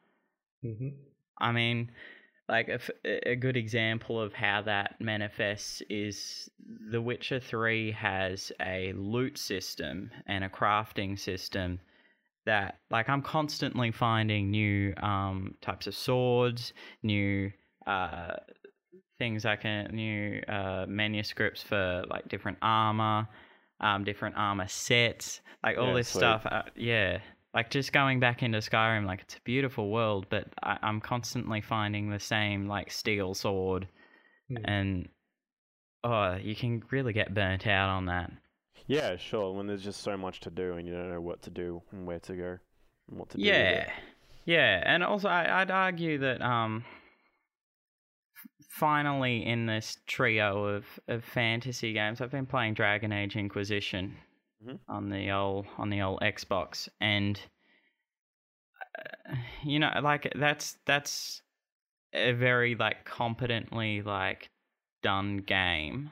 hmm 0.63 1.11
I 1.39 1.51
mean, 1.51 1.91
like 2.49 2.69
a, 2.69 2.75
f- 2.75 2.89
a 3.05 3.35
good 3.35 3.57
example 3.57 4.21
of 4.21 4.33
how 4.33 4.61
that 4.63 4.99
manifests 5.01 5.81
is 5.89 6.49
The 6.91 7.01
Witcher 7.01 7.39
3 7.39 7.91
has 7.91 8.51
a 8.61 8.93
loot 8.93 9.37
system 9.37 10.11
and 10.27 10.43
a 10.43 10.49
crafting 10.49 11.17
system 11.17 11.79
that, 12.45 12.79
like, 12.91 13.09
I'm 13.09 13.21
constantly 13.23 13.91
finding 13.91 14.51
new 14.51 14.93
um, 14.97 15.57
types 15.61 15.87
of 15.87 15.95
swords, 15.95 16.73
new 17.03 17.51
uh, 17.87 18.35
things 19.17 19.45
I 19.45 19.55
can, 19.55 19.95
new 19.95 20.41
uh, 20.47 20.85
manuscripts 20.87 21.63
for, 21.63 22.03
like, 22.09 22.27
different 22.29 22.57
armor, 22.61 23.27
um, 23.81 24.03
different 24.03 24.35
armor 24.37 24.67
sets, 24.67 25.41
like, 25.63 25.77
all 25.77 25.87
Yeah, 25.89 25.93
this 25.95 26.07
sweet. 26.09 26.19
stuff. 26.19 26.45
Uh, 26.45 26.63
yeah 26.75 27.19
like 27.53 27.69
just 27.69 27.91
going 27.91 28.17
back 28.21 28.43
into 28.43 28.59
Skyrim, 28.59 29.05
like 29.05 29.19
it's 29.23 29.35
a 29.35 29.41
beautiful 29.43 29.89
world, 29.89 30.25
but 30.29 30.47
I, 30.63 30.77
I'm 30.81 31.01
constantly 31.01 31.59
finding 31.59 32.09
the 32.09 32.17
same 32.19 32.67
like 32.67 32.89
steel 32.91 33.33
sword, 33.33 33.89
Hmm. 34.47 34.57
and 34.65 35.09
oh, 36.03 36.35
you 36.35 36.55
can 36.55 36.81
really 36.91 37.11
get 37.11 37.33
burnt 37.33 37.67
out 37.67 37.89
on 37.89 38.05
that. 38.05 38.31
Yeah, 38.87 39.17
sure. 39.17 39.53
When 39.53 39.67
there's 39.67 39.83
just 39.83 40.01
so 40.01 40.15
much 40.15 40.39
to 40.41 40.49
do 40.49 40.73
and 40.73 40.87
you 40.87 40.93
don't 40.93 41.09
know 41.09 41.19
what 41.21 41.41
to 41.43 41.49
do 41.49 41.81
and 41.91 42.07
where 42.07 42.19
to 42.21 42.35
go 42.35 42.57
and 43.09 43.19
what 43.19 43.29
to 43.31 43.37
do. 43.37 43.43
Yeah, 43.43 43.89
yeah, 44.45 44.81
and 44.85 45.03
also 45.03 45.27
I, 45.27 45.61
I'd 45.61 45.71
argue 45.71 46.19
that 46.19 46.41
um, 46.41 46.85
finally 48.71 49.45
in 49.45 49.65
this 49.65 49.97
trio 50.07 50.63
of 50.65 50.85
of 51.07 51.23
fantasy 51.23 51.93
games, 51.93 52.21
I've 52.21 52.31
been 52.31 52.45
playing 52.45 52.73
Dragon 52.73 53.11
Age 53.11 53.35
Inquisition 53.35 54.15
Mhm. 54.65 54.79
on 54.87 55.09
the 55.09 55.29
old 55.31 55.67
on 55.77 55.89
the 55.89 56.01
old 56.01 56.21
Xbox, 56.21 56.87
and 56.99 57.39
uh, 59.29 59.35
you 59.63 59.79
know, 59.79 59.91
like 60.01 60.31
that's 60.35 60.77
that's 60.85 61.41
a 62.13 62.31
very 62.31 62.75
like 62.75 63.05
competently 63.05 64.01
like 64.01 64.49
done 65.03 65.37
game 65.37 66.11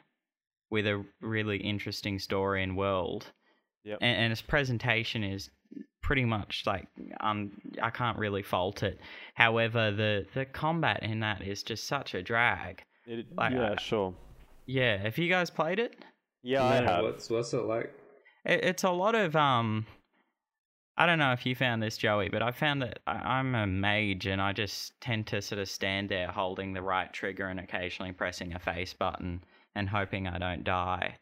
with 0.69 0.85
a 0.87 1.03
really 1.21 1.57
interesting 1.57 2.19
story 2.19 2.61
and 2.63 2.77
world 2.77 3.31
Yep. 3.83 3.99
and, 4.01 4.17
and 4.23 4.31
its 4.31 4.41
presentation 4.41 5.23
is 5.23 5.49
pretty 6.01 6.25
much 6.25 6.63
like 6.65 6.87
um 7.19 7.51
I 7.81 7.89
can't 7.89 8.17
really 8.17 8.43
fault 8.43 8.83
it. 8.83 8.99
However, 9.35 9.91
the 9.91 10.25
the 10.33 10.45
combat 10.45 11.03
in 11.03 11.19
that 11.21 11.41
is 11.41 11.63
just 11.63 11.85
such 11.87 12.13
a 12.13 12.21
drag. 12.21 12.83
It, 13.05 13.25
like, 13.35 13.53
yeah, 13.53 13.71
uh, 13.71 13.77
sure. 13.77 14.13
Yeah, 14.65 14.97
have 14.97 15.17
you 15.17 15.29
guys 15.29 15.49
played 15.49 15.79
it? 15.79 15.95
Yeah, 16.43 16.63
I 16.63 16.75
have. 16.75 17.03
What's 17.03 17.29
what's 17.29 17.53
it 17.53 17.63
like? 17.63 17.93
it 18.45 18.63
it's 18.63 18.83
a 18.83 18.91
lot 18.91 19.15
of 19.15 19.35
um. 19.35 19.85
I 20.97 21.05
don't 21.05 21.17
know 21.17 21.31
if 21.31 21.45
you 21.45 21.55
found 21.55 21.81
this, 21.81 21.95
Joey, 21.97 22.27
but 22.27 22.41
I 22.41 22.51
found 22.51 22.81
that 22.81 22.99
I, 23.07 23.13
I'm 23.13 23.55
a 23.55 23.65
mage 23.65 24.25
and 24.25 24.41
I 24.41 24.51
just 24.51 24.99
tend 24.99 25.27
to 25.27 25.41
sort 25.41 25.59
of 25.59 25.69
stand 25.69 26.09
there 26.09 26.27
holding 26.27 26.73
the 26.73 26.81
right 26.81 27.11
trigger 27.13 27.47
and 27.47 27.57
occasionally 27.57 28.11
pressing 28.11 28.53
a 28.53 28.59
face 28.59 28.93
button 28.93 29.41
and 29.75 29.87
hoping 29.87 30.27
I 30.27 30.37
don't 30.37 30.65
die. 30.65 31.17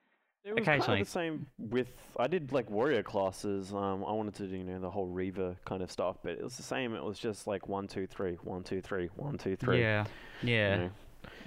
It 0.48 0.54
was 0.54 0.62
occasionally- 0.62 0.86
kind 0.86 1.02
of 1.02 1.08
the 1.08 1.12
same 1.12 1.48
with 1.58 1.92
I 2.18 2.28
did 2.28 2.54
like 2.54 2.70
warrior 2.70 3.04
classes. 3.04 3.74
Um, 3.74 4.06
I 4.06 4.12
wanted 4.14 4.36
to 4.36 4.48
do 4.48 4.56
you 4.56 4.64
know 4.64 4.80
the 4.80 4.90
whole 4.90 5.08
Reaver 5.08 5.58
kind 5.66 5.84
of 5.84 5.92
stuff, 5.92 6.18
but 6.24 6.32
it 6.34 6.44
was 6.44 6.56
the 6.56 6.64
same. 6.64 6.96
It 6.96 7.04
was 7.04 7.20
just 7.20 7.48
like 7.48 7.68
one, 7.68 7.88
two, 7.88 8.08
three, 8.08 8.36
one, 8.44 8.64
two, 8.64 8.82
three, 8.82 9.10
one, 9.16 9.38
two, 9.38 9.58
three. 9.58 9.82
Yeah, 9.82 10.06
you 10.42 10.54
yeah. 10.54 10.78
know. 10.78 10.90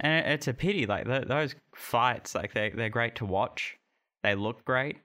And 0.01 0.27
it's 0.27 0.47
a 0.47 0.53
pity, 0.53 0.85
like 0.85 1.05
th- 1.05 1.25
those 1.25 1.55
fights, 1.75 2.35
like 2.35 2.53
they 2.53 2.69
they're 2.69 2.89
great 2.89 3.15
to 3.15 3.25
watch. 3.25 3.77
They 4.23 4.35
look 4.35 4.63
great. 4.65 4.97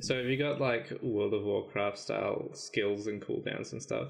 So 0.00 0.16
have 0.16 0.26
you 0.26 0.36
got 0.36 0.60
like 0.60 0.92
World 1.02 1.32
of 1.32 1.44
Warcraft 1.44 1.98
style 1.98 2.50
skills 2.52 3.06
and 3.06 3.22
cooldowns 3.22 3.72
and 3.72 3.82
stuff? 3.82 4.08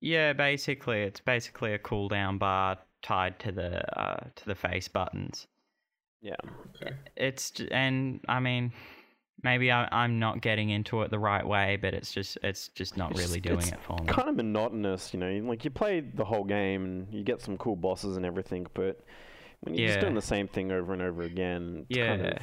Yeah, 0.00 0.32
basically, 0.32 1.02
it's 1.02 1.20
basically 1.20 1.74
a 1.74 1.78
cooldown 1.78 2.38
bar 2.38 2.78
tied 3.02 3.38
to 3.40 3.52
the 3.52 4.00
uh, 4.00 4.24
to 4.34 4.44
the 4.46 4.54
face 4.56 4.88
buttons. 4.88 5.46
Yeah. 6.24 6.36
Okay. 6.82 6.94
It's 7.16 7.52
and 7.70 8.20
I 8.26 8.40
mean, 8.40 8.72
maybe 9.42 9.70
I, 9.70 9.86
I'm 9.92 10.18
not 10.18 10.40
getting 10.40 10.70
into 10.70 11.02
it 11.02 11.10
the 11.10 11.18
right 11.18 11.46
way, 11.46 11.76
but 11.80 11.92
it's 11.92 12.10
just 12.12 12.38
it's 12.42 12.68
just 12.68 12.96
not 12.96 13.10
It's 13.12 13.20
really 13.20 13.40
doing 13.40 13.68
it 13.68 13.78
for 13.82 13.98
me. 14.00 14.06
Kind 14.06 14.30
of 14.30 14.36
monotonous, 14.36 15.12
you 15.12 15.20
know. 15.20 15.30
Like 15.46 15.64
you 15.64 15.70
play 15.70 16.00
the 16.00 16.24
whole 16.24 16.44
game 16.44 16.84
and 16.84 17.14
you 17.14 17.22
get 17.22 17.42
some 17.42 17.58
cool 17.58 17.76
bosses 17.76 18.16
and 18.16 18.24
everything, 18.24 18.66
but 18.72 19.00
when 19.60 19.74
you're 19.74 19.88
just 19.88 20.00
doing 20.00 20.14
the 20.14 20.22
same 20.22 20.48
thing 20.48 20.72
over 20.72 20.94
and 20.94 21.02
over 21.02 21.22
again, 21.22 21.84
Yeah, 21.90 22.06
kind 22.08 22.26
of 22.26 22.38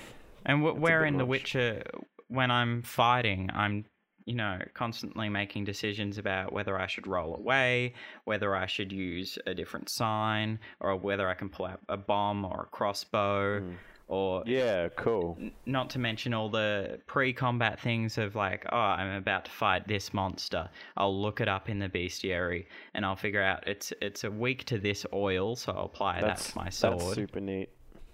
and 0.46 0.64
w- 0.64 0.80
where 0.80 1.04
in 1.04 1.18
The. 1.18 1.26
Witcher, 1.26 1.84
when 2.28 2.52
I'm 2.52 2.84
fighting, 2.84 3.50
I'm 3.54 3.86
you 4.26 4.36
know 4.36 4.60
constantly 4.74 5.30
making 5.30 5.66
decisions 5.66 6.18
about 6.18 6.54
whether 6.54 6.78
I 6.80 6.88
should 6.88 7.08
roll 7.08 7.36
away, 7.36 7.94
whether 8.26 8.56
I 8.56 8.66
should 8.66 8.92
use 8.92 9.38
a 9.48 9.54
different 9.54 9.90
sign, 9.90 10.60
or 10.80 10.96
whether 10.96 11.28
I 11.30 11.34
can 11.34 11.50
pull 11.50 11.66
out 11.68 11.80
a 11.90 11.98
bomb 11.98 12.46
or 12.46 12.64
a 12.64 12.76
crossbow, 12.76 13.60
Mm. 13.62 13.76
or 14.08 14.44
yeah, 14.46 14.90
cool. 14.98 15.38
n- 15.40 15.52
not 15.66 15.90
to 15.92 16.00
mention 16.00 16.34
all 16.34 16.50
the 16.50 17.00
pre-combat 17.08 17.80
things 17.80 18.18
of 18.18 18.36
like, 18.36 18.66
oh, 18.72 18.78
I'm 18.78 19.16
about 19.16 19.46
to 19.46 19.52
fight 19.52 19.88
this 19.88 20.14
monster. 20.14 20.70
I'll 20.98 21.18
look 21.22 21.40
it 21.42 21.48
up 21.48 21.70
in 21.70 21.80
the 21.80 21.88
bestiary 21.90 22.66
and 22.94 23.06
I'll 23.06 23.16
figure 23.16 23.42
out 23.42 23.68
it's 23.68 23.94
it's 24.02 24.24
a 24.24 24.32
weak 24.32 24.66
to 24.66 24.78
this 24.78 25.06
oil, 25.14 25.56
so 25.56 25.72
I'll 25.72 25.86
apply 25.86 26.20
That's 26.22 26.48
that 26.48 26.52
to 26.54 26.58
my 26.58 26.70
sword. 26.70 27.00
that's 27.00 27.16
super 27.16 27.40
neat. 27.40 27.70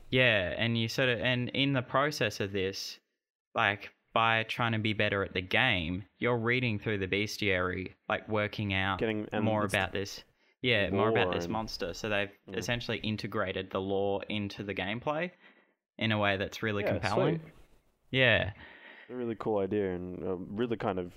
Yeah, 0.10 0.54
and 0.58 0.78
you 0.78 0.88
sort 0.88 1.10
of 1.10 1.20
and 1.20 1.50
in 1.50 1.74
the 1.74 1.82
process 1.82 2.40
of 2.40 2.52
this, 2.54 3.00
like 3.56 3.92
by 4.18 4.42
trying 4.50 4.72
to 4.72 4.80
be 4.80 4.94
better 4.94 5.24
at 5.24 5.32
the 5.32 5.42
game, 5.42 6.04
you're 6.18 6.40
reading 6.40 6.80
through 6.80 6.98
the 6.98 7.06
bestiary, 7.06 7.94
like 8.10 8.28
working 8.28 8.74
out 8.74 8.98
Getting 8.98 9.28
and 9.32 9.46
more 9.46 9.64
about 9.64 9.92
this. 9.92 10.24
Yeah, 10.64 10.90
more 10.90 11.10
about 11.10 11.32
this 11.32 11.44
and- 11.44 11.54
monster. 11.54 11.94
So 11.94 12.10
they've 12.10 12.32
Yeah. 12.48 12.58
essentially 12.58 12.98
integrated 13.04 13.70
the 13.70 13.80
lore 13.80 14.24
into 14.28 14.64
the 14.64 14.74
gameplay 14.74 15.30
in 16.00 16.12
a 16.12 16.18
way 16.18 16.36
that's 16.36 16.64
really 16.64 16.82
yeah, 16.84 16.94
compelling. 16.94 17.38
sweet. 17.42 17.52
Yeah. 18.10 18.54
a 19.08 19.14
really 19.16 19.36
cool 19.36 19.60
idea 19.60 19.94
and 19.94 20.24
uh, 20.24 20.36
really 20.36 20.78
kind 20.78 20.98
of 20.98 21.14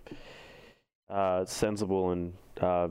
uh, 1.09 1.47
sensible 1.47 2.11
and 2.11 2.35
uh, 2.61 2.89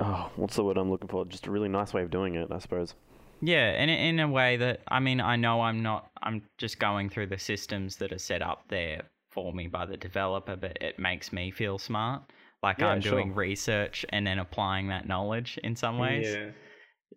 oh, 0.00 0.30
what's 0.34 0.56
the 0.56 0.64
word 0.64 0.78
I'm 0.78 0.90
looking 0.90 1.08
for? 1.08 1.24
Just 1.26 1.46
a 1.46 1.52
really 1.52 1.68
nice 1.68 1.94
way 1.94 2.02
of 2.02 2.10
doing 2.10 2.34
it, 2.34 2.48
I 2.50 2.58
suppose. 2.58 2.96
Yeah, 3.40 3.70
and 3.70 3.90
in 3.90 3.98
in 3.98 4.20
a 4.20 4.28
way 4.28 4.56
that 4.56 4.80
I 4.88 5.00
mean, 5.00 5.20
I 5.20 5.36
know 5.36 5.60
I'm 5.62 5.82
not. 5.82 6.10
I'm 6.22 6.42
just 6.58 6.78
going 6.78 7.10
through 7.10 7.26
the 7.28 7.38
systems 7.38 7.96
that 7.96 8.12
are 8.12 8.18
set 8.18 8.42
up 8.42 8.64
there 8.68 9.02
for 9.30 9.52
me 9.52 9.68
by 9.68 9.84
the 9.86 9.96
developer, 9.96 10.56
but 10.56 10.78
it 10.80 10.98
makes 10.98 11.32
me 11.32 11.50
feel 11.50 11.78
smart. 11.78 12.22
Like 12.62 12.80
Yeah, 12.80 12.88
I'm 12.88 13.00
doing 13.00 13.28
sure. 13.28 13.36
research 13.36 14.04
and 14.10 14.26
then 14.26 14.38
applying 14.38 14.88
that 14.88 15.06
knowledge 15.06 15.58
in 15.62 15.76
some 15.76 15.98
ways, 15.98 16.26
Yeah. 16.26 16.50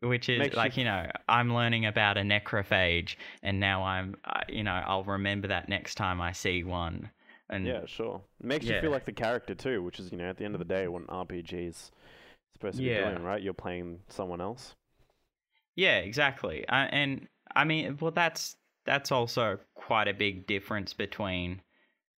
which 0.01 0.29
is 0.29 0.39
Makes 0.39 0.57
like 0.57 0.77
you 0.77 0.83
know, 0.83 1.09
I'm 1.27 1.53
learning 1.53 1.85
about 1.85 2.17
a 2.17 2.21
necrophage, 2.21 3.15
and 3.41 3.59
now 3.59 3.83
I'm, 3.83 4.15
uh, 4.25 4.41
you 4.49 4.63
know, 4.63 4.83
I'll 4.85 5.03
remember 5.05 5.47
that 5.47 5.69
next 5.69 5.95
time 5.95 6.21
I 6.21 6.33
see 6.33 6.63
one. 6.63 7.09
And 7.49 7.65
Yeah, 7.65 7.85
sure. 7.85 8.21
It 8.41 8.45
makes 8.45 8.65
you 8.65 8.79
feel 8.79 8.91
like 8.91 9.05
the 9.05 9.11
character 9.13 9.55
too, 9.55 9.81
which 9.83 9.99
is 9.99 10.11
you 10.11 10.17
know 10.17 10.29
at 10.29 10.37
the 10.37 10.45
end 10.45 10.55
of 10.55 10.59
the 10.59 10.65
day 10.65 10.87
what 10.87 11.01
an 11.03 11.07
RPG 11.07 11.67
is 11.67 11.91
supposed 12.53 12.77
to 12.77 12.83
Yeah. 12.83 13.09
be 13.09 13.11
doing, 13.13 13.23
right? 13.23 13.41
You're 13.41 13.53
playing 13.53 14.01
someone 14.09 14.41
else. 14.41 14.75
Yeah, 15.75 15.97
exactly. 15.97 16.67
Uh, 16.67 16.87
and 16.91 17.27
I 17.55 17.63
mean, 17.63 17.97
well, 17.99 18.11
that's 18.11 18.57
that's 18.85 19.11
also 19.11 19.59
quite 19.75 20.07
a 20.07 20.13
big 20.13 20.47
difference 20.47 20.93
between 20.93 21.61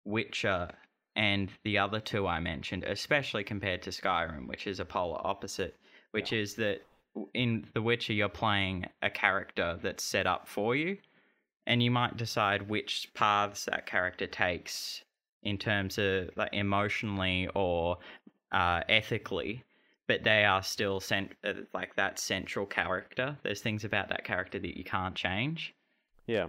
Witcher 0.05 0.71
and 1.17 1.51
the 1.65 1.79
other 1.79 2.01
two 2.01 2.27
I 2.27 2.41
mentioned, 2.41 2.85
especially 2.85 3.45
compared 3.45 3.83
to 3.83 3.91
Skyrim, 3.91 4.47
which 4.47 4.67
is 4.67 4.81
a 4.81 4.85
polar 4.85 5.21
opposite, 5.27 5.77
which 6.13 6.33
is 6.33 6.55
that 6.57 6.83
in 7.35 7.67
The 7.75 7.83
Witcher 7.83 8.13
you're 8.13 8.29
playing 8.29 8.87
a 9.03 9.11
character 9.11 9.79
that's 9.83 10.05
set 10.05 10.27
up 10.27 10.49
for 10.49 10.77
you, 10.77 10.99
and 11.67 11.83
you 11.83 11.91
might 11.91 12.17
decide 12.17 12.69
which 12.69 13.11
paths 13.15 13.65
that 13.67 13.87
character 13.87 14.27
takes 14.27 15.03
in 15.43 15.59
terms 15.59 15.99
of 15.99 16.31
like 16.37 16.51
emotionally 16.53 17.49
or 17.55 17.99
uh, 18.53 18.83
ethically 18.89 19.65
but 20.11 20.25
they 20.25 20.45
are 20.45 20.61
still 20.61 20.99
cent- 20.99 21.37
uh, 21.45 21.53
like 21.73 21.95
that 21.95 22.19
central 22.19 22.67
character. 22.67 23.39
There's 23.45 23.61
things 23.61 23.85
about 23.85 24.09
that 24.09 24.25
character 24.25 24.59
that 24.59 24.77
you 24.77 24.83
can't 24.83 25.15
change. 25.15 25.73
Yeah. 26.27 26.49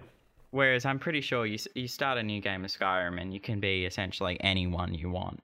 Whereas 0.50 0.84
I'm 0.84 0.98
pretty 0.98 1.22
sure 1.22 1.46
you 1.46 1.60
you 1.76 1.88
start 1.88 2.18
a 2.18 2.24
new 2.24 2.42
game 2.42 2.66
of 2.66 2.72
Skyrim 2.72 3.22
and 3.22 3.32
you 3.32 3.40
can 3.40 3.60
be 3.60 3.86
essentially 3.86 4.36
anyone 4.42 4.96
you 4.96 5.12
want. 5.12 5.44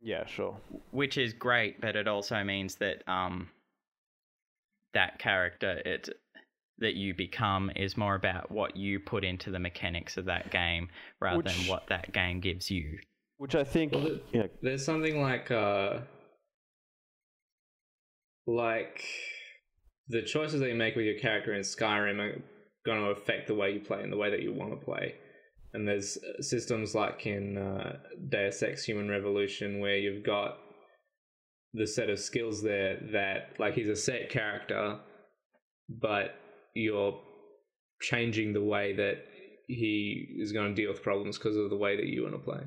Yeah, 0.00 0.24
sure. 0.26 0.56
Which 0.92 1.18
is 1.18 1.32
great, 1.32 1.80
but 1.80 1.96
it 1.96 2.06
also 2.06 2.44
means 2.44 2.76
that 2.76 3.02
um 3.08 3.48
that 4.94 5.18
character 5.18 5.82
it 5.84 6.08
that 6.78 6.94
you 6.94 7.14
become 7.14 7.72
is 7.74 7.96
more 7.96 8.14
about 8.14 8.52
what 8.52 8.76
you 8.76 9.00
put 9.00 9.24
into 9.24 9.50
the 9.50 9.58
mechanics 9.58 10.16
of 10.16 10.26
that 10.26 10.52
game 10.52 10.88
rather 11.20 11.38
Which- 11.38 11.46
than 11.46 11.66
what 11.66 11.88
that 11.88 12.12
game 12.12 12.38
gives 12.38 12.70
you. 12.70 12.98
Which 13.38 13.56
I 13.56 13.64
think, 13.64 13.92
Well, 13.92 14.06
it- 14.06 14.24
yeah, 14.32 14.46
There's 14.62 14.84
something 14.84 15.20
like 15.20 15.50
uh 15.50 15.98
like 18.46 19.02
the 20.08 20.22
choices 20.22 20.60
that 20.60 20.68
you 20.68 20.74
make 20.74 20.96
with 20.96 21.04
your 21.04 21.18
character 21.18 21.54
in 21.54 21.62
Skyrim 21.62 22.20
are 22.20 22.42
going 22.84 23.00
to 23.00 23.10
affect 23.10 23.48
the 23.48 23.54
way 23.54 23.72
you 23.72 23.80
play 23.80 24.02
and 24.02 24.12
the 24.12 24.16
way 24.16 24.30
that 24.30 24.42
you 24.42 24.52
want 24.52 24.78
to 24.78 24.84
play. 24.84 25.14
And 25.72 25.86
there's 25.86 26.16
uh, 26.16 26.42
systems 26.42 26.94
like 26.94 27.26
in 27.26 27.58
uh, 27.58 27.96
Deus 28.28 28.62
Ex 28.62 28.84
Human 28.84 29.08
Revolution 29.08 29.80
where 29.80 29.96
you've 29.96 30.24
got 30.24 30.58
the 31.74 31.86
set 31.86 32.08
of 32.08 32.18
skills 32.18 32.62
there 32.62 32.98
that 33.12 33.58
like 33.58 33.74
he's 33.74 33.88
a 33.88 33.96
set 33.96 34.30
character, 34.30 34.98
but 35.88 36.36
you're 36.74 37.20
changing 38.00 38.52
the 38.52 38.62
way 38.62 38.94
that 38.94 39.24
he 39.66 40.36
is 40.38 40.52
going 40.52 40.74
to 40.74 40.80
deal 40.80 40.90
with 40.90 41.02
problems 41.02 41.36
because 41.36 41.56
of 41.56 41.70
the 41.70 41.76
way 41.76 41.96
that 41.96 42.06
you 42.06 42.22
want 42.22 42.34
to 42.34 42.38
play. 42.38 42.60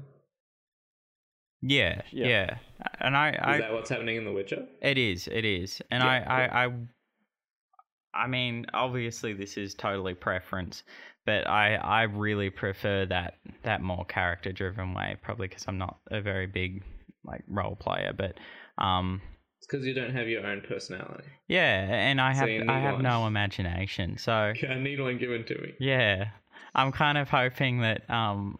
Yeah, 1.62 2.02
Yeah. 2.12 2.28
yeah. 2.28 2.58
And 3.02 3.16
I, 3.18 3.30
Is 3.30 3.42
I 3.42 3.58
that 3.60 3.74
what's 3.74 3.90
happening 3.90 4.16
in 4.18 4.26
The 4.26 4.32
Witcher? 4.32 4.66
It 4.82 4.98
is. 4.98 5.28
It 5.28 5.46
is, 5.46 5.82
and 5.92 6.02
Yeah, 6.04 6.24
I, 6.28 6.44
I, 6.64 6.66
I, 6.66 6.72
I 8.14 8.28
mean, 8.28 8.66
obviously, 8.74 9.34
this 9.34 9.58
is 9.58 9.74
totally 9.76 10.14
preference, 10.14 10.84
but 11.26 11.48
I, 11.48 11.76
I 11.76 12.04
really 12.04 12.50
prefer 12.50 13.06
that 13.08 13.36
that 13.64 13.82
more 13.82 14.06
character-driven 14.06 14.94
way. 14.94 15.18
Probably 15.22 15.48
because 15.48 15.66
I'm 15.68 15.78
not 15.78 15.98
a 16.10 16.22
very 16.22 16.48
big 16.48 16.84
like 17.24 17.44
role 17.48 17.76
player, 17.76 18.14
but 18.18 18.38
um, 18.84 19.22
It's 19.58 19.68
because 19.68 19.86
you 19.86 19.94
don't 19.94 20.16
have 20.16 20.28
your 20.28 20.46
own 20.46 20.62
personality. 20.62 21.28
yeah, 21.48 21.86
and 21.90 22.20
I 22.22 22.34
So 22.34 22.40
have 22.40 22.50
I 22.68 22.80
have 22.80 22.96
one. 22.96 23.04
no 23.04 23.28
imagination, 23.28 24.18
so 24.18 24.54
I 24.70 24.76
need 24.76 25.00
one 25.00 25.18
given 25.18 25.44
to 25.46 25.56
me. 25.62 25.74
yeah, 25.80 26.30
I'm 26.74 26.92
kind 26.92 27.18
of 27.18 27.30
hoping 27.30 27.82
that 27.82 28.10
um, 28.10 28.58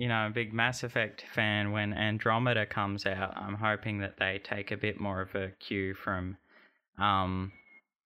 you 0.00 0.08
know, 0.08 0.28
a 0.28 0.30
big 0.30 0.54
Mass 0.54 0.82
Effect 0.82 1.24
fan. 1.34 1.72
When 1.72 1.92
Andromeda 1.92 2.64
comes 2.64 3.04
out, 3.04 3.36
I'm 3.36 3.54
hoping 3.54 3.98
that 4.00 4.14
they 4.18 4.40
take 4.42 4.70
a 4.70 4.76
bit 4.78 4.98
more 4.98 5.20
of 5.20 5.34
a 5.34 5.50
cue 5.60 5.92
from, 5.92 6.38
um, 6.98 7.52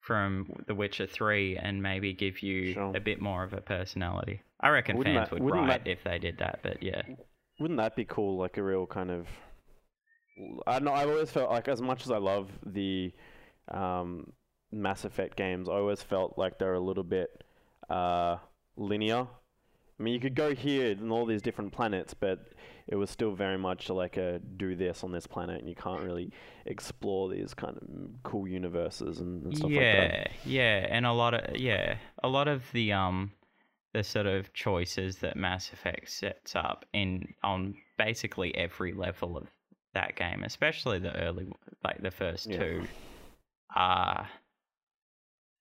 from 0.01 0.49
The 0.67 0.75
Witcher 0.75 1.07
Three 1.07 1.57
and 1.57 1.81
maybe 1.81 2.13
give 2.13 2.43
you 2.43 2.73
Sure. 2.73 2.93
a 2.97 3.01
bit 3.01 3.21
more 3.21 3.45
of 3.45 3.53
a 3.53 3.61
personality. 3.61 4.43
I 4.59 4.71
reckon 4.71 4.97
Wouldn't 4.97 5.17
fans 5.17 5.31
that- 5.31 5.41
would 5.41 5.53
riot 5.55 5.85
that- 5.85 5.91
if 5.91 6.03
they 6.03 6.19
did 6.19 6.39
that, 6.39 6.59
but 6.65 6.83
yeah, 6.83 7.03
wouldn't 7.61 7.79
that 7.79 7.95
be 7.95 8.05
cool? 8.05 8.39
Like 8.39 8.57
a 8.57 8.63
real 8.65 8.87
kind 8.89 9.13
of. 9.13 9.29
I 10.67 10.81
know. 10.81 10.93
I've 10.93 11.09
always 11.09 11.31
felt 11.31 11.49
like, 11.53 11.69
as 11.69 11.81
much 11.81 12.03
as 12.03 12.11
I 12.11 12.19
love 12.19 12.51
the 12.67 13.13
um, 13.69 14.33
Mass 14.73 15.05
Effect 15.05 15.37
games, 15.37 15.69
I 15.69 15.75
always 15.75 16.03
felt 16.03 16.37
like 16.37 16.59
they're 16.59 16.75
a 16.75 16.81
little 16.81 17.05
bit 17.05 17.31
uh, 17.89 18.39
linear. 18.77 19.29
I 20.05 20.07
mean, 20.07 20.13
you 20.13 20.21
could 20.21 20.35
go 20.35 20.55
here 20.55 20.91
and 20.91 21.11
all 21.11 21.25
these 21.25 21.41
different 21.41 21.73
planets, 21.73 22.13
but 22.13 22.39
it 22.87 22.95
was 22.95 23.09
still 23.09 23.33
very 23.33 23.57
much 23.57 23.89
like 23.89 24.19
a 24.19 24.39
do 24.39 24.77
this 24.77 25.03
on 25.03 25.13
this 25.13 25.27
planet, 25.27 25.61
and 25.61 25.67
you 25.67 25.75
can't 25.75 26.03
really 26.03 26.31
explore 26.67 27.31
these 27.31 27.55
kind 27.55 27.79
of 27.79 27.89
cool 28.23 28.47
universes 28.47 29.21
and, 29.21 29.45
and 29.45 29.57
stuff 29.57 29.71
yeah, 29.71 29.79
like 29.81 30.11
that. 30.11 30.31
Yeah, 30.45 30.81
yeah, 30.81 30.87
and 30.91 31.07
a 31.07 31.13
lot 31.13 31.33
of 31.33 31.57
yeah, 31.57 31.97
a 32.23 32.29
lot 32.29 32.49
of 32.49 32.65
the 32.75 32.93
um 32.93 33.33
the 33.95 34.05
sort 34.05 34.27
of 34.27 34.53
choices 34.53 35.17
that 35.21 35.39
Mass 35.39 35.73
Effect 35.73 36.11
sets 36.11 36.55
up 36.55 36.85
in 36.93 37.33
on 37.43 37.75
basically 37.97 38.55
every 38.57 38.93
level 38.93 39.39
of 39.39 39.47
that 39.95 40.17
game, 40.17 40.45
especially 40.45 40.99
the 40.99 41.17
early 41.19 41.47
like 41.83 42.03
the 42.03 42.11
first 42.11 42.51
Yeah. 42.51 42.59
two, 42.59 42.85
are 43.75 44.29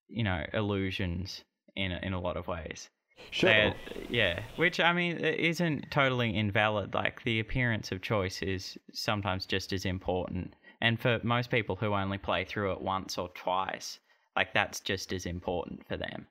you 0.10 0.26
know 0.26 0.46
illusions 0.52 1.46
in 1.78 1.94
a- 1.94 2.00
in 2.04 2.12
a 2.12 2.20
lot 2.20 2.36
of 2.36 2.48
ways. 2.50 2.90
Sure. 3.32 3.74
Yeah, 4.10 4.42
which 4.58 4.80
I 4.80 4.94
mean 4.94 5.18
it 5.18 5.40
isn't 5.40 5.90
totally 5.90 6.36
invalid. 6.36 6.94
Like 6.94 7.24
the 7.24 7.40
appearance 7.40 7.92
of 7.92 8.02
choice 8.02 8.42
is 8.42 8.78
sometimes 8.94 9.46
just 9.46 9.74
as 9.74 9.86
important, 9.86 10.56
and 10.82 11.00
for 11.00 11.20
most 11.24 11.50
people 11.50 11.76
who 11.76 11.94
only 11.94 12.18
play 12.20 12.46
through 12.46 12.74
it 12.74 12.82
once 12.82 13.18
or 13.18 13.30
twice, 13.30 14.00
like 14.36 14.54
that's 14.54 14.80
just 14.80 15.12
as 15.14 15.26
important 15.26 15.88
for 15.88 15.98
them. 15.98 16.28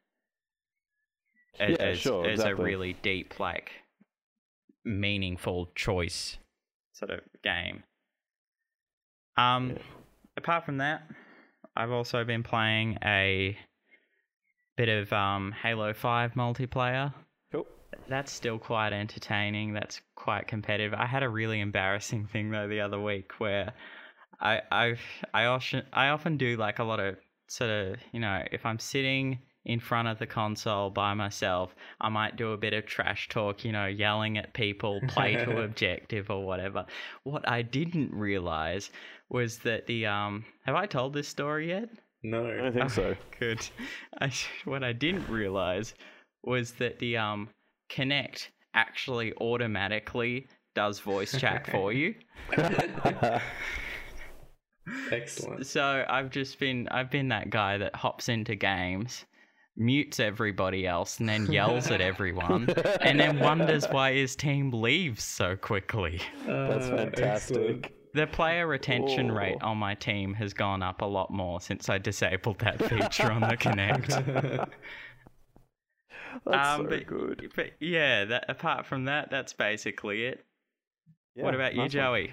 A- 1.61 1.71
Yeah, 1.73 1.77
as, 1.79 1.99
sure, 1.99 2.29
as 2.29 2.41
a 2.41 2.55
really 2.55 2.93
deep, 3.03 3.41
like 3.41 3.73
meaningful 4.85 5.71
choice 5.75 6.39
sort 6.93 7.11
of 7.11 7.21
game. 7.43 7.83
Um, 9.37 9.71
Yeah. 9.71 9.83
apart 10.37 10.65
from 10.65 10.79
that, 10.79 11.03
I've 11.77 11.91
also 11.91 12.25
been 12.25 12.43
playing 12.43 12.99
a 13.05 13.57
bit 14.85 14.89
of 14.89 15.13
um, 15.13 15.55
Halo 15.63 15.93
5 15.93 16.33
multiplayer. 16.33 17.15
Cool. 17.53 17.69
That's 18.09 18.33
still 18.33 18.59
quite 18.59 18.93
entertaining. 18.93 19.75
That's 19.75 20.01
quite 20.17 20.49
competitive. 20.49 20.93
I 20.93 21.07
had 21.07 21.23
a 21.23 21.29
really 21.29 21.61
embarrassing 21.61 22.27
thing 22.27 22.51
though 22.51 22.67
the 22.67 22.81
other 22.81 23.01
week 23.01 23.31
where 23.39 23.75
I 24.41 24.61
I 24.73 24.97
I 25.33 25.45
often 25.45 25.85
I 25.93 26.09
often 26.09 26.37
do 26.37 26.57
like 26.57 26.81
a 26.81 26.85
lot 26.85 26.99
of 26.99 27.15
sort 27.47 27.71
of 27.71 27.97
you 28.11 28.19
know 28.19 28.43
if 28.51 28.67
I'm 28.67 28.81
sitting 28.81 29.39
in 29.65 29.79
front 29.79 30.09
of 30.09 30.19
the 30.19 30.27
console 30.27 30.91
by 30.91 31.15
myself, 31.15 31.77
I 32.01 32.09
might 32.09 32.35
do 32.35 32.51
a 32.51 32.57
bit 32.57 32.73
of 32.73 32.85
trash 32.85 33.29
talk, 33.29 33.65
you 33.65 33.71
know, 33.71 33.87
yelling 33.87 34.37
at 34.37 34.53
people, 34.53 35.01
play 35.07 35.37
to 35.37 35.63
objective 35.63 36.29
or 36.29 36.45
whatever. 36.45 36.87
What 37.23 37.49
I 37.49 37.63
didn't 37.63 38.13
realize 38.13 38.91
was 39.29 39.59
that 39.59 39.87
the 39.87 40.07
um 40.07 40.45
have 40.67 40.75
I 40.75 40.87
told 40.87 41.13
this 41.13 41.29
story 41.29 41.69
yet? 41.69 41.89
I 42.25 42.29
No. 42.29 42.57
don't 42.57 42.73
think 42.73 42.91
so. 42.91 43.17
Good. 43.39 43.67
I, 44.21 44.33
what 44.65 44.85
I 44.85 44.93
didn't 44.93 45.29
realize 45.29 45.95
was 46.45 46.73
that 46.73 46.99
the 46.99 47.17
um 47.17 47.49
Kinect 47.91 48.49
actually 48.75 49.35
automatically 49.35 50.47
does 50.75 51.01
voice 51.01 51.37
chat 51.39 51.67
for 51.71 51.93
you. 51.93 52.15
Excellent. 55.11 55.67
So 55.67 56.05
I've 56.09 56.31
just 56.31 56.59
been 56.59 56.89
I've 56.89 57.11
been 57.11 57.29
that 57.29 57.51
guy 57.51 57.79
that 57.79 57.95
hops 57.95 58.29
into 58.29 58.55
games, 58.55 59.25
mutes 59.77 60.21
everybody 60.21 60.87
else, 60.87 61.21
and 61.21 61.29
then 61.29 61.47
yells 61.47 61.91
at 61.91 62.01
everyone, 62.01 62.69
and 63.01 63.21
then 63.21 63.39
wonders 63.41 63.85
why 63.91 64.15
his 64.15 64.35
team 64.35 64.71
leaves 64.71 65.23
so 65.23 65.57
quickly. 65.57 66.21
That's 66.47 66.89
fantastic. 66.89 67.23
excellent. 67.23 67.87
The 68.15 68.27
player 68.27 68.67
retention 68.67 69.33
rate 69.33 69.63
on 69.63 69.79
my 69.79 69.95
team 69.95 70.35
has 70.35 70.53
gone 70.53 70.83
up 70.83 71.01
a 71.01 71.07
lot 71.07 71.31
more 71.31 71.61
since 71.61 71.89
I 71.89 71.99
disabled 71.99 72.59
that 72.59 72.79
feature 72.89 73.31
on 73.33 73.41
the 73.41 73.57
Kinect. 73.57 74.09
That's 74.09 74.71
Um, 76.47 76.85
so 76.85 76.89
but- 76.91 77.07
good. 77.07 77.53
But 77.55 77.73
yeah, 77.81 78.25
that 78.25 78.45
apart 78.49 78.87
from 78.87 79.05
that, 79.05 79.31
that's 79.31 79.53
basically 79.53 80.25
it. 80.25 80.45
what 81.35 81.55
about 81.55 81.73
you, 81.75 81.81
nice 81.83 81.85
one. 81.85 81.91
Joey? 81.91 82.33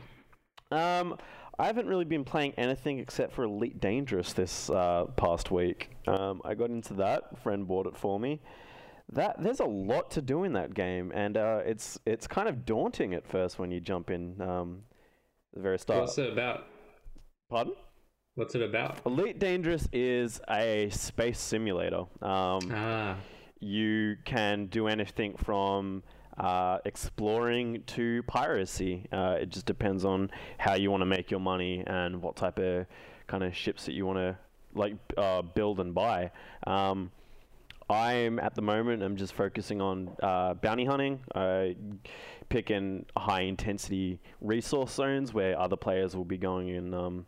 Um, 0.71 1.17
I 1.57 1.65
haven't 1.65 1.87
really 1.87 2.05
been 2.05 2.23
playing 2.23 2.53
anything 2.57 2.99
except 2.99 3.33
for 3.33 3.43
Elite 3.43 3.81
Dangerous 3.81 4.31
this 4.31 4.69
uh, 4.69 5.05
past 5.17 5.51
week. 5.51 5.89
Um, 6.07 6.41
I 6.45 6.53
got 6.55 6.69
into 6.69 6.93
that. 6.95 7.37
Friend 7.43 7.67
bought 7.67 7.87
it 7.87 7.97
for 7.97 8.19
me. 8.19 8.39
That 9.11 9.41
there's 9.43 9.59
a 9.59 9.65
lot 9.65 10.11
to 10.11 10.21
do 10.21 10.43
in 10.45 10.53
that 10.53 10.73
game, 10.73 11.11
and 11.13 11.35
uh, 11.35 11.59
it's 11.65 11.99
it's 12.05 12.27
kind 12.27 12.47
of 12.47 12.65
daunting 12.65 13.13
at 13.13 13.27
first 13.27 13.59
when 13.59 13.71
you 13.71 13.81
jump 13.81 14.11
in. 14.11 14.39
Um, 14.41 14.83
the 15.53 15.59
very 15.61 15.79
start. 15.79 16.01
What's 16.01 16.17
it 16.17 16.31
about? 16.31 16.65
Pardon? 17.49 17.73
What's 18.35 18.55
it 18.55 18.61
about? 18.61 18.99
Elite 19.05 19.39
Dangerous 19.39 19.87
is 19.91 20.39
a 20.49 20.89
space 20.91 21.39
simulator. 21.39 22.05
Um, 22.21 22.59
Ah, 22.71 23.17
you 23.59 24.15
can 24.23 24.67
do 24.67 24.87
anything 24.87 25.35
from 25.35 26.03
uh, 26.37 26.77
exploring 26.85 27.83
to 27.87 28.23
piracy. 28.23 29.07
Uh, 29.11 29.37
it 29.41 29.49
just 29.49 29.65
depends 29.65 30.05
on 30.05 30.31
how 30.57 30.75
you 30.75 30.89
want 30.89 31.01
to 31.01 31.05
make 31.05 31.29
your 31.31 31.41
money 31.41 31.83
and 31.85 32.21
what 32.21 32.35
type 32.37 32.59
of 32.59 32.85
kind 33.27 33.43
of 33.43 33.53
ships 33.55 33.85
that 33.85 33.93
you 33.93 34.05
want 34.05 34.17
to 34.19 34.37
like 34.73 34.95
uh, 35.17 35.41
build 35.41 35.79
and 35.79 35.93
buy. 35.93 36.31
Um, 36.65 37.11
I'm 37.89 38.39
at 38.39 38.53
the 38.53 38.61
moment. 38.61 39.01
I'm 39.01 39.15
just 39.15 39.33
focusing 39.33 39.81
on 39.81 40.15
uh, 40.21 40.53
bounty 40.53 40.85
hunting. 40.85 41.21
I 41.33 41.75
picking 42.49 43.05
high 43.17 43.41
intensity 43.41 44.19
resource 44.41 44.93
zones 44.93 45.33
where 45.33 45.59
other 45.59 45.75
players 45.75 46.15
will 46.15 46.25
be 46.25 46.37
going 46.37 46.69
and 46.71 46.95
um, 46.95 47.25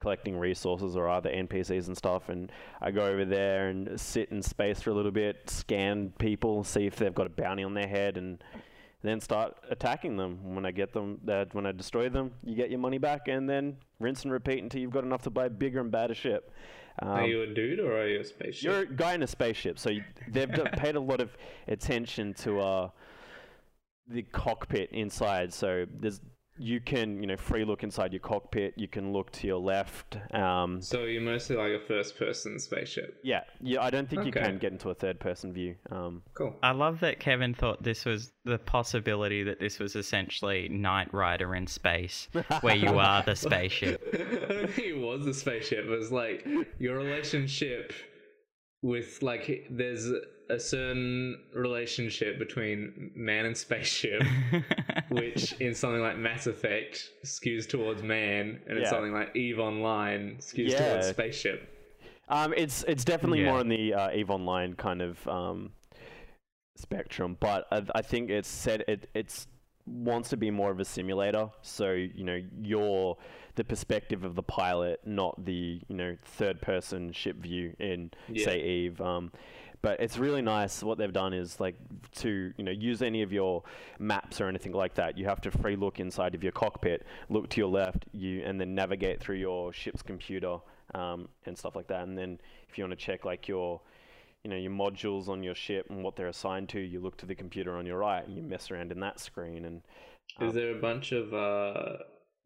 collecting 0.00 0.38
resources 0.38 0.96
or 0.96 1.08
other 1.08 1.30
NPCs 1.30 1.86
and 1.86 1.96
stuff. 1.96 2.28
And 2.28 2.50
I 2.80 2.90
go 2.90 3.04
over 3.04 3.24
there 3.24 3.68
and 3.68 3.98
sit 3.98 4.30
in 4.30 4.42
space 4.42 4.80
for 4.80 4.90
a 4.90 4.94
little 4.94 5.10
bit, 5.10 5.48
scan 5.48 6.12
people, 6.18 6.64
see 6.64 6.86
if 6.86 6.96
they've 6.96 7.14
got 7.14 7.26
a 7.26 7.30
bounty 7.30 7.64
on 7.64 7.74
their 7.74 7.88
head, 7.88 8.16
and 8.16 8.42
then 9.02 9.20
start 9.20 9.56
attacking 9.70 10.16
them. 10.16 10.54
When 10.54 10.66
I 10.66 10.70
get 10.70 10.92
them, 10.92 11.20
that 11.24 11.54
when 11.54 11.66
I 11.66 11.72
destroy 11.72 12.08
them, 12.08 12.32
you 12.44 12.54
get 12.54 12.70
your 12.70 12.80
money 12.80 12.98
back, 12.98 13.28
and 13.28 13.48
then 13.48 13.76
rinse 14.00 14.22
and 14.22 14.32
repeat 14.32 14.62
until 14.62 14.80
you've 14.80 14.90
got 14.90 15.04
enough 15.04 15.22
to 15.22 15.30
buy 15.30 15.48
bigger 15.48 15.80
and 15.80 15.90
better 15.90 16.14
ship. 16.14 16.52
Um, 17.00 17.08
are 17.10 17.26
you 17.26 17.42
a 17.42 17.46
dude 17.46 17.80
or 17.80 18.00
are 18.00 18.08
you 18.08 18.20
a 18.20 18.24
spaceship? 18.24 18.64
you're 18.64 18.80
a 18.80 18.86
guy 18.86 19.14
in 19.14 19.22
a 19.22 19.26
spaceship, 19.26 19.78
so 19.78 19.90
you, 19.90 20.02
they've 20.28 20.50
paid 20.72 20.96
a 20.96 21.00
lot 21.00 21.20
of 21.20 21.36
attention 21.68 22.34
to 22.34 22.60
uh, 22.60 22.90
the 24.08 24.22
cockpit 24.22 24.90
inside. 24.92 25.52
So 25.52 25.86
there's 26.00 26.20
you 26.58 26.80
can 26.80 27.20
you 27.22 27.26
know 27.26 27.36
free 27.36 27.64
look 27.64 27.82
inside 27.82 28.12
your 28.12 28.20
cockpit. 28.20 28.74
You 28.76 28.88
can 28.88 29.12
look 29.12 29.30
to 29.32 29.46
your 29.46 29.60
left. 29.60 30.18
Um, 30.34 30.80
so 30.80 31.04
you're 31.04 31.22
mostly 31.22 31.56
like 31.56 31.72
a 31.72 31.80
first-person 31.86 32.58
spaceship. 32.58 33.20
yeah, 33.22 33.42
yeah. 33.60 33.82
I 33.82 33.90
don't 33.90 34.08
think 34.08 34.24
you 34.24 34.32
can 34.32 34.58
get 34.58 34.72
into 34.72 34.90
a 34.90 34.94
third-person 34.94 35.52
view. 35.52 35.76
Um, 35.90 36.22
Cool. 36.34 36.56
I 36.62 36.72
love 36.72 37.00
that 37.00 37.20
Kevin 37.20 37.54
thought 37.54 37.82
this 37.82 38.04
was 38.04 38.32
the 38.44 38.58
possibility 38.58 39.42
that 39.44 39.60
this 39.60 39.78
was 39.78 39.96
essentially 39.96 40.68
Knight 40.68 41.12
Rider 41.12 41.54
in 41.54 41.66
space, 41.66 42.28
where 42.60 42.76
you 42.76 42.98
are 42.98 43.22
the 43.22 43.36
spaceship. 43.36 44.02
I 44.12 44.52
don't 44.52 44.70
think 44.70 44.88
it 44.88 44.98
was 44.98 45.26
a 45.26 45.34
spaceship. 45.34 45.84
It 45.84 45.88
was 45.88 46.12
like 46.12 46.46
your 46.78 46.96
relationship 46.98 47.92
with 48.82 49.22
like 49.22 49.66
there's 49.70 50.10
a 50.50 50.58
certain 50.58 51.38
relationship 51.54 52.38
between 52.38 53.10
man 53.14 53.44
and 53.46 53.56
spaceship, 53.56 54.22
which 55.10 55.52
in 55.60 55.74
something 55.74 56.00
like 56.00 56.16
Mass 56.16 56.46
Effect 56.46 57.10
skews 57.24 57.68
towards 57.68 58.02
man, 58.02 58.60
and 58.66 58.78
in 58.78 58.86
something 58.86 59.12
like 59.12 59.34
Eve 59.36 59.58
Online 59.58 60.36
skews 60.40 60.70
Yeah. 60.72 60.88
towards 60.88 61.06
spaceship. 61.08 61.68
Um, 62.28 62.52
it's 62.56 62.84
it's 62.84 63.04
definitely 63.04 63.40
Yeah. 63.40 63.46
more 63.46 63.58
on 63.60 63.68
the 63.68 63.94
uh, 63.94 64.10
Eve 64.12 64.30
Online 64.30 64.74
kind 64.74 65.00
of 65.02 65.26
um, 65.28 65.72
spectrum, 66.76 67.36
but 67.40 67.66
I, 67.70 67.82
I 67.94 68.02
think 68.02 68.30
it's 68.30 68.48
said 68.48 68.84
it 68.88 69.08
it's 69.14 69.46
wants 69.86 70.28
to 70.28 70.36
be 70.36 70.50
more 70.50 70.70
of 70.70 70.80
a 70.80 70.84
simulator. 70.84 71.48
So 71.62 71.92
you 71.92 72.24
know 72.24 72.40
you're 72.60 73.16
the 73.54 73.64
perspective 73.64 74.24
of 74.24 74.34
the 74.34 74.42
pilot, 74.42 75.00
not 75.06 75.44
the 75.44 75.80
you 75.88 75.96
know 75.96 76.16
third 76.24 76.60
person 76.60 77.12
ship 77.12 77.36
view 77.36 77.74
in 77.78 78.10
Yeah. 78.28 78.44
say 78.44 78.60
Eve. 78.62 79.00
Um, 79.00 79.32
but 79.82 80.00
it's 80.00 80.18
really 80.18 80.42
nice. 80.42 80.82
What 80.82 80.98
they've 80.98 81.12
done 81.12 81.32
is 81.32 81.60
like 81.60 81.76
to 82.16 82.52
you 82.56 82.64
know 82.64 82.72
use 82.72 83.02
any 83.02 83.22
of 83.22 83.32
your 83.32 83.62
maps 83.98 84.40
or 84.40 84.48
anything 84.48 84.72
like 84.72 84.94
that. 84.94 85.16
You 85.16 85.26
have 85.26 85.40
to 85.42 85.50
free 85.50 85.76
look 85.76 86.00
inside 86.00 86.34
of 86.34 86.42
your 86.42 86.52
cockpit, 86.52 87.06
look 87.28 87.48
to 87.50 87.60
your 87.60 87.68
left, 87.68 88.06
you 88.12 88.42
and 88.44 88.60
then 88.60 88.74
navigate 88.74 89.20
through 89.20 89.36
your 89.36 89.72
ship's 89.72 90.02
computer 90.02 90.58
um, 90.94 91.28
and 91.46 91.56
stuff 91.56 91.76
like 91.76 91.88
that. 91.88 92.02
And 92.02 92.16
then 92.16 92.40
if 92.68 92.76
you 92.76 92.84
want 92.84 92.98
to 92.98 93.04
check 93.04 93.24
like 93.24 93.48
your 93.48 93.80
you 94.44 94.50
know 94.50 94.56
your 94.56 94.72
modules 94.72 95.28
on 95.28 95.42
your 95.42 95.54
ship 95.54 95.86
and 95.90 96.02
what 96.02 96.16
they're 96.16 96.28
assigned 96.28 96.68
to, 96.70 96.80
you 96.80 97.00
look 97.00 97.16
to 97.18 97.26
the 97.26 97.34
computer 97.34 97.76
on 97.76 97.86
your 97.86 97.98
right 97.98 98.26
and 98.26 98.36
you 98.36 98.42
mess 98.42 98.70
around 98.70 98.92
in 98.92 99.00
that 99.00 99.20
screen. 99.20 99.64
And 99.64 99.82
Is 100.40 100.50
um, 100.50 100.54
there 100.54 100.76
a 100.76 100.80
bunch 100.80 101.12
of 101.12 101.32
uh, 101.32 101.98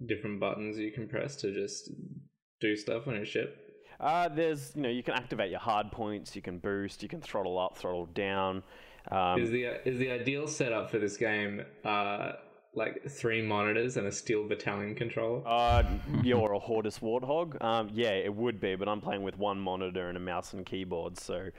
different 0.07 0.41
buttons 0.41 0.79
you 0.79 0.93
can 0.93 1.09
press 1.09 1.37
to 1.37 1.53
just 1.53 1.91
do 2.61 2.77
stuff 2.77 3.07
on 3.07 3.15
your 3.15 3.27
ship? 3.27 3.62
Uh, 4.03 4.29
there's, 4.29 4.73
you 4.75 4.83
know, 4.83 4.89
you 4.89 5.03
can 5.03 5.15
activate 5.15 5.51
your 5.51 5.61
hard 5.61 5.93
points, 5.93 6.35
you 6.35 6.43
can 6.43 6.59
boost, 6.59 7.03
you 7.03 7.09
can 7.09 7.21
throttle 7.21 7.59
up, 7.59 7.79
throttle 7.79 8.07
down. 8.07 8.63
Um, 9.11 9.41
is 9.41 9.51
the 9.51 9.65
is 9.89 9.99
the 9.99 10.11
ideal 10.11 10.47
setup 10.47 10.91
for 10.91 10.99
this 10.99 11.17
game 11.17 11.65
uh, 11.85 12.33
like 12.75 13.09
three 13.09 13.43
monitors 13.43 13.97
and 13.97 14.07
a 14.07 14.13
steel 14.13 14.47
battalion 14.47 14.95
controller? 14.95 15.43
uh, 15.47 15.85
you're 16.23 16.53
a 16.53 16.61
HOTAS 16.61 17.01
Warthog? 17.01 17.63
Um, 17.63 17.91
yeah, 17.93 18.11
it 18.11 18.35
would 18.35 18.61
be, 18.61 18.77
but 18.77 18.89
I'm 18.89 19.01
playing 19.01 19.23
with 19.23 19.39
one 19.39 19.59
monitor 19.59 20.09
and 20.09 20.17
a 20.17 20.21
mouse 20.21 20.53
and 20.53 20.65
keyboard, 20.67 21.19
so 21.19 21.51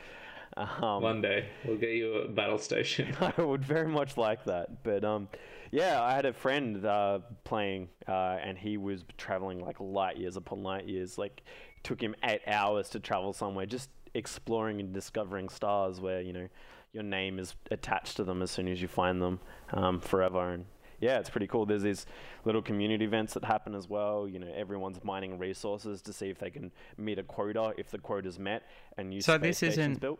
um, 0.57 1.01
One 1.01 1.21
day 1.21 1.47
we'll 1.65 1.77
get 1.77 1.91
you 1.91 2.13
a 2.13 2.27
battle 2.27 2.57
station. 2.57 3.15
I 3.37 3.41
would 3.41 3.63
very 3.63 3.87
much 3.87 4.17
like 4.17 4.43
that. 4.45 4.83
But 4.83 5.03
um, 5.03 5.27
yeah, 5.71 6.01
I 6.01 6.13
had 6.13 6.25
a 6.25 6.33
friend 6.33 6.85
uh, 6.85 7.19
playing, 7.43 7.89
uh, 8.07 8.37
and 8.43 8.57
he 8.57 8.77
was 8.77 9.03
traveling 9.17 9.59
like 9.59 9.79
light 9.79 10.17
years 10.17 10.37
upon 10.37 10.61
light 10.63 10.87
years. 10.87 11.17
Like, 11.17 11.43
took 11.83 12.01
him 12.01 12.15
eight 12.23 12.41
hours 12.47 12.89
to 12.89 12.99
travel 12.99 13.33
somewhere, 13.33 13.65
just 13.65 13.89
exploring 14.13 14.79
and 14.79 14.93
discovering 14.93 15.49
stars 15.49 15.99
where 15.99 16.21
you 16.21 16.33
know 16.33 16.47
your 16.91 17.03
name 17.03 17.39
is 17.39 17.55
attached 17.71 18.15
to 18.17 18.23
them 18.23 18.41
as 18.41 18.51
soon 18.51 18.67
as 18.67 18.81
you 18.81 18.87
find 18.87 19.21
them 19.21 19.39
um, 19.71 19.99
forever. 19.99 20.51
And 20.51 20.65
yeah, 20.99 21.17
it's 21.19 21.29
pretty 21.29 21.47
cool. 21.47 21.65
There's 21.65 21.81
these 21.83 22.05
little 22.45 22.61
community 22.61 23.03
events 23.03 23.33
that 23.33 23.43
happen 23.43 23.73
as 23.75 23.89
well. 23.89 24.27
You 24.27 24.39
know, 24.39 24.51
everyone's 24.55 25.03
mining 25.03 25.39
resources 25.39 26.01
to 26.03 26.13
see 26.13 26.29
if 26.29 26.37
they 26.37 26.49
can 26.51 26.71
meet 26.97 27.17
a 27.19 27.23
quota. 27.23 27.73
If 27.77 27.89
the 27.89 27.97
quota's 27.97 28.37
met, 28.39 28.63
and 28.97 29.09
new 29.09 29.21
So 29.21 29.37
space 29.37 29.59
this 29.59 29.73
isn't 29.73 29.99
built. 29.99 30.19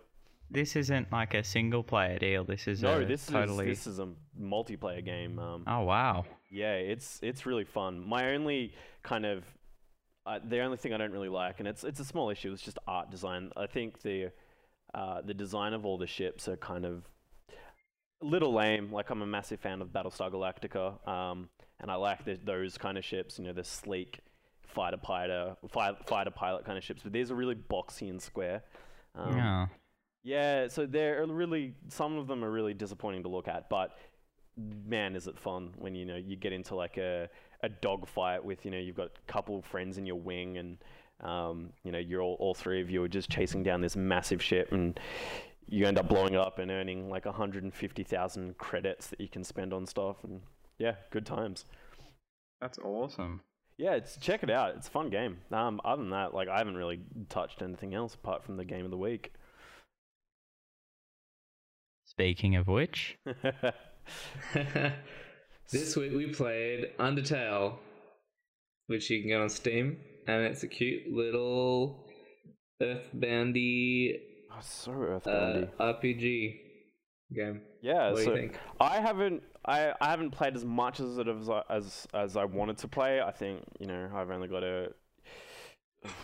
This 0.52 0.76
isn't 0.76 1.12
like 1.12 1.34
a 1.34 1.44
single 1.44 1.84
player 1.84 2.20
deal. 2.20 2.44
This 2.44 2.68
is 2.68 2.82
No, 2.84 3.04
this 3.04 3.26
totally. 3.26 3.70
is 3.72 3.78
this 3.80 3.88
is 3.88 4.00
a 4.00 4.10
multiplayer 4.40 5.04
game. 5.04 5.40
Um, 5.40 5.64
Oh 5.68 5.82
wow! 5.82 6.26
Yeah, 6.52 6.74
it's 6.74 7.20
it's 7.24 7.46
really 7.46 7.64
fun. 7.64 8.06
My 8.06 8.34
only 8.34 8.74
kind 9.04 9.26
of 9.26 9.46
uh, 10.26 10.40
the 10.44 10.60
only 10.60 10.78
thing 10.78 10.94
I 10.94 10.98
don't 10.98 11.12
really 11.12 11.30
like, 11.30 11.60
and 11.60 11.68
it's 11.68 11.84
it's 11.84 12.00
a 12.00 12.06
small 12.06 12.30
issue, 12.30 12.52
is 12.54 12.62
just 12.62 12.78
art 12.88 13.12
design. 13.12 13.52
I 13.58 13.68
think 13.68 14.02
the 14.02 14.32
uh, 14.94 15.22
the 15.22 15.34
design 15.34 15.74
of 15.74 15.86
all 15.86 15.98
the 15.98 16.08
ships 16.08 16.48
are 16.48 16.58
kind 16.58 16.86
of 16.86 17.04
a 18.22 18.26
little 18.26 18.54
lame. 18.54 18.92
Like 18.92 19.10
I'm 19.10 19.22
a 19.22 19.26
massive 19.26 19.60
fan 19.60 19.82
of 19.82 19.90
Battlestar 19.90 20.32
Galactica, 20.32 21.06
um, 21.08 21.50
and 21.80 21.92
I 21.92 21.96
like 21.96 22.24
the, 22.24 22.40
those 22.44 22.78
kind 22.78 22.98
of 22.98 23.04
ships. 23.04 23.38
You 23.38 23.46
know, 23.46 23.54
the 23.54 23.64
sleek 23.64 24.20
fighter 24.62 24.98
pilot, 24.98 25.58
fi- 25.70 25.98
fighter 26.06 26.32
pilot 26.32 26.66
kind 26.66 26.78
of 26.78 26.84
ships. 26.84 27.02
But 27.04 27.12
these 27.12 27.30
are 27.30 27.36
really 27.36 27.56
boxy 27.56 28.10
and 28.10 28.22
square. 28.22 28.64
Um, 29.16 29.38
yeah. 29.38 29.68
yeah, 30.24 30.68
so 30.70 30.86
they're 30.86 31.26
really 31.26 31.74
some 31.90 32.18
of 32.18 32.28
them 32.28 32.44
are 32.44 32.52
really 32.52 32.74
disappointing 32.74 33.24
to 33.24 33.30
look 33.30 33.48
at, 33.48 33.70
but 33.70 33.98
man, 34.58 35.16
is 35.16 35.28
it 35.28 35.38
fun 35.38 35.72
when 35.78 35.96
you 35.96 36.06
know 36.06 36.16
you 36.16 36.36
get 36.36 36.54
into 36.54 36.76
like 36.76 36.98
a 36.98 37.30
a 37.64 37.70
dogfight 37.70 38.44
with 38.44 38.64
you 38.66 38.72
know 38.72 38.78
you've 38.78 38.96
got 38.96 39.08
a 39.08 39.32
couple 39.32 39.58
of 39.58 39.66
friends 39.66 39.98
in 39.98 40.06
your 40.06 40.18
wing 40.18 40.58
and 40.58 40.78
um, 41.22 41.70
you 41.84 41.92
know 41.92 41.98
you're 41.98 42.22
all, 42.22 42.36
all 42.40 42.54
three 42.54 42.82
of 42.82 42.90
you 42.90 43.02
are 43.04 43.08
just 43.08 43.30
chasing 43.30 43.64
down 43.64 43.82
this 43.82 43.96
massive 43.96 44.42
ship 44.44 44.72
and 44.72 45.00
you 45.68 45.86
end 45.86 45.98
up 45.98 46.10
blowing 46.10 46.34
it 46.34 46.40
up 46.40 46.60
and 46.60 46.70
earning 46.70 47.10
like 47.10 47.26
150,000 47.26 48.58
credits 48.58 49.08
that 49.08 49.20
you 49.22 49.30
can 49.30 49.44
spend 49.44 49.74
on 49.74 49.86
stuff 49.86 50.24
and 50.24 50.42
yeah, 50.78 50.96
good 51.12 51.26
times. 51.26 51.66
That's 52.60 52.78
awesome. 52.80 53.42
Yeah, 53.78 53.94
it's 53.94 54.18
check 54.18 54.44
it 54.44 54.50
out. 54.50 54.76
It's 54.76 54.88
a 54.88 54.92
fun 54.92 55.10
game. 55.10 55.38
Um, 55.52 55.80
other 55.86 56.02
than 56.02 56.12
that, 56.12 56.34
like 56.34 56.50
I 56.50 56.58
haven't 56.58 56.76
really 56.76 57.00
touched 57.30 57.62
anything 57.62 57.94
else 57.94 58.14
apart 58.16 58.44
from 58.44 58.58
the 58.58 58.66
game 58.66 58.86
of 58.86 58.92
the 58.92 58.98
week. 58.98 59.32
Speaking 62.06 62.56
of 62.56 62.68
which, 62.68 63.18
this 65.72 65.96
week 65.96 66.12
we 66.14 66.28
played 66.28 66.92
Undertale, 67.00 67.76
which 68.88 69.10
you 69.10 69.20
can 69.22 69.30
get 69.30 69.42
on 69.42 69.50
Steam, 69.50 69.98
and 70.28 70.44
it's 70.44 70.64
a 70.64 70.68
cute 70.68 71.12
little 71.12 72.06
Earthboundy 72.82 74.20
oh, 74.52 74.58
so 74.62 74.92
uh, 74.92 74.96
earthboundy. 75.20 75.70
RPG 75.80 76.56
game. 77.34 77.62
yeah, 77.82 78.10
What 78.12 78.18
do 78.18 78.24
so 78.24 78.30
you 78.32 78.38
think? 78.38 78.60
I 78.80 79.00
haven't 79.00 79.44
I, 79.66 79.94
I 80.02 80.10
haven't 80.10 80.32
played 80.32 80.56
as 80.56 80.66
much 80.66 81.00
as 81.00 81.18
it 81.18 81.28
as 81.28 81.50
I- 81.50 81.64
as 81.70 82.08
as 82.14 82.36
I 82.38 82.46
wanted 82.46 82.78
to 82.80 82.88
play. 82.88 83.22
I 83.22 83.32
think 83.32 83.64
you 83.80 83.88
know 83.88 84.10
I've 84.14 84.30
only 84.30 84.48
got 84.48 84.64
a 84.64 84.90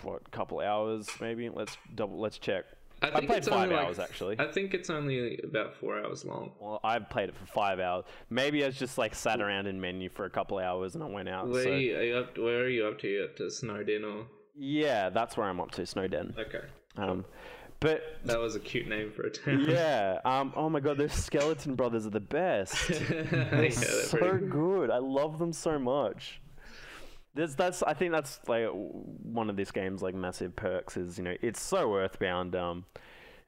what 0.03 0.29
couple 0.31 0.59
hours 0.59 1.07
maybe. 1.21 1.49
Let's 1.49 1.77
double 1.95 2.19
let's 2.19 2.37
check. 2.37 2.65
I, 3.01 3.11
think 3.11 3.27
played 3.27 3.37
it's 3.39 3.47
five 3.47 3.63
only, 3.63 3.75
like, 3.75 3.85
hours 3.85 3.99
actually. 3.99 4.35
I 4.39 4.51
think 4.51 4.73
it's 4.73 4.89
only 4.89 5.39
about 5.43 5.75
four 5.75 5.99
hours 5.99 6.25
long. 6.25 6.51
well, 6.59 6.79
I've 6.83 7.09
played 7.09 7.29
it 7.29 7.35
for 7.35 7.45
five 7.45 7.79
hours. 7.79 8.05
Maybe 8.29 8.65
I 8.65 8.69
just 8.71 8.97
like 8.97 9.15
sat 9.15 9.41
around 9.41 9.67
in 9.67 9.79
menu 9.79 10.09
for 10.09 10.25
a 10.25 10.29
couple 10.29 10.57
hours 10.57 10.95
and 10.95 11.03
I 11.03 11.07
went 11.07 11.29
out. 11.29 11.47
Where, 11.47 11.63
so 11.63 11.71
are 11.71 11.77
you 11.77 12.15
up 12.15 12.37
where 12.37 12.61
are 12.63 12.69
you 12.69 12.85
up 12.87 12.99
to? 12.99 13.07
You 13.07 13.23
up 13.25 13.35
to 13.37 13.43
Snowdin 13.43 14.03
or? 14.03 14.25
yeah, 14.55 15.09
that's 15.09 15.37
where 15.37 15.47
I'm 15.47 15.59
up 15.59 15.71
to. 15.71 15.81
Snowdin. 15.83 16.37
Okay, 16.37 16.61
Um, 16.97 17.23
but 17.79 18.01
that 18.25 18.37
was 18.39 18.55
a 18.55 18.59
cute 18.59 18.87
name 18.89 19.11
for 19.11 19.23
a 19.23 19.29
town. 19.31 19.65
yeah. 19.69 20.19
Um. 20.25 20.51
Oh 20.55 20.69
my 20.69 20.81
God, 20.81 20.97
those 20.97 21.13
Skeleton 21.13 21.75
Brothers 21.75 22.05
are 22.05 22.09
the 22.09 22.19
best. 22.19 22.87
They're 22.89 23.23
they're 23.23 23.71
so 23.71 24.17
pretty 24.17 24.47
good. 24.47 24.91
I 24.91 24.97
love 24.97 25.39
them 25.39 25.53
so 25.53 25.79
much. 25.79 26.41
There's, 27.35 27.55
that's 27.55 27.83
I 27.83 27.93
think 27.93 28.11
that's 28.11 28.39
like 28.47 28.67
one 28.71 29.49
of 29.49 29.55
this 29.55 29.71
game's 29.71 30.01
like 30.01 30.15
massive 30.15 30.55
perks 30.55 30.97
is 30.97 31.17
you 31.17 31.23
know 31.23 31.35
it's 31.41 31.61
so 31.61 31.95
earthbound. 31.95 32.55
Um, 32.55 32.85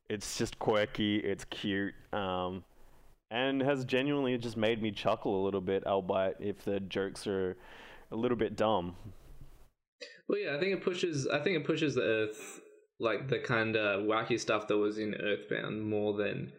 it's 0.09 0.37
just 0.37 0.59
quirky. 0.59 1.17
It's 1.17 1.45
cute. 1.45 1.93
Um, 2.13 2.63
and 3.31 3.61
has 3.61 3.85
genuinely 3.85 4.37
just 4.37 4.57
made 4.57 4.81
me 4.81 4.91
chuckle 4.91 5.41
a 5.41 5.43
little 5.43 5.61
bit, 5.61 5.87
albeit 5.87 6.35
if 6.39 6.63
the 6.65 6.81
jokes 6.81 7.25
are 7.27 7.55
a 8.11 8.15
little 8.15 8.37
bit 8.37 8.55
dumb. 8.57 8.95
Well, 10.27 10.39
yeah, 10.39 10.55
I 10.55 10.59
think 10.59 10.73
it 10.73 10.83
pushes. 10.83 11.27
I 11.27 11.39
think 11.39 11.57
it 11.57 11.65
pushes 11.65 11.95
the 11.95 12.01
Earth 12.01 12.59
like 12.99 13.29
the 13.29 13.39
kind 13.39 13.75
of 13.75 14.03
wacky 14.03 14.39
stuff 14.39 14.67
that 14.67 14.77
was 14.77 14.97
in 14.97 15.15
Earthbound 15.15 15.89
more 15.89 16.15
than 16.17 16.51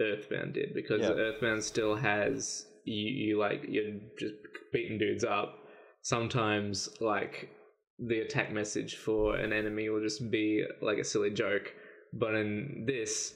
Earthbound 0.00 0.54
did 0.54 0.74
because 0.74 1.00
Yeah. 1.00 1.12
Earthbound 1.12 1.64
still 1.64 1.94
has 1.96 2.66
you, 2.84 3.10
you 3.10 3.38
like 3.38 3.64
you're 3.68 4.00
just 4.18 4.34
beating 4.72 4.98
dudes 4.98 5.24
up. 5.24 5.58
Sometimes 6.02 6.88
like 7.00 7.48
the 7.98 8.20
attack 8.20 8.52
message 8.52 8.96
for 8.96 9.36
an 9.36 9.52
enemy 9.52 9.88
will 9.88 10.00
just 10.02 10.30
be 10.30 10.64
like 10.80 10.98
a 10.98 11.04
silly 11.04 11.30
joke, 11.30 11.72
but 12.12 12.34
in 12.34 12.84
this, 12.86 13.34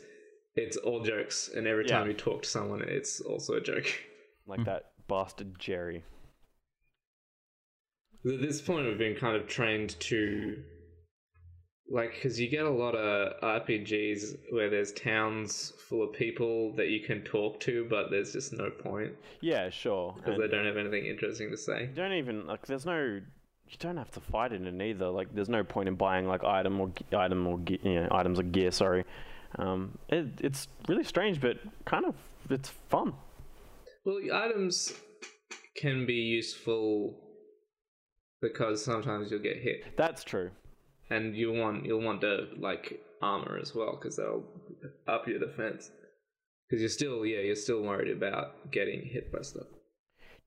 it's 0.57 0.77
all 0.77 1.03
jokes, 1.03 1.49
and 1.55 1.67
every 1.67 1.85
Yeah. 1.87 1.99
time 1.99 2.09
you 2.09 2.15
talk 2.15 2.43
to 2.43 2.49
someone, 2.49 2.83
it's 2.83 3.21
also 3.21 3.55
a 3.55 3.61
joke. 3.61 3.87
Like 4.49 4.65
that 4.65 4.93
bastard 5.09 5.59
Jerry. 5.59 6.05
At 8.25 8.41
this 8.41 8.61
point, 8.61 8.87
we've 8.87 8.97
been 8.97 9.17
kind 9.17 9.35
of 9.37 9.49
trained 9.49 9.99
to, 10.01 10.63
like, 11.91 12.13
because 12.15 12.39
you 12.41 12.49
get 12.49 12.65
a 12.65 12.71
lot 12.71 12.95
of 12.95 13.41
RPGs 13.43 14.37
where 14.51 14.69
there's 14.71 14.93
towns 14.93 15.73
full 15.89 16.03
of 16.03 16.13
people 16.13 16.73
that 16.77 16.89
you 16.89 17.01
can 17.01 17.23
talk 17.23 17.61
to, 17.61 17.87
but 17.89 18.11
there's 18.11 18.33
just 18.33 18.53
no 18.53 18.71
point 18.71 19.13
Yeah, 19.41 19.71
sure. 19.71 20.15
because 20.17 20.39
they 20.39 20.49
don't 20.49 20.67
have 20.67 20.77
anything 20.77 21.07
interesting 21.07 21.51
to 21.51 21.57
say. 21.57 21.83
you 21.83 21.95
don't 21.95 22.13
even 22.13 22.47
like. 22.47 22.67
There's 22.67 22.87
no. 22.87 23.21
You 23.69 23.77
don't 23.81 23.97
have 23.97 24.13
to 24.13 24.21
fight 24.21 24.53
in 24.53 24.67
it 24.67 24.81
either. 24.85 25.09
Like, 25.09 25.35
there's 25.35 25.49
no 25.49 25.65
point 25.65 25.89
in 25.89 25.97
buying 25.97 26.27
like 26.29 26.45
item 26.45 26.81
or 26.81 26.93
item 27.17 27.47
or 27.49 27.61
you 27.67 27.95
know, 28.01 28.09
items 28.13 28.39
or 28.39 28.45
gear. 28.45 28.71
Sorry. 28.71 29.05
Um, 29.59 29.99
it, 30.09 30.27
it's 30.41 30.69
really 30.89 31.03
strange, 31.05 31.41
but 31.41 31.57
kind 31.85 32.05
of 32.05 32.15
it's 32.49 32.69
fun. 32.89 33.13
Well, 34.05 34.19
items 34.33 34.93
can 35.77 36.07
be 36.07 36.15
useful 36.15 37.19
because 38.41 38.85
sometimes 38.85 39.31
you'll 39.31 39.41
get 39.43 39.57
hit, 39.57 39.97
That's 39.97 40.23
true. 40.23 40.51
And 41.11 41.37
you 41.37 41.53
want 41.53 41.85
you'll 41.85 42.03
want 42.03 42.21
to 42.23 42.49
like 42.59 43.01
armor 43.23 43.59
as 43.61 43.75
well 43.75 43.99
because 44.01 44.17
that'll 44.17 44.45
up 45.09 45.27
your 45.27 45.39
defense. 45.39 45.91
Because 46.69 46.81
you're 46.81 46.89
still 46.91 47.25
yeah 47.25 47.41
you're 47.41 47.57
still 47.57 47.83
worried 47.83 48.15
about 48.15 48.71
getting 48.71 49.03
hit 49.05 49.33
by 49.33 49.43
stuff. 49.43 49.67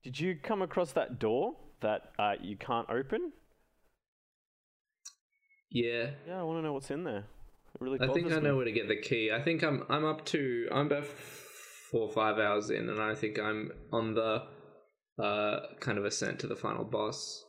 Did 0.04 0.18
you 0.18 0.36
come 0.42 0.62
across 0.62 0.92
that 0.92 1.18
door 1.18 1.56
that 1.80 2.12
uh, 2.18 2.34
you 2.40 2.56
can't 2.56 2.88
open? 2.90 3.32
Yeah, 5.70 6.10
Yeah, 6.26 6.40
I 6.40 6.42
want 6.42 6.58
to 6.58 6.62
know 6.62 6.72
what's 6.72 6.90
in 6.90 7.04
there. 7.04 7.24
It 7.74 7.80
really 7.80 7.98
I 8.00 8.12
think 8.12 8.32
I 8.32 8.40
know 8.40 8.50
me. 8.50 8.56
where 8.56 8.64
to 8.64 8.72
get 8.72 8.88
the 8.88 9.00
key. 9.00 9.30
I 9.32 9.40
think 9.40 9.62
I'm 9.62 9.84
I'm 9.88 10.04
up 10.04 10.24
to 10.26 10.68
I'm 10.72 10.86
about 10.86 11.06
four 11.06 12.08
or 12.08 12.12
five 12.12 12.38
hours 12.38 12.70
in, 12.70 12.88
and 12.88 13.00
I 13.00 13.14
think 13.14 13.38
I'm 13.38 13.70
on 13.92 14.14
the 14.14 14.42
uh 15.22 15.60
kind 15.80 15.98
of 15.98 16.04
ascent 16.04 16.40
to 16.40 16.46
the 16.46 16.56
final 16.56 16.84
boss. 16.84 17.44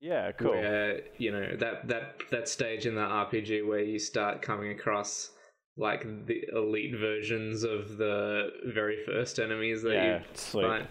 Yeah, 0.00 0.32
cool. 0.32 0.50
Where 0.52 1.00
you 1.16 1.32
know 1.32 1.56
that 1.56 1.88
that 1.88 2.16
that 2.30 2.48
stage 2.48 2.86
in 2.86 2.94
the 2.94 3.00
RPG 3.00 3.66
where 3.66 3.82
you 3.82 3.98
start 3.98 4.42
coming 4.42 4.70
across 4.70 5.30
like 5.76 6.02
the 6.26 6.44
elite 6.52 6.96
versions 6.98 7.62
of 7.64 7.96
the 7.98 8.50
very 8.66 9.04
first 9.04 9.38
enemies 9.38 9.82
that 9.82 9.94
Yeah, 9.94 10.18
you 10.18 10.24
sweet. 10.34 10.62
find. 10.64 10.86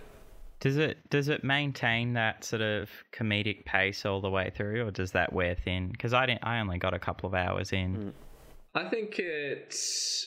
Does 0.59 0.77
it 0.77 0.97
does 1.09 1.29
it 1.29 1.43
maintain 1.43 2.13
that 2.13 2.43
sort 2.43 2.61
of 2.61 2.89
comedic 3.13 3.63
pace 3.65 4.05
all 4.05 4.21
the 4.21 4.29
way 4.29 4.51
through, 4.55 4.85
or 4.87 4.91
does 4.91 5.11
that 5.11 5.31
wear 5.31 5.55
thin? 5.55 5.89
Because 5.89 6.13
I 6.13 6.25
didn't. 6.25 6.43
I 6.43 6.59
only 6.59 6.77
got 6.79 6.93
a 6.93 6.99
couple 6.99 7.27
of 7.27 7.35
hours 7.35 7.71
in. 7.71 7.95
Mm. 7.97 8.13
I 8.75 8.89
think 8.89 9.19
it. 9.19 9.75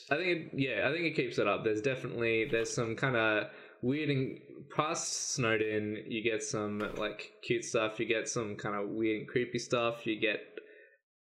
I 0.09 0.15
think 0.15 0.27
it. 0.27 0.49
Yeah, 0.53 0.87
I 0.87 0.91
think 0.91 1.05
it 1.05 1.15
keeps 1.15 1.37
it 1.37 1.47
up. 1.47 1.63
There's 1.63 1.81
definitely 1.81 2.45
there's 2.45 2.73
some 2.73 2.95
kind 2.95 3.15
of 3.15 3.47
weird 3.81 4.09
and 4.09 4.39
past 4.75 5.35
Snowdin. 5.37 6.03
You 6.07 6.23
get 6.23 6.43
some 6.43 6.79
like 6.97 7.31
cute 7.43 7.65
stuff. 7.65 7.99
You 7.99 8.05
get 8.05 8.27
some 8.29 8.55
kind 8.55 8.75
of 8.75 8.89
weird 8.89 9.19
and 9.21 9.27
creepy 9.27 9.59
stuff. 9.59 10.05
You 10.05 10.19
get 10.19 10.41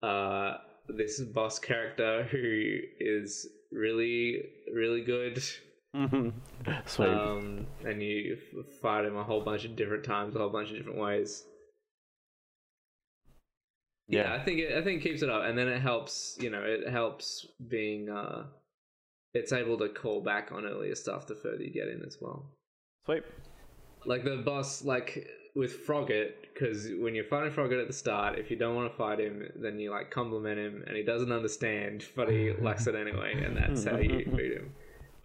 uh 0.02 0.58
this 0.88 1.20
boss 1.20 1.58
character 1.58 2.24
who 2.30 2.78
is 3.00 3.46
really 3.72 4.42
really 4.74 5.02
good. 5.02 5.42
Mhm. 5.94 6.32
Sweet. 6.86 7.08
Um, 7.08 7.66
and 7.84 8.02
you 8.02 8.36
fight 8.82 9.04
him 9.06 9.16
a 9.16 9.24
whole 9.24 9.40
bunch 9.42 9.64
of 9.64 9.76
different 9.76 10.04
times, 10.04 10.36
a 10.36 10.38
whole 10.38 10.50
bunch 10.50 10.70
of 10.70 10.76
different 10.76 10.98
ways. 10.98 11.44
Yeah, 14.08 14.32
I 14.34 14.38
think 14.44 14.60
it, 14.60 14.76
I 14.76 14.84
think 14.84 15.00
it 15.04 15.08
keeps 15.08 15.22
it 15.22 15.30
up, 15.30 15.42
and 15.44 15.58
then 15.58 15.66
it 15.68 15.80
helps. 15.80 16.36
You 16.40 16.50
know, 16.50 16.62
it 16.62 16.88
helps 16.88 17.46
being. 17.68 18.08
uh 18.08 18.44
It's 19.36 19.52
able 19.52 19.78
to 19.78 19.88
call 19.88 20.20
back 20.22 20.50
on 20.52 20.64
earlier 20.64 20.94
stuff 20.94 21.26
the 21.26 21.34
further 21.34 21.62
you 21.62 21.70
get 21.70 21.88
in 21.88 22.02
as 22.06 22.16
well. 22.20 22.46
Sweet. 23.04 23.22
Like 24.06 24.24
the 24.24 24.36
boss, 24.38 24.84
like 24.84 25.28
with 25.54 25.86
Froggit, 25.86 26.32
because 26.52 26.88
when 26.98 27.14
you're 27.14 27.24
fighting 27.24 27.52
Froggit 27.52 27.80
at 27.80 27.86
the 27.86 27.92
start, 27.92 28.38
if 28.38 28.50
you 28.50 28.56
don't 28.56 28.76
want 28.76 28.90
to 28.90 28.96
fight 28.96 29.18
him, 29.18 29.48
then 29.56 29.78
you 29.78 29.90
like 29.90 30.10
compliment 30.10 30.58
him, 30.58 30.84
and 30.86 30.96
he 30.96 31.02
doesn't 31.02 31.32
understand, 31.32 32.04
but 32.14 32.30
he 32.30 32.52
likes 32.60 32.86
it 32.86 32.94
anyway, 32.94 33.42
and 33.42 33.56
that's 33.56 33.84
how 33.84 33.96
you 33.96 34.24
beat 34.36 34.52
him. 34.52 34.72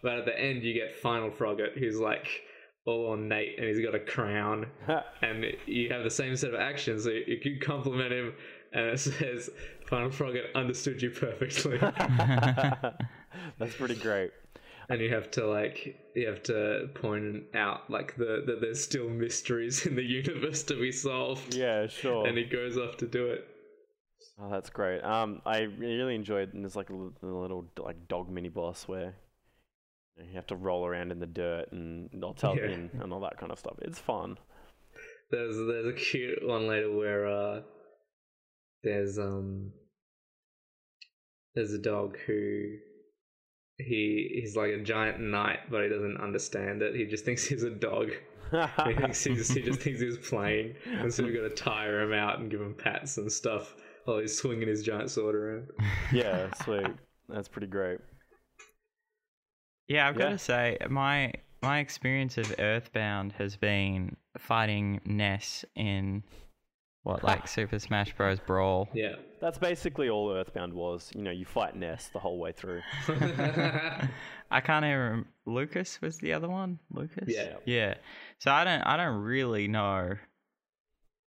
But 0.01 0.19
at 0.19 0.25
the 0.25 0.39
end, 0.39 0.63
you 0.63 0.73
get 0.73 0.95
Final 0.95 1.29
Froggit, 1.29 1.77
who's 1.77 1.99
like 1.99 2.27
all 2.85 3.05
ornate, 3.07 3.59
and 3.59 3.67
he's 3.67 3.85
got 3.85 3.93
a 3.93 3.99
crown, 3.99 4.67
and 5.21 5.45
you 5.67 5.89
have 5.89 6.03
the 6.03 6.09
same 6.09 6.35
set 6.35 6.53
of 6.53 6.59
actions. 6.59 7.03
So 7.03 7.11
you 7.11 7.39
can 7.41 7.59
compliment 7.61 8.11
him, 8.11 8.33
and 8.73 8.85
it 8.87 8.99
says, 8.99 9.49
"Final 9.87 10.09
Froggit 10.09 10.53
understood 10.55 11.01
you 11.01 11.11
perfectly," 11.11 11.77
That's 13.59 13.75
pretty 13.75 13.95
great. 13.95 14.31
and 14.89 14.99
you 15.01 15.09
have 15.13 15.31
to 15.31 15.45
like 15.47 15.95
you 16.15 16.27
have 16.27 16.43
to 16.43 16.89
point 16.95 17.43
out 17.55 17.89
like 17.89 18.15
the 18.17 18.43
that 18.45 18.61
there's 18.61 18.83
still 18.83 19.09
mysteries 19.09 19.85
in 19.85 19.95
the 19.95 20.03
universe 20.03 20.63
to 20.63 20.75
be 20.79 20.91
solved. 20.91 21.53
Yeah, 21.55 21.87
sure. 21.87 22.27
and 22.27 22.37
he 22.37 22.43
goes 22.45 22.77
off 22.77 22.97
to 22.97 23.07
do 23.07 23.27
it. 23.27 23.45
Oh, 24.39 24.49
that's 24.49 24.69
great. 24.69 25.01
Um, 25.01 25.41
I 25.45 25.61
really 25.61 26.15
enjoyed. 26.15 26.53
And 26.53 26.63
there's 26.63 26.75
like 26.75 26.89
a 26.89 26.95
li- 26.95 27.11
a 27.21 27.25
little 27.25 27.65
like 27.77 28.07
dog 28.07 28.29
mini 28.29 28.49
boss 28.49 28.87
where 28.87 29.15
you, 30.17 30.33
have 30.35 30.47
to 30.47 30.55
roll 30.55 30.85
around 30.85 31.11
in 31.11 31.19
the 31.19 31.25
dirt 31.27 31.71
and 31.71 32.09
I'll 32.23 32.33
tell 32.33 32.55
Yeah. 32.57 32.65
and, 32.65 32.89
and 33.01 33.13
all 33.13 33.19
that 33.21 33.37
kind 33.37 33.51
of 33.51 33.59
stuff. 33.59 33.77
It's 33.81 33.99
fun. 33.99 34.37
There's 35.31 35.55
there's 35.55 35.87
a 35.87 35.93
cute 35.97 36.39
one 36.45 36.67
later 36.67 36.91
where 36.95 37.27
uh 37.27 37.61
there's 38.83 39.17
um 39.19 39.71
there's 41.55 41.73
a 41.73 41.79
dog 41.81 42.17
who 42.25 42.75
he 43.85 44.41
he's 44.41 44.55
like 44.55 44.71
a 44.71 44.81
giant 44.81 45.19
knight, 45.19 45.69
but 45.69 45.83
he 45.83 45.89
doesn't 45.89 46.17
understand 46.21 46.81
it. 46.81 46.95
He 46.95 47.05
just 47.05 47.25
thinks 47.25 47.45
he's 47.45 47.63
a 47.63 47.69
dog. 47.69 48.09
he 48.85 48.93
thinks 48.93 49.23
he's, 49.23 49.49
he 49.49 49.61
just 49.61 49.79
thinks 49.79 50.01
he's 50.01 50.17
playing, 50.17 50.75
and 50.85 51.13
so 51.13 51.23
we've 51.23 51.33
got 51.33 51.43
to 51.43 51.55
tire 51.55 52.01
him 52.01 52.13
out 52.13 52.39
and 52.39 52.51
give 52.51 52.61
him 52.61 52.73
pats 52.73 53.17
and 53.17 53.31
stuff 53.31 53.75
while 54.05 54.19
he's 54.19 54.37
swinging 54.37 54.67
his 54.67 54.83
giant 54.83 55.09
sword 55.09 55.35
around. 55.35 55.69
yeah, 56.13 56.53
sweet. 56.63 56.87
That's 57.29 57.47
pretty 57.47 57.67
great. 57.67 57.99
Yeah, 59.87 60.07
I've 60.07 60.17
got 60.17 60.29
to 60.29 60.37
say 60.37 60.77
my 60.89 61.33
my 61.61 61.79
experience 61.79 62.37
of 62.37 62.53
Earthbound 62.59 63.33
has 63.33 63.55
been 63.55 64.15
fighting 64.37 64.99
Ness 65.05 65.63
in 65.75 66.23
what 67.03 67.23
like 67.23 67.47
Super 67.47 67.79
Smash 67.79 68.13
Bros. 68.15 68.39
Brawl. 68.39 68.89
Yeah. 68.93 69.15
That's 69.41 69.57
basically 69.57 70.07
all 70.09 70.31
Earthbound 70.31 70.71
was. 70.73 71.11
You 71.15 71.23
know, 71.23 71.31
you 71.31 71.45
fight 71.45 71.75
Ness 71.75 72.09
the 72.13 72.19
whole 72.19 72.37
way 72.39 72.51
through. 72.51 72.81
I 74.51 74.59
can't 74.63 74.85
even. 74.85 74.99
rem- 74.99 75.25
Lucas 75.45 75.99
was 76.01 76.17
the 76.19 76.33
other 76.33 76.47
one. 76.49 76.79
Lucas. 76.91 77.25
Yeah. 77.27 77.55
Yeah. 77.65 77.95
So 78.39 78.51
I 78.51 78.63
don't. 78.63 78.81
I 78.81 78.97
don't 78.97 79.21
really 79.21 79.67
know. 79.67 80.11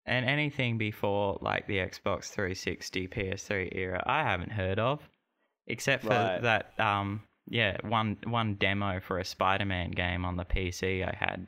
And 0.05 0.27
anything 0.27 0.79
before 0.79 1.39
like 1.41 1.67
the 1.69 1.77
Xbox 1.79 2.31
360, 2.31 3.09
PS3 3.09 3.69
era, 3.75 4.03
I 4.05 4.23
haven't 4.25 4.51
heard 4.51 4.79
of, 4.81 5.01
except 5.67 6.03
for 6.03 6.11
Right. 6.11 6.43
that. 6.43 6.73
Um. 6.79 7.23
Yeah. 7.49 7.77
One 7.83 8.19
one 8.25 8.55
demo 8.57 9.01
for 9.01 9.19
a 9.19 9.25
Spider-Man 9.25 9.93
game 9.93 10.25
on 10.25 10.37
the 10.37 10.45
PC 10.45 11.03
I 11.03 11.17
had. 11.17 11.47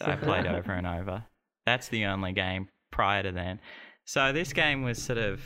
that 0.00 0.08
I 0.08 0.16
played 0.16 0.46
over 0.48 0.72
and 0.72 0.86
over. 0.86 1.24
That's 1.64 1.88
the 1.88 2.06
only 2.06 2.32
game 2.32 2.68
prior 2.90 3.22
to 3.22 3.30
then. 3.30 3.60
So 4.04 4.32
this 4.32 4.52
game 4.52 4.82
was 4.82 5.00
sort 5.00 5.18
of. 5.18 5.40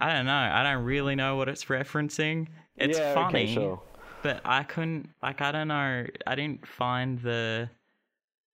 I 0.00 0.12
don't 0.14 0.26
know. 0.26 0.32
I 0.32 0.62
don't 0.62 0.84
really 0.84 1.14
know 1.14 1.36
what 1.36 1.48
it's 1.48 1.66
referencing. 1.66 2.48
It's 2.76 2.98
yeah, 2.98 3.14
funny 3.14 3.42
Okay, 3.44 3.54
sure. 3.54 3.82
but 4.22 4.40
I 4.44 4.62
couldn't 4.62 5.10
like 5.22 5.40
I 5.40 5.52
don't 5.52 5.68
know 5.68 6.06
I 6.26 6.34
didn't 6.34 6.66
find 6.66 7.18
the 7.20 7.68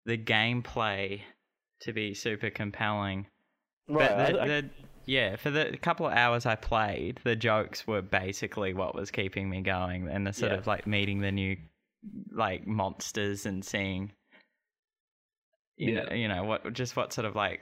the 0.04 0.18
gameplay 0.18 1.20
to 1.82 1.92
be 1.92 2.14
super 2.14 2.50
compelling. 2.50 3.26
Right. 3.88 4.08
but 4.08 4.32
the, 4.32 4.38
I- 4.40 4.42
I- 4.42 4.46
the, 4.48 4.70
yeah, 5.08 5.36
for 5.36 5.50
the 5.50 5.76
couple 5.80 6.06
of 6.08 6.14
hours 6.14 6.46
I 6.46 6.56
played, 6.56 7.20
the 7.22 7.36
jokes 7.36 7.86
were 7.86 8.02
basically 8.02 8.74
what 8.74 8.96
was 8.96 9.12
keeping 9.12 9.48
me 9.48 9.60
going, 9.60 10.08
and 10.08 10.26
the 10.26 10.32
sort 10.32 10.50
Yeah. 10.50 10.58
of 10.58 10.66
like 10.66 10.84
meeting 10.88 11.20
the 11.20 11.30
new 11.30 11.56
like 12.32 12.66
monsters 12.66 13.46
and 13.46 13.64
seeing 13.64 14.10
you 15.76 15.94
know 15.94 16.12
you 16.12 16.26
know 16.28 16.44
what 16.44 16.72
just 16.72 16.96
what 16.96 17.12
sort 17.12 17.24
of 17.26 17.34
like 17.36 17.60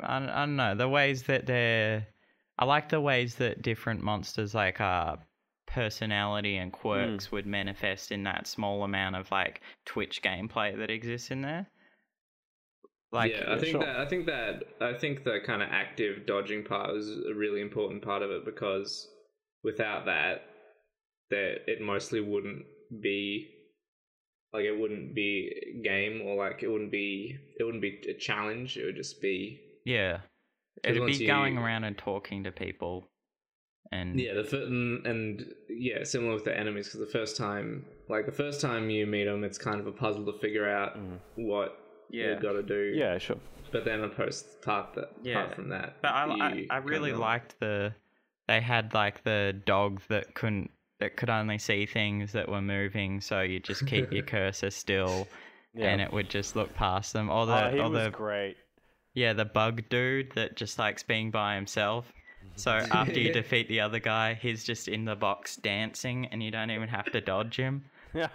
I 0.00 0.18
don't, 0.18 0.28
I 0.28 0.40
don't 0.40 0.56
know 0.56 0.74
the 0.74 0.88
ways 0.88 1.22
that 1.24 1.46
they're 1.46 2.06
I 2.58 2.64
like 2.64 2.88
the 2.88 3.00
ways 3.00 3.36
that 3.36 3.62
different 3.62 4.02
monsters 4.02 4.54
like 4.54 4.80
uh 4.80 5.16
personality 5.66 6.56
and 6.56 6.72
quirks 6.72 7.30
would 7.32 7.46
manifest 7.46 8.12
in 8.12 8.22
that 8.24 8.46
small 8.46 8.82
amount 8.84 9.16
of 9.16 9.30
like 9.30 9.60
Twitch 9.84 10.22
gameplay 10.22 10.76
that 10.78 10.90
exists 10.90 11.30
in 11.30 11.42
there. 11.42 11.66
Like, 13.12 13.32
yeah, 13.32 13.44
I 13.48 13.58
think 13.58 13.72
sure. 13.72 13.80
that 13.80 13.96
I 13.96 14.06
think 14.06 14.26
that 14.26 14.62
I 14.80 14.92
think 14.94 15.24
the 15.24 15.38
kind 15.44 15.62
of 15.62 15.68
active 15.70 16.26
dodging 16.26 16.64
part 16.64 16.96
is 16.96 17.08
a 17.30 17.34
really 17.34 17.60
important 17.60 18.02
part 18.02 18.22
of 18.22 18.30
it 18.30 18.44
because 18.44 19.08
without 19.62 20.06
that, 20.06 20.42
that 21.30 21.58
it 21.66 21.80
mostly 21.80 22.20
wouldn't 22.20 22.64
be 23.00 23.48
like 24.52 24.64
it 24.64 24.78
wouldn't 24.78 25.14
be 25.14 25.80
game 25.84 26.22
or 26.24 26.36
like 26.36 26.62
it 26.62 26.68
wouldn't 26.68 26.92
be 26.92 27.36
it 27.58 27.64
wouldn't 27.64 27.82
be 27.82 28.00
a 28.08 28.14
challenge. 28.14 28.76
It 28.76 28.84
would 28.86 28.96
just 28.96 29.20
be 29.20 29.60
yeah, 29.84 30.18
'Cause 30.18 30.35
it'd 30.84 31.00
once 31.00 31.18
be 31.18 31.26
going 31.26 31.54
you- 31.54 31.60
around 31.60 31.84
and 31.84 31.96
talking 31.98 32.44
to 32.44 32.52
people, 32.52 33.08
and 33.92 34.18
yeah 34.18 34.34
the 34.34 34.44
fir- 34.44 34.64
and, 34.64 35.06
and 35.06 35.44
yeah 35.68 36.02
similar 36.04 36.34
with 36.34 36.44
the 36.44 36.56
enemies 36.58 36.86
because 36.88 37.00
the 37.00 37.06
first 37.18 37.36
time 37.36 37.84
like 38.08 38.26
the 38.26 38.32
first 38.32 38.60
time 38.60 38.90
you 38.90 39.06
meet 39.06 39.24
them, 39.24 39.44
it's 39.44 39.58
kind 39.58 39.80
of 39.80 39.86
a 39.86 39.92
puzzle 39.92 40.24
to 40.26 40.38
figure 40.38 40.68
out 40.68 40.96
Mm. 40.98 41.18
what 41.36 41.78
Yeah. 42.10 42.30
you've 42.30 42.42
got 42.42 42.52
to 42.52 42.62
do. 42.62 42.92
Yeah, 42.94 43.18
sure. 43.18 43.38
but 43.72 43.84
then 43.84 44.02
opposed 44.04 44.62
part 44.62 44.94
that 44.94 45.10
Yeah. 45.22 45.40
apart 45.42 45.54
from 45.56 45.68
that, 45.70 45.96
But 46.02 46.12
I, 46.12 46.24
I, 46.24 46.66
I 46.70 46.76
really 46.78 47.12
liked 47.12 47.58
the 47.60 47.94
they 48.48 48.60
had 48.60 48.94
like 48.94 49.24
the 49.24 49.60
dog 49.66 50.00
that 50.08 50.34
couldn't 50.34 50.70
that 51.00 51.16
could 51.16 51.28
only 51.30 51.58
see 51.58 51.84
things 51.84 52.32
that 52.32 52.48
were 52.48 52.62
moving, 52.62 53.20
so 53.20 53.40
you 53.42 53.60
just 53.60 53.86
keep 53.86 54.12
your 54.12 54.22
cursor 54.34 54.70
still 54.70 55.28
Yeah. 55.74 55.88
and 55.88 56.00
it 56.00 56.12
would 56.12 56.30
just 56.30 56.56
look 56.56 56.72
past 56.74 57.12
them. 57.12 57.28
All 57.28 57.44
the 57.46 57.66
oh, 57.66 57.70
he 57.72 57.78
or 57.80 57.90
was 57.90 58.04
the 58.04 58.10
great. 58.10 58.56
Yeah 59.16 59.32
the 59.32 59.44
bug 59.44 59.82
dude 59.88 60.30
that 60.36 60.54
just 60.54 60.78
likes 60.78 61.02
being 61.02 61.32
by 61.32 61.56
himself. 61.56 62.12
So 62.54 62.70
after 62.90 63.18
you 63.18 63.32
defeat 63.32 63.68
the 63.68 63.80
other 63.80 63.98
guy, 63.98 64.34
he's 64.34 64.62
just 64.62 64.86
in 64.86 65.04
the 65.04 65.16
box 65.16 65.56
dancing, 65.56 66.26
and 66.26 66.42
you 66.42 66.52
don't 66.52 66.70
even 66.70 66.88
have 66.88 67.10
to 67.12 67.20
dodge 67.20 67.56
him. 67.56 67.86
That's 68.12 68.30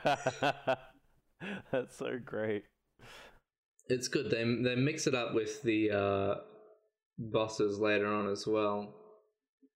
so 1.97 2.19
great. 2.23 2.65
It's 3.87 4.07
good. 4.09 4.29
They 4.29 4.43
they 4.43 4.75
mix 4.75 5.07
it 5.07 5.15
up 5.15 5.33
with 5.33 5.63
the 5.63 5.91
uh, 5.91 6.35
bosses 7.17 7.79
later 7.79 8.07
on 8.07 8.29
as 8.29 8.45
well. 8.45 8.93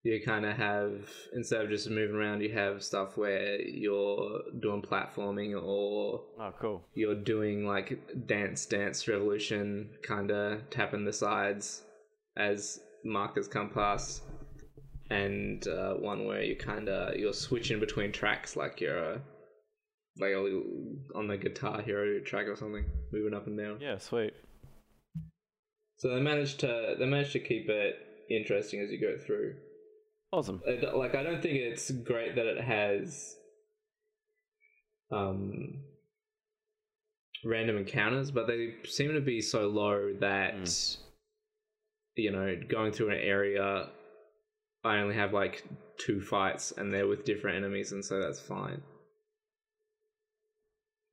You 0.05 0.21
kind 0.23 0.45
of 0.45 0.55
have 0.55 1.09
instead 1.33 1.61
of 1.61 1.69
just 1.71 1.89
moving 1.89 2.15
around, 2.15 2.41
you 2.41 2.53
have 2.53 2.83
stuff 2.83 3.17
where 3.17 3.59
you're 3.59 4.39
doing 4.61 4.83
platforming 4.83 5.59
or 5.59 6.21
Oh, 6.39 6.53
cool. 6.61 6.83
you're 6.93 7.15
doing 7.15 7.65
like 7.65 7.99
dance 8.27 8.67
dance 8.67 9.07
revolution, 9.07 9.89
kind 10.03 10.29
of 10.29 10.69
tapping 10.69 11.05
the 11.05 11.11
sides 11.11 11.81
as 12.37 12.79
markers 13.03 13.47
come 13.47 13.71
past, 13.71 14.21
and 15.09 15.67
uh, 15.67 15.95
one 15.95 16.25
where 16.27 16.43
you 16.43 16.55
kind 16.55 16.87
of 16.87 17.15
you're 17.15 17.33
switching 17.33 17.79
between 17.79 18.11
tracks 18.11 18.55
like 18.55 18.79
you're 18.79 19.13
a 19.13 19.21
like 20.19 20.33
on 21.15 21.27
the 21.27 21.35
Guitar 21.37 21.81
Hero 21.81 22.19
track 22.19 22.45
or 22.47 22.55
something, 22.55 22.85
moving 23.11 23.33
up 23.33 23.47
and 23.47 23.57
down. 23.57 23.79
Yeah, 23.81 23.97
sweet. 23.97 24.35
So 25.97 26.09
they 26.13 26.21
managed 26.21 26.59
to 26.59 26.95
they 26.99 27.07
managed 27.07 27.31
to 27.33 27.39
keep 27.39 27.69
it 27.69 27.95
interesting 28.29 28.81
as 28.81 28.91
you 28.91 29.01
go 29.01 29.17
through. 29.17 29.55
Awesome. 30.35 30.61
Like 30.93 31.15
I 31.15 31.23
don't 31.23 31.41
think 31.41 31.55
it's 31.55 31.89
great 31.91 32.35
that 32.35 32.45
it 32.45 32.61
has 32.61 33.37
um 35.09 35.81
random 37.45 37.77
encounters, 37.77 38.31
but 38.31 38.45
they 38.45 38.73
seem 38.83 39.13
to 39.13 39.21
be 39.21 39.39
so 39.39 39.69
low 39.69 40.13
that 40.19 40.97
you 42.17 42.31
know 42.31 42.53
going 42.67 42.91
through 42.91 43.11
an 43.11 43.19
area, 43.21 43.87
I 44.83 44.97
only 44.97 45.15
have 45.15 45.31
like 45.31 45.63
two 45.97 46.19
fights 46.19 46.73
and 46.75 46.93
they're 46.93 47.07
with 47.07 47.23
different 47.23 47.55
enemies, 47.55 47.93
and 47.93 48.03
so 48.03 48.19
that's 48.19 48.41
fine. 48.41 48.81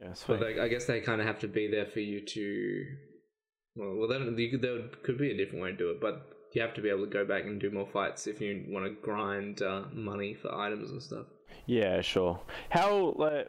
Yeah, 0.00 0.14
sweet. 0.14 0.40
But 0.40 0.46
they, 0.46 0.60
I 0.60 0.66
guess 0.66 0.86
they 0.86 1.00
kind 1.00 1.20
of 1.20 1.28
have 1.28 1.38
to 1.40 1.48
be 1.48 1.70
there 1.70 1.86
for 1.86 2.00
you 2.00 2.26
to. 2.26 2.84
Well, 3.76 3.94
well, 3.94 4.08
then 4.08 4.36
you 4.36 4.50
could, 4.50 4.62
there 4.62 4.80
could 5.04 5.16
be 5.16 5.30
a 5.30 5.36
different 5.36 5.62
way 5.62 5.70
to 5.70 5.76
do 5.76 5.90
it, 5.90 6.00
but 6.00 6.28
you 6.54 6.62
have 6.62 6.74
to 6.74 6.80
be 6.82 6.88
able 6.88 7.04
to 7.04 7.10
go 7.10 7.24
back 7.24 7.44
and 7.44 7.60
do 7.60 7.70
more 7.70 7.86
fights 7.86 8.26
if 8.26 8.40
you 8.40 8.64
want 8.68 8.84
to 8.86 8.90
grind 9.02 9.62
uh, 9.62 9.84
money 9.92 10.34
for 10.34 10.54
items 10.54 10.90
and 10.90 11.02
stuff. 11.02 11.26
Yeah, 11.66 12.00
sure. 12.00 12.40
How 12.70 13.14
like 13.16 13.48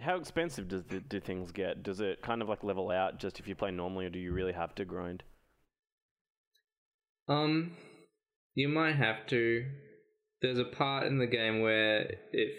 how 0.00 0.16
expensive 0.16 0.68
does 0.68 0.84
the, 0.84 1.00
do 1.00 1.20
things 1.20 1.50
get? 1.52 1.82
Does 1.82 2.00
it 2.00 2.22
kind 2.22 2.40
of 2.42 2.48
like 2.48 2.62
level 2.64 2.90
out 2.90 3.18
just 3.18 3.40
if 3.40 3.48
you 3.48 3.54
play 3.54 3.70
normally, 3.70 4.06
or 4.06 4.10
do 4.10 4.18
you 4.18 4.32
really 4.32 4.52
have 4.52 4.74
to 4.76 4.84
grind? 4.84 5.22
Um, 7.28 7.72
you 8.54 8.68
might 8.68 8.96
have 8.96 9.26
to. 9.28 9.66
There's 10.40 10.58
a 10.58 10.64
part 10.64 11.06
in 11.06 11.18
the 11.18 11.26
game 11.26 11.60
where 11.60 12.14
if 12.32 12.52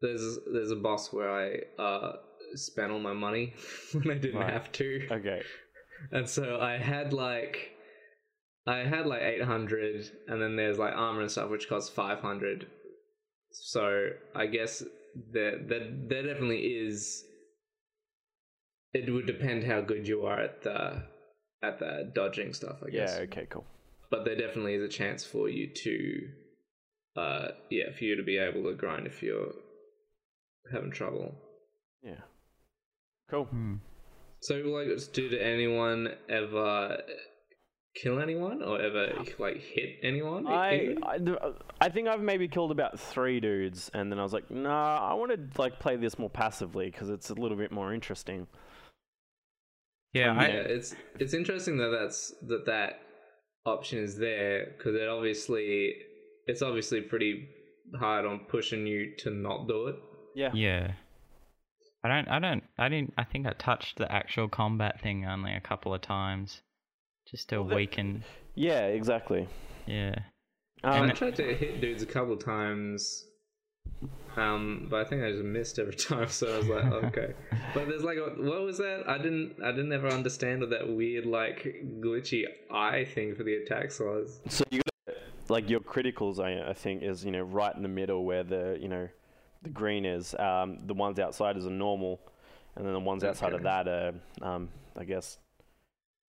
there's 0.00 0.38
there's 0.52 0.70
a 0.70 0.76
boss 0.76 1.12
where 1.12 1.30
I 1.30 1.82
uh 1.82 2.12
spent 2.54 2.90
all 2.92 3.00
my 3.00 3.12
money 3.12 3.54
when 3.92 4.10
I 4.10 4.14
didn't 4.18 4.40
Right. 4.40 4.52
have 4.52 4.72
to. 4.72 5.06
Okay. 5.10 5.42
And 6.12 6.28
so 6.28 6.58
I 6.60 6.76
had 6.78 7.12
like 7.12 7.72
I 8.66 8.78
had 8.78 9.06
like 9.06 9.22
800 9.22 10.10
and 10.28 10.40
then 10.40 10.56
there's 10.56 10.78
like 10.78 10.94
armor 10.94 11.22
and 11.22 11.30
stuff 11.30 11.50
which 11.50 11.68
costs 11.68 11.90
500. 11.90 12.66
So 13.52 14.10
I 14.34 14.46
guess 14.46 14.82
that 15.32 15.68
there, 15.68 15.90
there 16.08 16.22
definitely 16.22 16.60
is 16.60 17.24
it 18.92 19.12
would 19.12 19.26
depend 19.26 19.64
how 19.64 19.80
good 19.80 20.06
you 20.06 20.26
are 20.26 20.40
at 20.40 20.62
the 20.62 21.04
at 21.62 21.78
the 21.78 22.10
dodging 22.14 22.52
stuff, 22.52 22.78
I 22.86 22.90
guess. 22.90 23.14
Yeah. 23.16 23.22
Okay. 23.24 23.46
Cool. 23.48 23.64
But 24.10 24.24
there 24.24 24.36
definitely 24.36 24.74
is 24.74 24.82
a 24.82 24.88
chance 24.88 25.24
for 25.24 25.48
you 25.48 25.68
to 25.72 26.28
uh 27.16 27.48
yeah, 27.70 27.92
for 27.96 28.04
you 28.04 28.16
to 28.16 28.22
be 28.22 28.38
able 28.38 28.64
to 28.64 28.74
grind 28.76 29.06
if 29.06 29.22
you're 29.22 29.52
having 30.72 30.90
trouble. 30.90 31.34
Yeah. 32.02 32.22
Cool. 33.30 33.44
Hmm. 33.44 33.76
So, 34.40 34.54
like, 34.56 34.88
did 35.12 35.34
anyone 35.34 36.08
ever 36.28 36.98
kill 37.94 38.20
anyone 38.20 38.62
or 38.62 38.80
ever 38.80 39.12
like 39.38 39.60
hit 39.60 39.96
anyone? 40.02 40.46
I, 40.46 40.74
even? 40.76 41.04
I 41.04 41.18
d- 41.18 41.36
I 41.80 41.88
think 41.88 42.08
I've 42.08 42.22
maybe 42.22 42.48
killed 42.48 42.70
about 42.70 42.98
three 42.98 43.40
dudes, 43.40 43.90
and 43.94 44.10
then 44.10 44.18
I 44.18 44.22
was 44.22 44.32
like, 44.32 44.50
nah, 44.50 44.98
I 45.10 45.14
want 45.14 45.32
to 45.32 45.60
like 45.60 45.78
play 45.78 45.96
this 45.96 46.18
more 46.18 46.30
passively 46.30 46.90
because 46.90 47.10
it's 47.10 47.30
a 47.30 47.34
little 47.34 47.56
bit 47.56 47.72
more 47.72 47.92
interesting. 47.92 48.46
Yeah, 50.12 50.30
Um, 50.32 50.38
I, 50.38 50.48
yeah, 50.48 50.54
it's 50.54 50.94
it's 51.18 51.34
interesting 51.34 51.76
that 51.78 51.90
that's 51.90 52.32
that 52.48 52.66
that 52.66 53.00
option 53.66 53.98
is 53.98 54.16
there 54.16 54.72
because 54.76 54.94
it 54.94 55.08
obviously 55.08 55.94
it's 56.46 56.62
obviously 56.62 57.02
pretty 57.02 57.46
hard 57.98 58.24
on 58.24 58.40
pushing 58.48 58.86
you 58.86 59.14
to 59.18 59.30
not 59.30 59.68
do 59.68 59.88
it. 59.88 59.96
Yeah. 60.34 60.50
Yeah. 60.54 60.92
I 62.02 62.08
don't 62.08 62.28
I 62.28 62.38
don't 62.38 62.62
I 62.78 62.88
didn't 62.88 63.12
I 63.18 63.24
think 63.24 63.46
I 63.46 63.52
touched 63.52 63.98
the 63.98 64.10
actual 64.10 64.48
combat 64.48 65.00
thing 65.00 65.26
only 65.26 65.52
a 65.54 65.60
couple 65.60 65.92
of 65.94 66.00
times. 66.00 66.62
Just 67.30 67.48
to 67.50 67.56
Well, 67.60 67.68
that- 67.68 67.76
weaken 67.76 68.24
Yeah. 68.54 68.86
Exactly. 68.86 69.48
yeah. 69.86 70.14
Um, 70.82 71.10
I 71.10 71.12
tried 71.12 71.36
to 71.36 71.54
hit 71.54 71.80
dudes 71.82 72.02
a 72.02 72.06
couple 72.06 72.32
of 72.32 72.42
times, 72.42 73.26
um, 74.36 74.86
but 74.90 75.04
I 75.04 75.08
think 75.08 75.22
I 75.22 75.30
just 75.30 75.44
missed 75.44 75.78
every 75.78 75.94
time. 76.08 76.28
So 76.28 76.54
I 76.54 76.56
was 76.56 76.68
like, 76.68 76.84
okay. 76.84 77.34
But 77.74 77.86
there's 77.88 78.02
like, 78.02 78.16
a, 78.16 78.30
what 78.42 78.62
was 78.62 78.78
that? 78.78 79.04
I 79.06 79.18
didn't, 79.18 79.56
I 79.62 79.72
didn't 79.72 79.92
ever 79.92 80.08
understand 80.08 80.60
what 80.60 80.70
that 80.70 80.88
weird 80.88 81.26
like 81.26 81.84
glitchy 82.00 82.44
eye 82.72 83.04
thing 83.04 83.34
for 83.34 83.44
the 83.44 83.54
attacks 83.56 84.00
was. 84.00 84.40
So 84.48 84.64
you 84.70 84.80
got 85.06 85.16
like 85.50 85.68
your 85.68 85.80
criticals, 85.80 86.40
I, 86.42 86.70
I 86.70 86.72
think, 86.72 87.02
is 87.02 87.24
you 87.26 87.30
know 87.30 87.42
right 87.42 87.74
in 87.76 87.82
the 87.82 87.88
middle 87.88 88.24
where 88.24 88.42
the 88.42 88.78
you 88.80 88.88
know 88.88 89.08
the 89.62 89.70
green 89.70 90.04
is. 90.04 90.34
Um, 90.38 90.78
the 90.86 90.94
ones 90.94 91.18
outside 91.18 91.56
is 91.56 91.66
a 91.66 91.70
normal, 91.70 92.20
and 92.76 92.86
then 92.86 92.92
the 92.92 93.00
ones 93.00 93.24
outside 93.24 93.52
of 93.52 93.62
that 93.62 93.88
are, 93.88 94.12
um, 94.42 94.68
I 94.96 95.04
guess, 95.04 95.38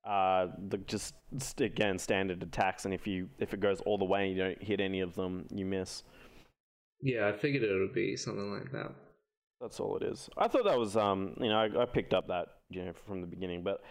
uh, 0.05 0.47
the 0.69 0.78
just 0.80 1.15
again 1.59 1.97
standard 1.97 2.43
attacks. 2.43 2.86
And 2.86 2.93
if 2.93 3.07
you 3.07 3.30
if 3.39 3.53
it 3.53 3.59
goes 3.59 3.82
all 3.82 3.97
the 3.97 4.05
way 4.05 4.28
and 4.28 4.36
you 4.36 4.43
don't 4.43 4.61
hit 4.61 4.80
any 4.80 5.01
of 5.01 5.15
them, 5.15 5.45
you 5.51 5.65
miss. 5.65 6.03
Yeah, 7.01 7.28
I 7.28 7.34
figured 7.34 7.63
it 7.63 7.80
would 7.80 7.93
be 7.93 8.15
something 8.15 8.51
like 8.51 8.71
that. 8.71 8.91
That's 9.61 9.80
all 9.80 9.97
it 9.97 10.03
is. 10.03 10.30
I 10.38 10.47
thought 10.47 10.65
that 10.65 10.78
was, 10.78 10.97
um, 10.97 11.36
you 11.39 11.49
know, 11.49 11.57
I, 11.57 11.82
I 11.82 11.86
picked 11.86 12.13
up 12.13 12.28
that, 12.28 12.47
you 12.69 12.84
know, 12.84 12.93
from 13.05 13.21
the 13.21 13.28
beginning, 13.28 13.63
but 13.63 13.82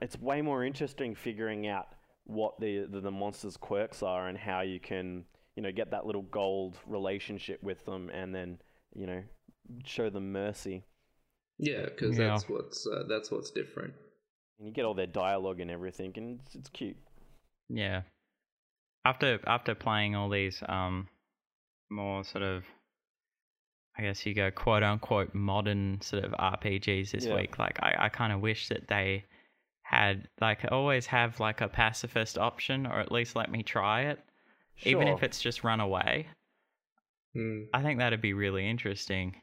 it's 0.00 0.18
way 0.18 0.40
more 0.40 0.64
interesting 0.64 1.14
figuring 1.14 1.66
out 1.66 1.88
what 2.24 2.58
the, 2.58 2.86
the 2.90 3.00
the 3.00 3.10
monsters' 3.10 3.56
quirks 3.56 4.02
are 4.02 4.28
and 4.28 4.38
how 4.38 4.62
you 4.62 4.80
can, 4.80 5.24
you 5.56 5.62
know, 5.62 5.70
get 5.70 5.90
that 5.90 6.06
little 6.06 6.22
gold 6.22 6.76
relationship 6.86 7.62
with 7.62 7.84
them, 7.84 8.08
and 8.10 8.34
then, 8.34 8.58
you 8.94 9.06
know, 9.06 9.22
show 9.84 10.10
them 10.10 10.32
mercy. 10.32 10.84
Yeah, 11.58 11.84
because 11.84 12.16
Yeah. 12.16 12.28
that's 12.28 12.48
what's 12.48 12.86
uh, 12.86 13.04
that's 13.08 13.30
what's 13.30 13.50
different. 13.50 13.94
And 14.58 14.66
you 14.68 14.72
get 14.72 14.84
all 14.84 14.94
their 14.94 15.06
dialogue 15.06 15.60
and 15.60 15.70
everything, 15.70 16.12
and 16.16 16.40
it's, 16.46 16.54
it's 16.54 16.70
cute. 16.70 16.96
Yeah. 17.68 18.02
After 19.04 19.38
after 19.46 19.74
playing 19.74 20.14
all 20.14 20.28
these 20.28 20.62
um 20.68 21.08
more 21.90 22.24
sort 22.24 22.42
of 22.42 22.64
I 23.96 24.02
guess 24.02 24.26
you 24.26 24.34
go 24.34 24.50
quote 24.50 24.82
unquote 24.82 25.34
modern 25.34 26.00
sort 26.00 26.24
of 26.24 26.32
RPGs 26.32 27.12
this 27.12 27.26
Yeah. 27.26 27.36
week, 27.36 27.58
like 27.58 27.78
I, 27.82 27.94
I 27.98 28.08
kinda 28.08 28.38
wish 28.38 28.68
that 28.68 28.88
they 28.88 29.24
had 29.82 30.28
like 30.40 30.64
always 30.72 31.06
have 31.06 31.38
like 31.38 31.60
a 31.60 31.68
pacifist 31.68 32.38
option 32.38 32.86
or 32.86 32.98
at 32.98 33.12
least 33.12 33.36
let 33.36 33.50
me 33.50 33.62
try 33.62 34.02
it. 34.02 34.18
Even 34.82 35.06
if 35.06 35.22
it's 35.22 35.40
just 35.40 35.62
run 35.62 35.78
away. 35.80 36.26
Hmm. 37.34 37.64
I 37.74 37.82
think 37.82 37.98
that'd 37.98 38.20
be 38.20 38.32
really 38.32 38.68
interesting. 38.68 39.34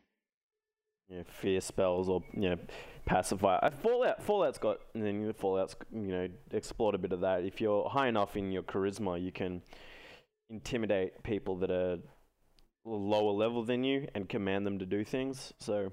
you 1.10 1.18
know, 1.18 1.24
fear 1.26 1.62
spells 1.62 2.10
or 2.10 2.24
you 2.34 2.50
know 2.50 2.58
pacify. 3.06 3.58
Uh, 3.58 3.70
Fallout 3.70 4.24
Fallout's 4.24 4.58
got 4.58 4.80
and 4.94 5.06
then 5.06 5.28
the 5.28 5.34
Fallout's 5.34 5.76
you 5.94 6.08
know 6.08 6.28
explored 6.52 6.96
a 6.96 6.98
bit 6.98 7.12
of 7.12 7.22
that. 7.22 7.44
If 7.44 7.60
you're 7.62 7.90
high 7.90 8.08
enough 8.08 8.38
in 8.38 8.52
your 8.52 8.64
charisma, 8.64 9.22
you 9.22 9.32
can 9.32 9.62
intimidate 10.50 11.22
people 11.24 11.58
that 11.58 11.72
are 11.72 11.98
lower 12.86 13.32
level 13.32 13.64
than 13.64 13.84
you 13.84 14.08
and 14.16 14.28
command 14.30 14.66
them 14.66 14.80
to 14.80 14.86
do 14.86 15.04
things. 15.04 15.54
So. 15.60 15.92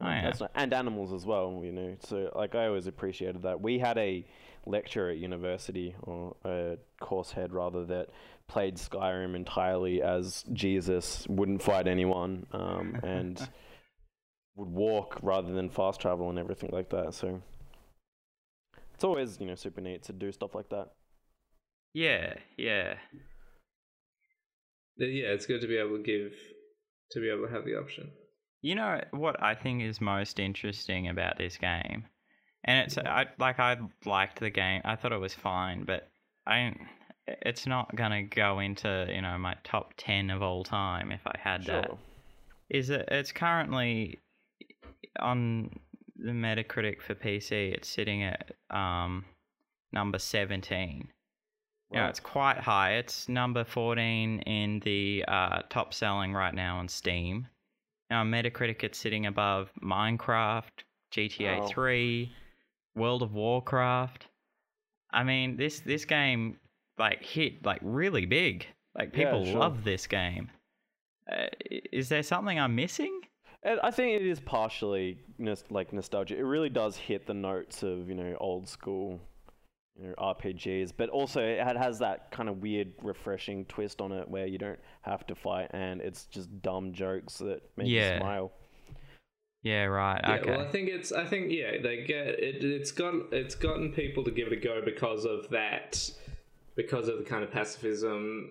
Oh, 0.00 0.06
um, 0.06 0.12
yeah. 0.12 0.22
that's 0.22 0.40
not, 0.40 0.50
and 0.54 0.72
animals 0.72 1.12
as 1.12 1.26
well, 1.26 1.60
you 1.62 1.70
know. 1.70 1.94
So, 2.00 2.32
like, 2.34 2.54
I 2.54 2.66
always 2.66 2.86
appreciated 2.86 3.42
that. 3.42 3.60
We 3.60 3.78
had 3.78 3.98
a 3.98 4.26
lecturer 4.66 5.10
at 5.10 5.18
university, 5.18 5.94
or 6.02 6.34
a 6.44 6.78
course 6.98 7.30
head 7.30 7.52
rather, 7.52 7.84
that 7.84 8.08
played 8.48 8.76
Skyrim 8.76 9.34
entirely 9.34 10.02
as 10.02 10.44
Jesus, 10.52 11.26
wouldn't 11.28 11.62
fight 11.62 11.86
anyone, 11.86 12.46
um, 12.52 13.00
and 13.02 13.48
would 14.56 14.68
walk 14.68 15.18
rather 15.22 15.52
than 15.52 15.70
fast 15.70 16.00
travel 16.00 16.28
and 16.30 16.38
everything 16.38 16.70
like 16.72 16.90
that. 16.90 17.14
So 17.14 17.42
it's 18.94 19.04
always, 19.04 19.40
you 19.40 19.46
know, 19.46 19.54
super 19.54 19.80
neat 19.80 20.04
to 20.04 20.12
do 20.12 20.30
stuff 20.32 20.54
like 20.54 20.68
that. 20.70 20.88
Yeah, 21.94 22.34
yeah. 22.56 22.94
Yeah, 24.96 25.28
it's 25.28 25.46
good 25.46 25.60
to 25.62 25.66
be 25.66 25.76
able 25.76 25.96
to 25.96 26.02
give, 26.02 26.32
to 27.12 27.20
be 27.20 27.30
able 27.30 27.46
to 27.46 27.52
have 27.52 27.64
the 27.64 27.78
option. 27.78 28.10
You 28.60 28.76
know 28.76 29.00
what 29.10 29.42
I 29.42 29.54
think 29.56 29.82
is 29.82 30.00
most 30.00 30.38
interesting 30.38 31.08
about 31.08 31.36
this 31.36 31.56
game, 31.56 32.04
and 32.62 32.86
it's 32.86 32.96
I 32.96 33.26
like 33.38 33.58
I 33.58 33.76
liked 34.04 34.38
the 34.38 34.50
game. 34.50 34.82
I 34.84 34.94
thought 34.94 35.10
it 35.10 35.20
was 35.20 35.34
fine, 35.34 35.82
but 35.84 36.08
I 36.46 36.60
don't. 36.60 36.78
It's 37.26 37.66
not 37.66 37.94
gonna 37.94 38.24
go 38.24 38.58
into 38.58 39.06
you 39.12 39.22
know 39.22 39.38
my 39.38 39.56
top 39.64 39.94
ten 39.96 40.30
of 40.30 40.42
all 40.42 40.64
time 40.64 41.12
if 41.12 41.20
I 41.26 41.36
had 41.38 41.64
that. 41.66 41.86
Sure. 41.86 41.98
Is 42.70 42.90
it? 42.90 43.08
It's 43.10 43.32
currently 43.32 44.18
on 45.20 45.70
the 46.16 46.32
Metacritic 46.32 47.00
for 47.02 47.14
PC. 47.14 47.72
It's 47.74 47.88
sitting 47.88 48.22
at 48.22 48.52
um 48.70 49.24
number 49.92 50.18
seventeen. 50.18 51.08
Yeah, 51.92 52.02
Right. 52.02 52.08
it's 52.08 52.20
quite 52.20 52.56
high. 52.58 52.92
It's 52.94 53.28
number 53.28 53.64
14 53.64 54.40
in 54.46 54.80
the 54.80 55.26
uh, 55.28 55.60
top 55.68 55.92
selling 55.92 56.32
right 56.32 56.54
now 56.54 56.78
on 56.78 56.88
Steam. 56.88 57.46
Now, 58.08 58.24
Metacritic, 58.24 58.82
it's 58.82 58.96
sitting 58.98 59.26
above 59.26 59.70
Minecraft, 59.82 60.70
GTA 61.14 61.58
Wow. 61.60 61.66
3, 61.66 62.32
World 62.94 63.22
of 63.22 63.34
Warcraft. 63.34 64.26
I 65.12 65.22
mean, 65.22 65.58
this 65.58 65.80
this 65.80 66.06
game 66.06 66.58
like 66.98 67.22
hit 67.24 67.64
like 67.64 67.80
really 67.82 68.26
big. 68.26 68.66
Like 68.96 69.16
Yeah, 69.16 69.24
people 69.26 69.44
sure. 69.46 69.58
love 69.60 69.84
this 69.84 70.06
game. 70.06 70.50
Uh, 71.30 71.46
is 71.92 72.08
there 72.08 72.22
something 72.22 72.58
I'm 72.58 72.74
missing? 72.74 73.20
And 73.62 73.78
I 73.82 73.90
think 73.92 74.20
it 74.20 74.26
is 74.26 74.40
partially 74.40 75.18
nos- 75.38 75.64
like 75.70 75.92
nostalgia. 75.92 76.36
It 76.36 76.42
really 76.42 76.68
does 76.68 76.96
hit 76.96 77.26
the 77.26 77.34
notes 77.34 77.82
of 77.82 78.08
you 78.08 78.14
know 78.14 78.36
old 78.40 78.68
school, 78.68 79.20
you 79.96 80.08
know 80.08 80.14
RPGs, 80.18 80.92
but 80.96 81.08
also 81.10 81.40
it 81.40 81.64
has 81.76 82.00
that 82.00 82.30
kind 82.32 82.48
of 82.48 82.58
weird, 82.60 82.92
refreshing 83.02 83.64
twist 83.66 84.00
on 84.00 84.10
it 84.12 84.28
where 84.28 84.46
you 84.46 84.58
don't 84.58 84.80
have 85.02 85.26
to 85.28 85.34
fight 85.34 85.70
and 85.72 86.00
it's 86.00 86.24
just 86.26 86.48
dumb 86.60 86.92
jokes 86.92 87.38
that 87.38 87.62
make 87.76 87.86
Yeah. 87.88 88.14
you 88.14 88.20
smile. 88.20 88.52
Yeah, 89.62 89.84
right. 89.84 90.20
Yeah, 90.24 90.34
okay. 90.34 90.50
well, 90.50 90.60
I 90.60 90.68
think 90.68 90.88
it's. 90.88 91.12
I 91.12 91.24
think 91.24 91.52
yeah, 91.52 91.80
they 91.80 92.02
get 92.04 92.26
it. 92.26 92.64
It's 92.64 92.90
got. 92.90 93.14
It's 93.32 93.54
gotten 93.54 93.92
people 93.92 94.24
to 94.24 94.32
give 94.32 94.48
it 94.48 94.52
a 94.54 94.56
go 94.56 94.82
because 94.84 95.24
of 95.24 95.48
that, 95.50 96.10
because 96.76 97.08
of 97.08 97.18
the 97.18 97.24
kind 97.24 97.44
of 97.44 97.50
pacifism 97.50 98.50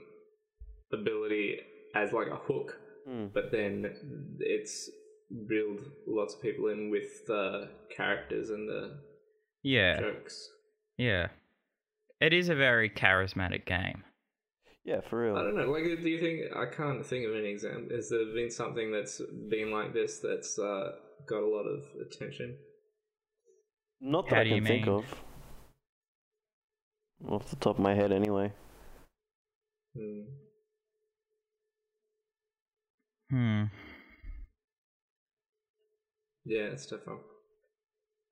ability 0.94 1.60
as 1.96 2.12
like 2.14 2.28
a 2.28 2.36
hook. 2.36 2.78
Hmm. 3.08 3.28
But 3.34 3.52
then 3.52 4.38
it's 4.40 4.90
reeled 5.48 5.80
lots 6.08 6.36
of 6.36 6.42
people 6.42 6.68
in 6.68 6.90
with 6.90 7.26
the 7.26 7.70
characters 7.96 8.50
and 8.50 8.68
the 8.68 9.00
yeah, 9.64 10.00
jokes. 10.00 10.50
yeah. 10.98 11.28
It 12.20 12.34
is 12.34 12.50
a 12.50 12.56
very 12.56 12.90
charismatic 12.90 13.66
game. 13.66 14.04
Yeah, 14.84 15.02
for 15.02 15.24
real. 15.24 15.38
I 15.38 15.42
don't 15.44 15.56
know. 15.56 15.72
Like, 15.72 15.84
do 15.84 16.10
you 16.10 16.20
think? 16.20 16.56
I 16.56 16.66
can't 16.66 17.06
think 17.06 17.28
of 17.28 17.36
any 17.36 17.50
example. 17.50 17.96
Has 17.96 18.10
there 18.10 18.26
been 18.34 18.50
something 18.52 18.92
that's 18.92 19.22
been 19.50 19.72
like 19.72 19.94
this 19.94 20.20
that's 20.20 20.58
uh, 20.58 20.92
got 21.28 21.42
a 21.42 21.48
lot 21.48 21.64
of 21.66 21.84
attention? 22.00 22.58
Not 24.00 24.28
that 24.30 24.36
How 24.36 24.42
I 24.42 24.50
can 24.50 24.66
think 24.66 24.86
mean? 24.88 24.96
of. 24.96 25.06
Off 27.30 27.50
the 27.50 27.56
top 27.58 27.78
of 27.78 27.84
my 27.84 27.94
head, 27.94 28.12
anyway. 28.12 28.52
Hmm. 29.96 30.22
Hmm. 33.30 33.64
Yeah, 36.46 36.64
it's 36.64 36.86
tough. 36.86 37.00
one. 37.06 37.20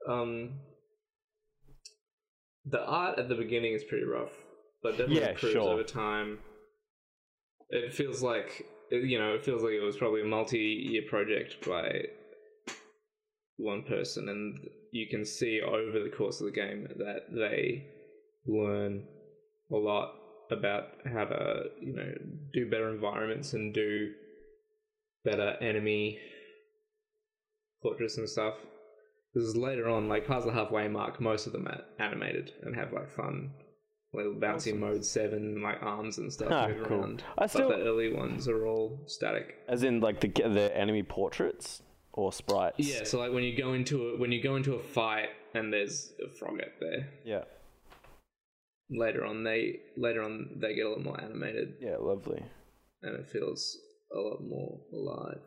Um, 0.08 0.60
the 2.66 2.82
art 2.84 3.20
at 3.20 3.30
the 3.30 3.36
beginning 3.36 3.74
is 3.74 3.84
pretty 3.84 4.06
rough, 4.06 4.34
but 4.82 4.92
definitely 4.92 5.22
Yeah, 5.22 5.30
improves 5.30 5.54
sure. 5.54 5.70
over 5.74 5.84
time. 5.84 6.40
It 7.70 7.94
feels 7.94 8.24
like 8.24 8.66
you 8.92 9.20
know, 9.20 9.36
it 9.36 9.46
feels 9.46 9.62
like 9.62 9.74
it 9.74 9.84
was 9.84 9.98
probably 9.98 10.22
a 10.22 10.26
multi-year 10.26 11.04
project 11.08 11.66
by 11.68 12.06
one 13.58 13.84
person, 13.84 14.30
and 14.30 14.58
you 14.92 15.08
can 15.08 15.24
see 15.26 15.62
over 15.62 16.00
the 16.04 16.10
course 16.10 16.42
of 16.42 16.48
the 16.48 16.52
game 16.52 16.88
that 16.98 17.26
they 17.32 17.86
learn 18.52 19.04
a 19.72 19.76
lot 19.76 20.16
about 20.52 20.86
how 21.14 21.26
to 21.26 21.64
you 21.82 21.94
know 21.96 22.12
do 22.54 22.70
better 22.70 22.90
environments 22.94 23.54
and 23.54 23.74
do 23.74 24.10
better 25.24 25.56
enemy 25.62 26.18
fortress 27.82 28.18
and 28.18 28.28
stuff. 28.30 28.56
Because 29.34 29.56
later 29.56 29.88
on, 29.88 30.10
like 30.10 30.26
past 30.28 30.46
the 30.46 30.52
halfway 30.52 30.88
mark, 30.88 31.22
most 31.22 31.46
of 31.46 31.54
them 31.54 31.68
are 31.68 31.82
animated 32.00 32.52
and 32.64 32.76
have 32.76 32.92
like 32.92 33.10
fun 33.12 33.52
little 34.12 34.34
bouncy 34.34 34.70
Awesome. 34.70 34.80
mode 34.80 35.06
seven 35.06 35.62
like 35.62 35.78
arms 35.84 36.18
and 36.18 36.34
stuff 36.34 36.50
Ah, 36.52 36.70
cool. 36.88 37.00
around. 37.02 37.24
I 37.38 37.46
still- 37.46 37.70
but 37.70 37.78
the 37.80 37.86
early 37.86 38.12
ones 38.12 38.48
are 38.48 38.66
all 38.66 39.04
static. 39.06 39.56
As 39.68 39.84
in, 39.84 40.00
like 40.02 40.20
the 40.20 40.30
the 40.30 40.76
enemy 40.76 41.04
portraits 41.04 41.84
or 42.14 42.34
sprites. 42.34 42.80
Yeah, 42.80 43.04
so 43.04 43.20
like 43.20 43.32
when 43.32 43.44
you 43.44 43.56
go 43.56 43.74
into 43.74 44.10
a 44.10 44.18
when 44.18 44.32
you 44.32 44.42
go 44.42 44.56
into 44.56 44.74
a 44.74 44.82
fight 44.82 45.30
and 45.54 45.72
there's 45.72 46.12
a 46.24 46.44
Froggit 46.44 46.72
there. 46.80 47.10
Yeah. 47.24 47.44
Later 48.92 49.26
on, 49.26 49.44
they 49.44 49.80
later 49.98 50.22
on 50.24 50.58
they 50.58 50.74
get 50.76 50.86
a 50.86 50.90
lot 50.90 51.04
more 51.04 51.22
animated 51.22 51.76
Yeah. 51.80 51.98
Lovely. 51.98 52.42
and 53.04 53.16
it 53.20 53.30
feels 53.30 53.78
a 54.16 54.18
lot 54.20 54.42
more 54.44 54.80
alive. 54.92 55.42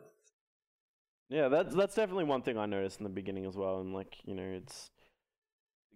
Yeah, 1.29 1.49
that's 1.49 1.75
that's 1.75 1.95
definitely 1.95 2.23
one 2.25 2.41
thing 2.41 2.57
I 2.57 2.65
noticed 2.65 2.99
in 2.99 3.03
the 3.03 3.09
beginning 3.09 3.45
as 3.45 3.55
well. 3.57 3.81
And 3.81 3.93
like 3.93 4.15
you 4.25 4.33
know, 4.35 4.43
it's 4.43 4.91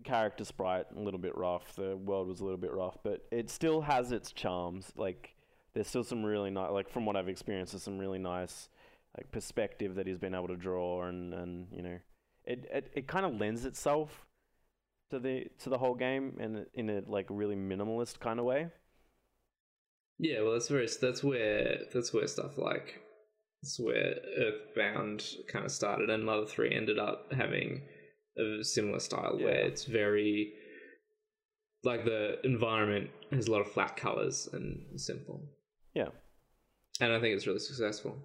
character 0.04 0.44
sprite 0.46 0.86
a 0.96 1.00
little 1.00 1.20
bit 1.20 1.36
rough. 1.38 1.76
The 1.76 1.96
world 1.98 2.28
was 2.28 2.40
a 2.40 2.44
little 2.44 2.60
bit 2.60 2.72
rough, 2.74 2.98
but 3.04 3.26
it 3.32 3.50
still 3.50 3.82
has 3.82 4.12
its 4.12 4.32
charms. 4.32 4.92
Like 4.96 5.36
there's 5.74 5.88
still 5.88 6.04
some 6.04 6.24
really 6.24 6.50
nice, 6.50 6.72
like 6.72 6.90
from 6.90 7.06
what 7.06 7.16
I've 7.16 7.30
experienced, 7.30 7.74
there's 7.74 7.84
some 7.84 7.98
really 7.98 8.20
nice 8.20 8.70
like 9.18 9.32
perspective 9.32 9.96
that 9.96 10.06
he's 10.06 10.18
been 10.20 10.36
able 10.36 10.48
to 10.50 10.56
draw, 10.58 11.04
and 11.06 11.34
and 11.34 11.68
you 11.72 11.82
know, 11.82 11.98
it 12.46 12.68
it, 12.72 12.92
it 12.94 13.08
kind 13.08 13.26
of 13.26 13.40
lends 13.40 13.66
itself 13.66 14.26
to 15.12 15.20
the 15.20 15.46
to 15.60 15.70
the 15.70 15.78
whole 15.78 15.96
game, 15.96 16.38
and 16.40 16.66
in 16.74 16.90
a 16.90 17.02
like 17.08 17.28
really 17.30 17.56
minimalist 17.56 18.20
kind 18.20 18.40
of 18.40 18.46
way. 18.46 18.68
Yeah, 20.20 20.42
well, 20.42 20.54
that's 20.54 20.68
very 20.68 20.88
that's 21.02 21.24
where 21.24 21.80
that's 21.94 22.14
where 22.14 22.28
stuff 22.28 22.58
like 22.58 23.02
that's 23.62 23.80
where 23.80 24.16
Earthbound 24.38 25.24
kind 25.48 25.66
of 25.66 25.72
started, 25.72 26.10
and 26.10 26.24
Mother 26.26 26.46
Three 26.46 26.74
ended 26.74 27.00
up 27.00 27.32
having 27.32 27.84
a 28.38 28.64
similar 28.64 29.00
style 29.00 29.38
where 29.40 29.56
it's 29.66 29.86
very 29.86 30.54
like 31.84 32.06
the 32.06 32.40
environment 32.44 33.10
has 33.32 33.48
a 33.48 33.52
lot 33.52 33.62
of 33.62 33.72
flat 33.72 33.96
colors 33.96 34.50
and 34.52 35.00
simple, 35.00 35.42
Yeah. 35.94 36.10
and 37.00 37.14
I 37.14 37.20
think 37.20 37.36
it's 37.36 37.48
really 37.48 37.60
successful. 37.60 38.18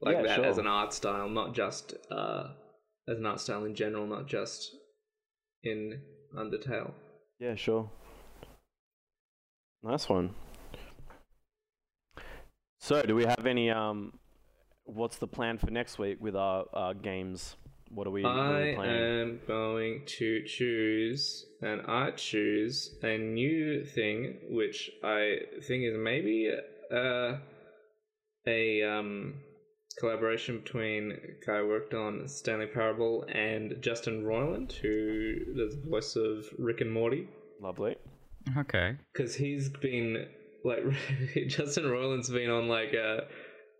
Like 0.00 0.16
Yeah, 0.16 0.22
that 0.22 0.44
as 0.44 0.58
an 0.58 0.66
art 0.66 0.92
style, 0.92 1.28
not 1.28 1.54
just 1.54 1.94
uh, 2.10 2.48
as 3.08 3.18
an 3.18 3.26
art 3.26 3.40
style 3.40 3.64
in 3.64 3.74
general, 3.74 4.06
not 4.06 4.26
just 4.26 4.74
in 5.66 6.00
Undertale. 6.36 6.92
Yeah, 7.38 7.54
sure. 7.54 7.90
Nice 9.82 10.08
one. 10.08 10.34
So, 12.80 13.02
do 13.02 13.14
we 13.14 13.24
have 13.24 13.46
any 13.46 13.70
um 13.70 14.12
what's 14.84 15.16
the 15.16 15.26
plan 15.26 15.58
for 15.58 15.70
next 15.70 15.98
week 15.98 16.18
with 16.20 16.36
our, 16.36 16.64
our 16.72 16.94
games? 16.94 17.56
What 17.88 18.06
are 18.06 18.10
we, 18.10 18.22
what 18.22 18.32
are 18.32 18.56
I 18.56 18.64
we 18.72 18.88
am 18.88 19.40
going 19.46 20.02
to 20.18 20.44
choose, 20.44 21.46
and 21.62 21.82
I 21.86 22.10
choose 22.12 22.96
a 23.02 23.16
new 23.16 23.84
thing, 23.84 24.38
which 24.50 24.90
I 25.04 25.38
think 25.62 25.84
is 25.84 25.96
maybe 25.96 26.50
uh, 26.92 27.36
a 28.46 28.82
um, 28.82 29.34
collaboration 29.98 30.58
between 30.60 31.12
a 31.12 31.46
guy 31.46 31.58
who 31.58 31.68
worked 31.68 31.94
on 31.94 32.28
Stanley 32.28 32.66
Parable 32.66 33.24
and 33.32 33.74
Justin 33.80 34.24
Roiland, 34.24 34.72
who 34.72 35.36
does 35.54 35.76
the 35.76 35.88
voice 35.88 36.16
of 36.16 36.44
Rick 36.58 36.80
and 36.82 36.92
Morty. 36.92 37.28
Lovely. 37.60 37.96
Okay. 38.56 38.96
Because 39.12 39.34
he's 39.34 39.68
been 39.68 40.26
like 40.64 40.82
Justin 41.48 41.84
Roiland's 41.84 42.30
been 42.30 42.50
on 42.50 42.68
like 42.68 42.92
a 42.92 43.26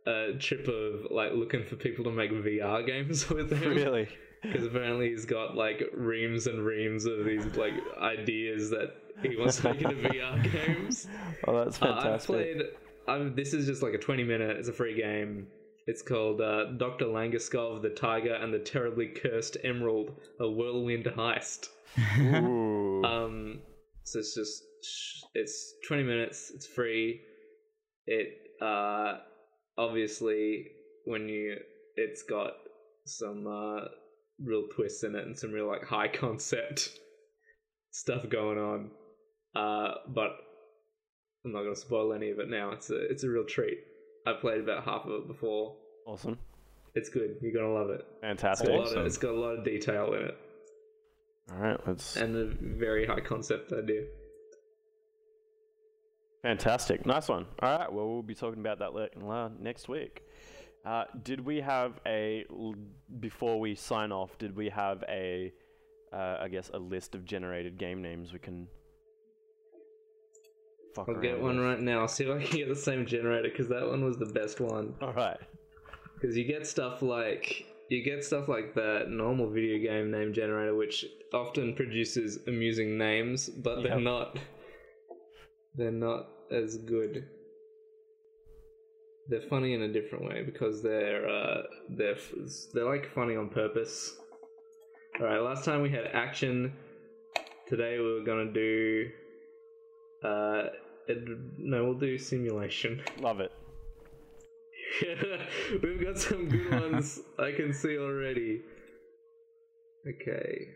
a 0.09 0.35
trip 0.39 0.69
of 0.69 1.11
like 1.11 1.33
looking 1.33 1.65
for 1.65 1.77
people 1.77 2.05
to 2.05 2.11
make 2.13 2.31
VR 2.31 2.87
games 2.87 3.29
with 3.31 3.51
him. 3.53 3.71
Really? 3.75 4.09
Because 4.43 4.65
apparently 4.65 5.09
he's 5.11 5.25
got 5.27 5.57
like 5.57 5.83
reams 5.95 6.47
and 6.47 6.65
reams 6.65 7.05
of 7.07 7.25
these 7.25 7.45
like 7.57 7.75
ideas 8.01 8.71
that 8.71 8.95
he 9.23 9.37
wants 9.37 9.57
to 9.59 9.73
make 9.73 9.83
into 9.83 9.97
VR 9.97 10.43
games. 10.67 11.09
Oh, 11.47 11.65
that's 11.65 11.81
Uh, 11.83 11.87
I've 11.87 12.03
fantastic. 12.03 12.27
played. 12.29 12.63
i 13.09 13.19
this 13.35 13.53
is 13.55 13.67
just 13.67 13.83
like 13.83 13.95
a 13.95 13.99
twenty 13.99 14.25
minute. 14.25 14.57
It's 14.57 14.69
a 14.69 14.73
free 14.73 14.95
game. 14.97 15.49
It's 15.87 16.03
called 16.03 16.41
uh, 16.41 16.73
Doctor 16.79 17.05
Langeskov, 17.05 17.81
the 17.83 17.91
Tiger, 17.91 18.35
and 18.35 18.53
the 18.53 18.59
Terribly 18.59 19.07
Cursed 19.07 19.57
Emerald: 19.63 20.21
A 20.41 20.51
Whirlwind 20.51 21.05
Heist. 21.07 21.69
Ooh. 22.19 22.73
Um, 23.05 23.61
so 24.05 24.19
it's 24.21 24.35
just 24.35 24.63
it's 25.35 25.75
twenty 25.87 26.03
minutes. 26.03 26.51
It's 26.55 26.67
free. 26.67 27.21
It 28.07 28.29
uh, 28.61 29.19
obviously 29.77 30.67
when 31.05 31.29
you 31.29 31.57
it's 31.97 32.23
got 32.23 32.53
some 33.05 33.47
uh, 33.47 33.85
real 34.43 34.65
twists 34.75 35.05
in 35.05 35.15
it 35.15 35.27
and 35.27 35.39
some 35.39 35.53
real 35.53 35.69
like 35.69 35.85
high 35.85 36.09
concept 36.09 36.91
stuff 37.91 38.29
going 38.29 38.59
on. 38.59 38.91
Uh, 39.55 39.95
but 40.09 40.37
I'm 41.45 41.53
not 41.53 41.63
gonna 41.63 41.77
spoil 41.77 42.13
any 42.13 42.31
of 42.31 42.39
it 42.39 42.49
now. 42.49 42.71
It's 42.71 42.91
a 42.91 42.97
it's 42.97 43.25
a 43.25 43.31
real 43.31 43.45
treat. 43.45 43.79
I 44.27 44.33
played 44.35 44.61
about 44.61 44.85
half 44.85 45.05
of 45.07 45.13
it 45.23 45.27
before. 45.29 45.77
awesome. 46.07 46.39
It's 46.95 47.09
good. 47.11 47.37
You're 47.43 47.53
gonna 47.53 47.73
love 47.73 47.91
it. 47.91 48.07
Fantastic. 48.23 48.69
lot 48.71 48.81
Awesome. 48.87 48.99
of, 49.01 49.07
it's 49.07 49.19
got 49.19 49.33
a 49.33 49.39
lot 49.39 49.59
of 49.59 49.65
detail 49.65 50.15
in 50.15 50.23
it 50.23 50.39
All 51.53 51.59
right, 51.59 51.79
let's. 51.87 52.17
and 52.17 52.35
a 52.35 52.47
very 52.77 53.07
high 53.07 53.21
concept 53.21 53.73
idea. 53.73 54.03
Fantastic. 56.43 57.05
Nice 57.07 57.29
one. 57.29 57.47
All 57.61 57.79
right. 57.79 57.93
Well, 57.93 58.09
we'll 58.09 58.23
be 58.23 58.35
talking 58.35 58.61
about 58.61 58.79
that 58.79 58.95
next 59.61 59.89
week. 59.89 60.23
Uh, 60.85 61.05
did 61.25 61.45
we 61.45 61.61
have 61.61 62.01
a 62.07 62.45
before 63.19 63.59
we 63.59 63.75
sign 63.75 64.13
off? 64.13 64.39
Did 64.39 64.55
we 64.57 64.69
have 64.69 65.03
a, 65.09 65.53
uh, 66.13 66.37
I 66.41 66.49
guess, 66.49 66.71
a 66.73 66.79
list 66.79 67.15
of 67.17 67.25
generated 67.25 67.77
game 67.79 68.01
names 68.01 68.33
we 68.33 68.39
can? 68.39 68.69
Fuck 70.97 71.11
I'll 71.11 71.21
get 71.21 71.39
one 71.39 71.61
right 71.61 71.79
now. 71.79 72.01
I'll 72.01 72.09
see 72.09 72.25
if 72.25 72.35
I 72.35 72.43
can 72.43 72.57
get 72.57 72.69
the 72.69 72.75
same 72.75 73.05
generator 73.05 73.51
because 73.51 73.69
that 73.69 73.87
one 73.87 74.03
was 74.03 74.17
the 74.17 74.27
best 74.27 74.61
one. 74.61 74.95
All 75.03 75.13
right. 75.13 75.37
Because 76.15 76.37
you 76.39 76.45
get 76.45 76.67
stuff 76.67 77.03
like 77.03 77.67
you 77.91 78.03
get 78.03 78.25
stuff 78.25 78.49
like 78.49 78.75
that 78.75 79.11
normal 79.11 79.51
video 79.51 79.79
game 79.79 80.11
name 80.11 80.33
generator, 80.33 80.75
which 80.75 81.05
often 81.35 81.75
produces 81.75 82.39
amusing 82.47 82.97
names, 82.97 83.51
but 83.51 83.83
they're 83.83 84.01
not 84.01 84.39
they're 85.75 85.91
not 85.91 86.29
as 86.51 86.79
good. 86.79 87.27
They're 89.29 89.49
funny 89.51 89.75
in 89.75 89.83
a 89.83 89.93
different 89.93 90.25
way 90.25 90.45
because 90.45 90.83
they're 90.83 91.29
uh, 91.29 91.63
they're 91.91 92.15
f- 92.15 92.33
they're 92.73 92.87
like 92.87 93.13
funny 93.15 93.37
on 93.37 93.51
purpose. 93.51 94.17
All 95.21 95.27
right, 95.27 95.41
last 95.41 95.65
time 95.65 95.83
we 95.83 95.91
had 95.91 96.07
action. 96.15 96.73
Today 97.69 97.99
we 97.99 98.15
were 98.15 98.25
gonna 98.25 98.51
do. 98.51 99.11
Uh, 100.25 100.63
ed- 101.09 101.25
no, 101.59 101.85
we'll 101.85 101.95
do 101.99 102.19
simulation. 102.19 103.03
Love 103.21 103.41
it. 103.41 103.53
Yeah, 105.03 105.45
We've 105.83 106.03
got 106.03 106.19
some 106.19 106.49
good 106.49 106.71
ones 106.71 107.21
I 107.39 107.53
can 107.53 107.73
see 107.73 107.99
already. 107.99 108.63
Okay. 110.09 110.69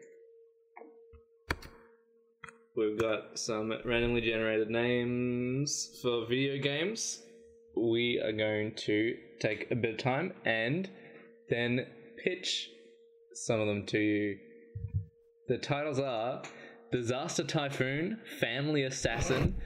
We've 2.77 2.99
got 2.99 3.39
some 3.39 3.73
randomly 3.85 4.21
generated 4.21 4.71
names 4.71 5.99
for 6.03 6.27
video 6.27 6.61
games. 6.63 7.23
We 7.77 8.21
are 8.25 8.33
going 8.33 8.75
to 8.87 9.17
take 9.41 9.71
a 9.71 9.77
bit 9.77 9.95
of 9.95 9.99
time 9.99 10.33
and 10.45 10.89
then 11.49 11.87
pitch 12.23 12.71
some 13.35 13.61
of 13.61 13.67
them 13.67 13.87
to 13.87 13.99
you. 13.99 14.39
The 15.49 15.59
titles 15.59 15.99
are 15.99 16.43
Disaster 16.93 17.45
Typhoon, 17.45 18.19
Family 18.39 18.85
Assassin, 18.85 19.57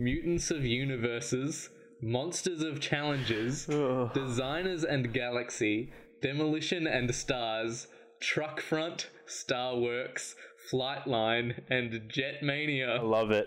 Mutants 0.00 0.50
of 0.50 0.64
Universes, 0.64 1.68
Monsters 2.00 2.62
of 2.62 2.80
Challenges, 2.80 3.68
Ugh. 3.68 4.10
Designers 4.14 4.82
and 4.82 5.12
Galaxy, 5.12 5.92
Demolition 6.22 6.86
and 6.86 7.14
Stars, 7.14 7.86
Truck 8.18 8.62
Front, 8.62 9.10
Star 9.26 9.76
Works, 9.76 10.36
Flightline, 10.72 11.60
and 11.68 11.92
I 11.92 11.98
Jetmania. 11.98 13.02
love 13.02 13.30
it. 13.30 13.46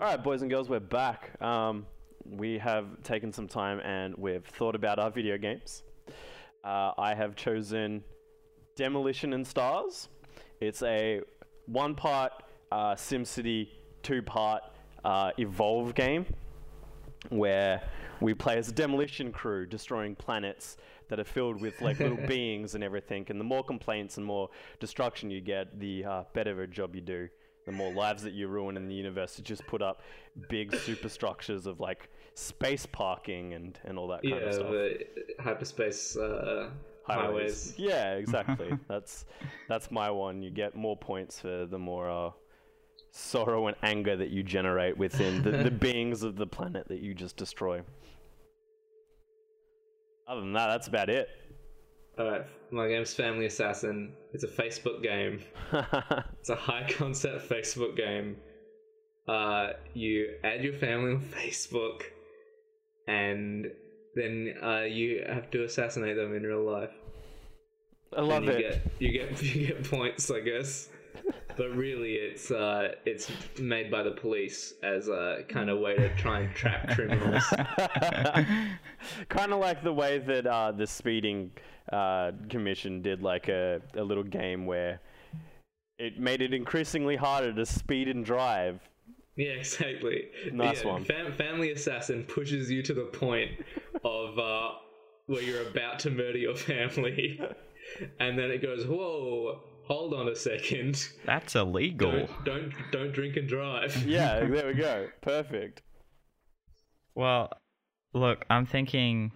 All 0.00 0.06
right, 0.06 0.22
boys 0.22 0.42
and 0.42 0.50
girls, 0.52 0.68
we're 0.68 0.78
back. 0.78 1.32
Um, 1.42 1.86
we 2.24 2.58
have 2.58 3.02
taken 3.02 3.32
some 3.32 3.48
time 3.48 3.80
and 3.80 4.14
we've 4.16 4.44
thought 4.46 4.76
about 4.76 5.00
our 5.00 5.10
video 5.10 5.36
games. 5.36 5.82
Uh, 6.64 6.92
I 6.96 7.14
have 7.14 7.34
chosen 7.34 8.04
Demolition 8.76 9.32
and 9.32 9.46
Stars. 9.46 10.08
It's 10.60 10.82
a 10.82 11.22
one 11.66 11.94
part 11.94 12.32
uh, 12.70 12.94
SimCity, 12.94 13.68
two 14.02 14.22
part 14.22 14.62
uh, 15.04 15.32
Evolve 15.38 15.94
game 15.94 16.26
where 17.30 17.82
we 18.20 18.34
play 18.34 18.58
as 18.58 18.68
a 18.68 18.72
demolition 18.72 19.32
crew 19.32 19.66
destroying 19.66 20.14
planets 20.14 20.76
that 21.08 21.18
are 21.18 21.24
filled 21.24 21.60
with 21.60 21.80
like 21.80 21.98
little 21.98 22.16
beings 22.28 22.74
and 22.74 22.84
everything. 22.84 23.26
And 23.28 23.40
the 23.40 23.44
more 23.44 23.64
complaints 23.64 24.16
and 24.16 24.24
more 24.24 24.48
destruction 24.78 25.30
you 25.30 25.40
get, 25.40 25.78
the 25.80 26.04
uh, 26.04 26.22
better 26.32 26.52
of 26.52 26.58
a 26.60 26.66
job 26.66 26.94
you 26.94 27.00
do. 27.00 27.28
The 27.64 27.72
more 27.72 27.92
lives 27.92 28.22
that 28.24 28.32
you 28.32 28.48
ruin 28.48 28.76
in 28.76 28.88
the 28.88 28.94
universe 28.94 29.36
to 29.36 29.42
just 29.42 29.64
put 29.66 29.82
up 29.82 30.02
big 30.48 30.74
superstructures 30.74 31.66
of 31.66 31.78
like 31.80 32.08
space 32.34 32.86
parking 32.86 33.54
and, 33.54 33.78
and 33.84 33.98
all 33.98 34.08
that 34.08 34.22
kind 34.22 34.34
Yeah, 34.40 34.48
of 34.48 34.54
stuff. 34.54 34.70
the 34.70 35.06
hyperspace 35.38 36.16
uh, 36.16 36.70
highways. 37.04 37.74
Yeah, 37.76 38.14
exactly. 38.16 38.76
that's 38.88 39.26
that's 39.68 39.90
my 39.90 40.10
one. 40.10 40.42
You 40.42 40.50
get 40.50 40.74
more 40.74 40.96
points 40.96 41.38
for 41.40 41.66
the 41.66 41.78
more 41.78 42.10
uh, 42.10 42.30
sorrow 43.12 43.68
and 43.68 43.76
anger 43.82 44.16
that 44.16 44.30
you 44.30 44.42
generate 44.42 44.96
within 44.96 45.42
the, 45.42 45.50
the 45.52 45.70
beings 45.86 46.22
of 46.22 46.36
the 46.36 46.46
planet 46.46 46.88
that 46.88 47.00
you 47.00 47.14
just 47.14 47.36
destroy. 47.36 47.82
Other 50.26 50.40
than 50.40 50.52
that, 50.54 50.68
that's 50.68 50.88
about 50.88 51.10
it. 51.10 51.28
Alright, 52.18 52.42
my 52.70 52.88
game's 52.88 53.14
Family 53.14 53.46
Assassin. 53.46 54.12
It's 54.34 54.44
a 54.44 54.48
Facebook 54.48 55.02
game. 55.02 55.40
It's 56.40 56.50
a 56.50 56.56
high 56.56 56.90
concept 56.90 57.48
Facebook 57.48 57.96
game. 57.96 58.36
Uh, 59.28 59.68
you 59.94 60.34
add 60.42 60.64
your 60.64 60.72
family 60.72 61.12
on 61.12 61.20
Facebook, 61.20 62.02
and 63.06 63.66
then 64.16 64.54
uh, 64.60 64.80
you 64.80 65.24
have 65.26 65.50
to 65.52 65.64
assassinate 65.64 66.16
them 66.16 66.34
in 66.34 66.42
real 66.42 66.64
life. 66.64 66.90
I 68.16 68.22
love 68.22 68.42
and 68.42 68.46
you 68.46 68.52
it. 68.52 68.60
Get, 68.60 68.92
you 68.98 69.12
get 69.12 69.42
you 69.54 69.66
get 69.68 69.84
points, 69.84 70.30
I 70.30 70.40
guess. 70.40 70.88
But 71.56 71.76
really, 71.76 72.14
it's 72.14 72.50
uh, 72.50 72.94
it's 73.04 73.30
made 73.58 73.90
by 73.90 74.02
the 74.02 74.12
police 74.12 74.74
as 74.82 75.08
a 75.08 75.44
kind 75.48 75.68
of 75.68 75.80
way 75.80 75.96
to 75.96 76.14
try 76.16 76.40
and 76.40 76.54
trap 76.54 76.88
criminals. 76.90 77.44
kind 79.28 79.52
of 79.52 79.60
like 79.60 79.82
the 79.82 79.92
way 79.92 80.18
that 80.18 80.46
uh, 80.46 80.72
the 80.72 80.86
speeding 80.86 81.50
uh, 81.92 82.32
commission 82.48 83.02
did 83.02 83.22
like 83.22 83.48
a, 83.48 83.80
a 83.96 84.02
little 84.02 84.22
game 84.22 84.66
where 84.66 85.00
it 85.98 86.18
made 86.18 86.42
it 86.42 86.54
increasingly 86.54 87.16
harder 87.16 87.52
to 87.52 87.66
speed 87.66 88.08
and 88.08 88.24
drive. 88.24 88.80
Yeah, 89.36 89.52
exactly. 89.52 90.28
Nice 90.52 90.82
yeah, 90.82 90.90
one. 90.90 91.04
Fam- 91.04 91.32
Family 91.32 91.70
Assassin 91.72 92.24
pushes 92.24 92.70
you 92.70 92.82
to 92.82 92.94
the 92.94 93.04
point 93.04 93.50
of 94.04 94.38
uh, 94.38 94.72
where 95.26 95.42
you're 95.42 95.66
about 95.68 95.98
to 96.00 96.10
murder 96.10 96.38
your 96.38 96.56
family, 96.56 97.40
and 98.20 98.38
then 98.38 98.50
it 98.50 98.60
goes, 98.60 98.86
"Whoa, 98.86 99.60
hold 99.86 100.14
on 100.14 100.28
a 100.28 100.36
second! 100.36 101.08
That's 101.24 101.54
illegal. 101.54 102.10
Don't 102.12 102.44
don't 102.44 102.72
don't 102.90 103.12
drink 103.12 103.36
and 103.36 103.48
drive." 103.48 104.06
Yeah, 104.06 104.40
there 104.46 104.66
we 104.66 104.74
go. 104.74 105.08
Perfect. 105.20 105.82
Well, 107.14 107.50
look, 108.14 108.44
I'm 108.50 108.66
thinking 108.66 109.32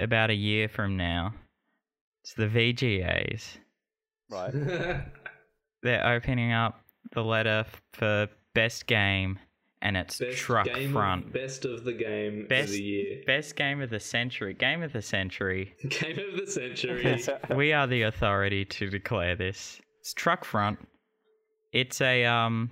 about 0.00 0.30
a 0.30 0.34
year 0.34 0.68
from 0.68 0.96
now. 0.96 1.34
It's 2.22 2.34
the 2.34 2.48
VGAs. 2.48 3.58
Right. 4.28 4.52
They're 5.82 6.06
opening 6.06 6.52
up 6.52 6.80
the 7.12 7.22
letter 7.22 7.64
for 7.92 8.28
best 8.54 8.86
game, 8.86 9.38
and 9.82 9.96
it's 9.96 10.18
Best 10.18 10.38
truck 10.38 10.66
game 10.66 10.92
front. 10.92 11.32
Best 11.32 11.64
of 11.64 11.84
the 11.84 11.92
game 11.92 12.46
Best- 12.48 12.68
of 12.68 12.70
the 12.72 12.82
year. 12.82 13.22
Best 13.26 13.56
game 13.56 13.80
of 13.80 13.90
the 13.90 14.00
century. 14.00 14.54
Game 14.54 14.82
of 14.82 14.92
the 14.92 15.02
century. 15.02 15.74
Game 15.88 16.18
of 16.18 16.38
the 16.38 16.50
century. 16.50 17.22
we 17.54 17.72
are 17.72 17.86
the 17.86 18.02
authority 18.02 18.64
to 18.64 18.88
declare 18.88 19.36
this. 19.36 19.80
It's 20.00 20.14
truck 20.14 20.44
front. 20.44 20.78
It's 21.72 22.00
a 22.00 22.24
um 22.24 22.70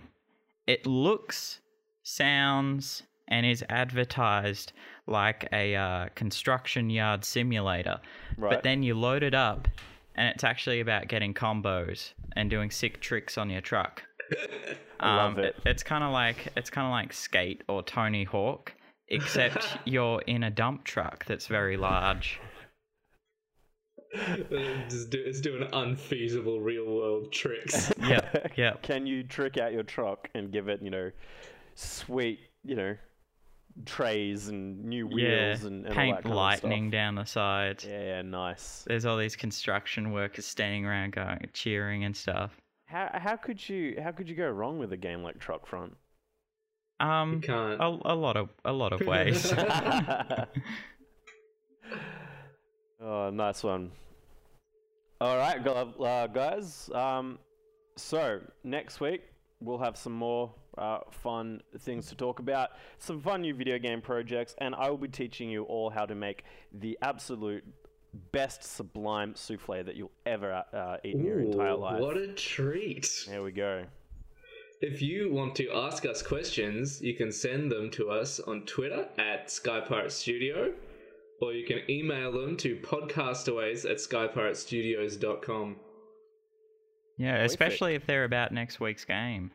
it 0.66 0.86
looks, 0.86 1.60
sounds 2.02 3.02
and 3.28 3.46
is 3.46 3.64
advertised 3.68 4.72
like 5.06 5.48
a 5.52 5.74
uh, 5.74 6.08
construction 6.14 6.90
yard 6.90 7.24
simulator. 7.24 8.00
Right. 8.36 8.50
But 8.50 8.62
then 8.62 8.82
you 8.82 8.94
load 8.94 9.22
it 9.22 9.34
up 9.34 9.68
and 10.14 10.28
it's 10.28 10.44
actually 10.44 10.80
about 10.80 11.08
getting 11.08 11.34
combos 11.34 12.12
and 12.36 12.48
doing 12.50 12.70
sick 12.70 13.00
tricks 13.00 13.36
on 13.36 13.50
your 13.50 13.60
truck. 13.60 14.02
Love 15.02 15.38
um, 15.38 15.44
it. 15.44 15.56
It's 15.66 15.82
kind 15.82 16.04
of 16.04 16.12
like 16.12 16.52
it's 16.56 16.70
kind 16.70 16.86
of 16.86 16.90
like 16.90 17.12
Skate 17.12 17.62
or 17.68 17.82
Tony 17.82 18.24
Hawk, 18.24 18.72
except 19.08 19.78
you're 19.84 20.20
in 20.22 20.44
a 20.44 20.50
dump 20.50 20.84
truck 20.84 21.24
that's 21.26 21.46
very 21.46 21.76
large. 21.76 22.40
Just 24.88 25.10
do, 25.10 25.22
it's 25.24 25.40
doing 25.40 25.68
unfeasible 25.72 26.60
real 26.60 26.86
world 26.86 27.32
tricks. 27.32 27.92
Yep, 28.06 28.52
yep. 28.56 28.82
Can 28.82 29.06
you 29.06 29.24
trick 29.24 29.58
out 29.58 29.72
your 29.72 29.82
truck 29.82 30.30
and 30.34 30.52
give 30.52 30.68
it, 30.68 30.80
you 30.80 30.90
know, 30.90 31.10
sweet, 31.74 32.38
you 32.62 32.76
know, 32.76 32.96
trays 33.86 34.48
and 34.48 34.84
new 34.84 35.08
Yeah, 35.10 35.48
wheels 35.50 35.64
and, 35.64 35.84
and 35.84 35.88
all 35.88 35.94
paint 35.94 36.24
lightning 36.24 36.90
down 36.90 37.16
the 37.16 37.24
sides. 37.24 37.84
Yeah, 37.84 38.02
yeah, 38.02 38.22
nice. 38.22 38.84
There's 38.86 39.04
all 39.04 39.16
these 39.16 39.36
construction 39.36 40.12
workers 40.12 40.46
standing 40.46 40.86
around 40.86 41.12
going 41.12 41.48
cheering 41.52 42.04
and 42.04 42.16
stuff. 42.16 42.60
How 42.94 43.10
how 43.12 43.34
could 43.34 43.68
you 43.68 43.96
how 44.00 44.12
could 44.12 44.28
you 44.28 44.36
go 44.36 44.48
wrong 44.48 44.78
with 44.78 44.92
a 44.92 44.96
game 44.96 45.24
like 45.24 45.40
Truck 45.40 45.66
Front? 45.66 45.96
Um, 47.00 47.40
can't. 47.40 47.80
a, 47.80 47.98
a 48.04 48.14
lot 48.14 48.36
of 48.36 48.50
a 48.64 48.72
lot 48.72 48.92
of 48.92 49.00
ways. 49.06 49.52
oh, 53.00 53.30
nice 53.30 53.64
one. 53.64 53.90
All 55.20 55.36
right, 55.36 55.66
uh, 55.66 56.28
guys. 56.28 56.88
Um, 56.94 57.40
so 57.96 58.40
next 58.62 59.00
week 59.00 59.22
we'll 59.60 59.78
have 59.78 59.96
some 59.96 60.12
more 60.12 60.52
uh, 60.78 60.98
fun 61.10 61.62
things 61.80 62.06
to 62.10 62.14
talk 62.14 62.38
about, 62.38 62.70
some 62.98 63.20
fun 63.20 63.40
new 63.40 63.54
video 63.54 63.76
game 63.76 64.02
projects, 64.02 64.54
and 64.58 64.72
I 64.72 64.88
will 64.88 64.98
be 64.98 65.08
teaching 65.08 65.50
you 65.50 65.64
all 65.64 65.90
how 65.90 66.06
to 66.06 66.14
make 66.14 66.44
the 66.72 66.96
absolute 67.02 67.64
best 68.14 68.62
sublime 68.62 69.34
souffle 69.34 69.82
that 69.84 69.96
you'll 69.96 70.10
ever 70.26 70.64
uh, 70.72 70.96
eat 71.04 71.14
in 71.16 71.24
your 71.24 71.40
entire 71.40 71.74
life. 71.74 72.00
What 72.00 72.16
a 72.16 72.28
treat. 72.32 73.24
There 73.28 73.42
we 73.42 73.52
go. 73.52 73.84
If 74.80 75.00
you 75.00 75.32
want 75.32 75.54
to 75.56 75.70
ask 75.72 76.04
us 76.04 76.20
questions, 76.22 77.00
you 77.00 77.14
can 77.14 77.32
send 77.32 77.70
them 77.70 77.90
to 77.92 78.10
us 78.10 78.40
on 78.40 78.62
Twitter 78.66 79.08
at 79.18 79.50
Sky 79.50 79.80
Pirate 79.80 80.12
Studio, 80.12 80.72
or 81.40 81.52
you 81.52 81.64
can 81.66 81.80
email 81.88 82.32
them 82.32 82.56
to 82.58 82.76
podcastaways 82.76 83.88
at 83.88 83.96
skypiratestudios.com. 83.98 85.76
yeah, 87.16 87.36
especially 87.44 87.94
if 87.94 88.04
they're 88.06 88.24
about 88.24 88.52
next 88.52 88.80
week's 88.80 89.04
game 89.04 89.52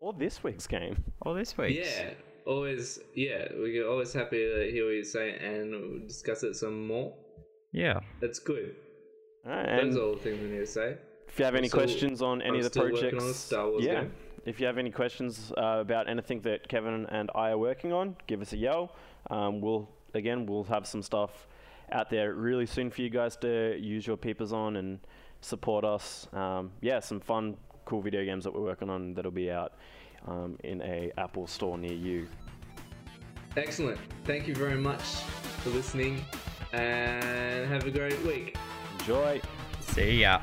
Or 0.00 0.12
this 0.12 0.42
week's 0.42 0.66
game. 0.66 1.02
or 1.22 1.34
this 1.34 1.58
week's. 1.58 1.76
Yeah, 1.98 2.10
always, 2.46 3.00
yeah, 3.14 3.48
we're 3.54 3.88
always 3.88 4.12
happy 4.12 4.38
to 4.38 4.70
hear 4.70 4.84
what 4.86 4.92
you 4.94 5.04
say 5.04 5.36
and 5.36 6.06
discuss 6.06 6.42
it 6.42 6.54
some 6.54 6.86
more. 6.86 7.12
Yeah. 7.72 8.00
That's 8.20 8.38
good. 8.38 8.76
All 9.46 9.52
right, 9.52 9.68
and 9.68 9.92
Those 9.92 9.98
are 9.98 10.02
all 10.02 10.14
the 10.14 10.20
things 10.20 10.40
we 10.40 10.50
need 10.50 10.58
to 10.58 10.66
say. 10.66 10.96
If 11.28 11.38
you 11.38 11.44
have 11.44 11.54
any 11.54 11.66
Also, 11.66 11.78
questions 11.78 12.22
on 12.22 12.40
any 12.40 12.50
I'm 12.50 12.56
of 12.56 12.62
the 12.62 12.70
still 12.70 12.88
projects, 12.88 13.24
on 13.24 13.34
Star 13.34 13.68
Wars 13.68 13.84
yeah. 13.84 14.02
game. 14.02 14.12
If 14.46 14.60
you 14.60 14.66
have 14.66 14.78
any 14.78 14.90
questions 14.90 15.52
uh, 15.56 15.78
about 15.80 16.08
anything 16.08 16.40
that 16.42 16.68
Kevin 16.68 17.06
and 17.06 17.30
I 17.34 17.50
are 17.50 17.58
working 17.58 17.92
on, 17.92 18.16
give 18.26 18.40
us 18.42 18.52
a 18.52 18.56
yell. 18.56 18.94
Um, 19.30 19.60
we'll 19.60 19.88
again, 20.12 20.46
we'll 20.46 20.64
have 20.64 20.86
some 20.86 21.02
stuff 21.02 21.48
out 21.90 22.10
there 22.10 22.34
really 22.34 22.66
soon 22.66 22.90
for 22.90 23.02
you 23.02 23.10
guys 23.10 23.36
to 23.38 23.76
use 23.78 24.06
your 24.06 24.16
peepers 24.16 24.52
on 24.52 24.76
and 24.76 25.00
support 25.40 25.84
us. 25.84 26.28
Um, 26.32 26.72
yeah, 26.80 27.00
some 27.00 27.20
fun, 27.20 27.56
cool 27.84 28.00
video 28.00 28.24
games 28.24 28.44
that 28.44 28.54
we're 28.54 28.60
working 28.62 28.90
on 28.90 29.14
that'll 29.14 29.30
be 29.30 29.50
out 29.50 29.72
um, 30.26 30.56
in 30.64 30.82
a 30.82 31.12
Apple 31.18 31.46
store 31.46 31.78
near 31.78 31.92
you. 31.92 32.26
Excellent. 33.56 34.00
Thank 34.24 34.48
you 34.48 34.54
very 34.54 34.78
much 34.78 35.02
for 35.62 35.70
listening 35.70 36.24
and 36.72 37.68
have 37.68 37.86
a 37.86 37.90
great 37.90 38.20
week. 38.22 38.56
Enjoy. 39.00 39.40
See 39.80 40.20
ya. 40.20 40.40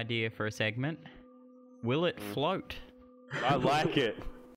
Idea 0.00 0.30
for 0.30 0.46
a 0.46 0.50
segment. 0.50 0.98
Will 1.82 2.06
it 2.06 2.16
mm. 2.16 2.32
float? 2.32 2.74
I 3.44 3.54
like 3.56 3.98
it. 3.98 4.16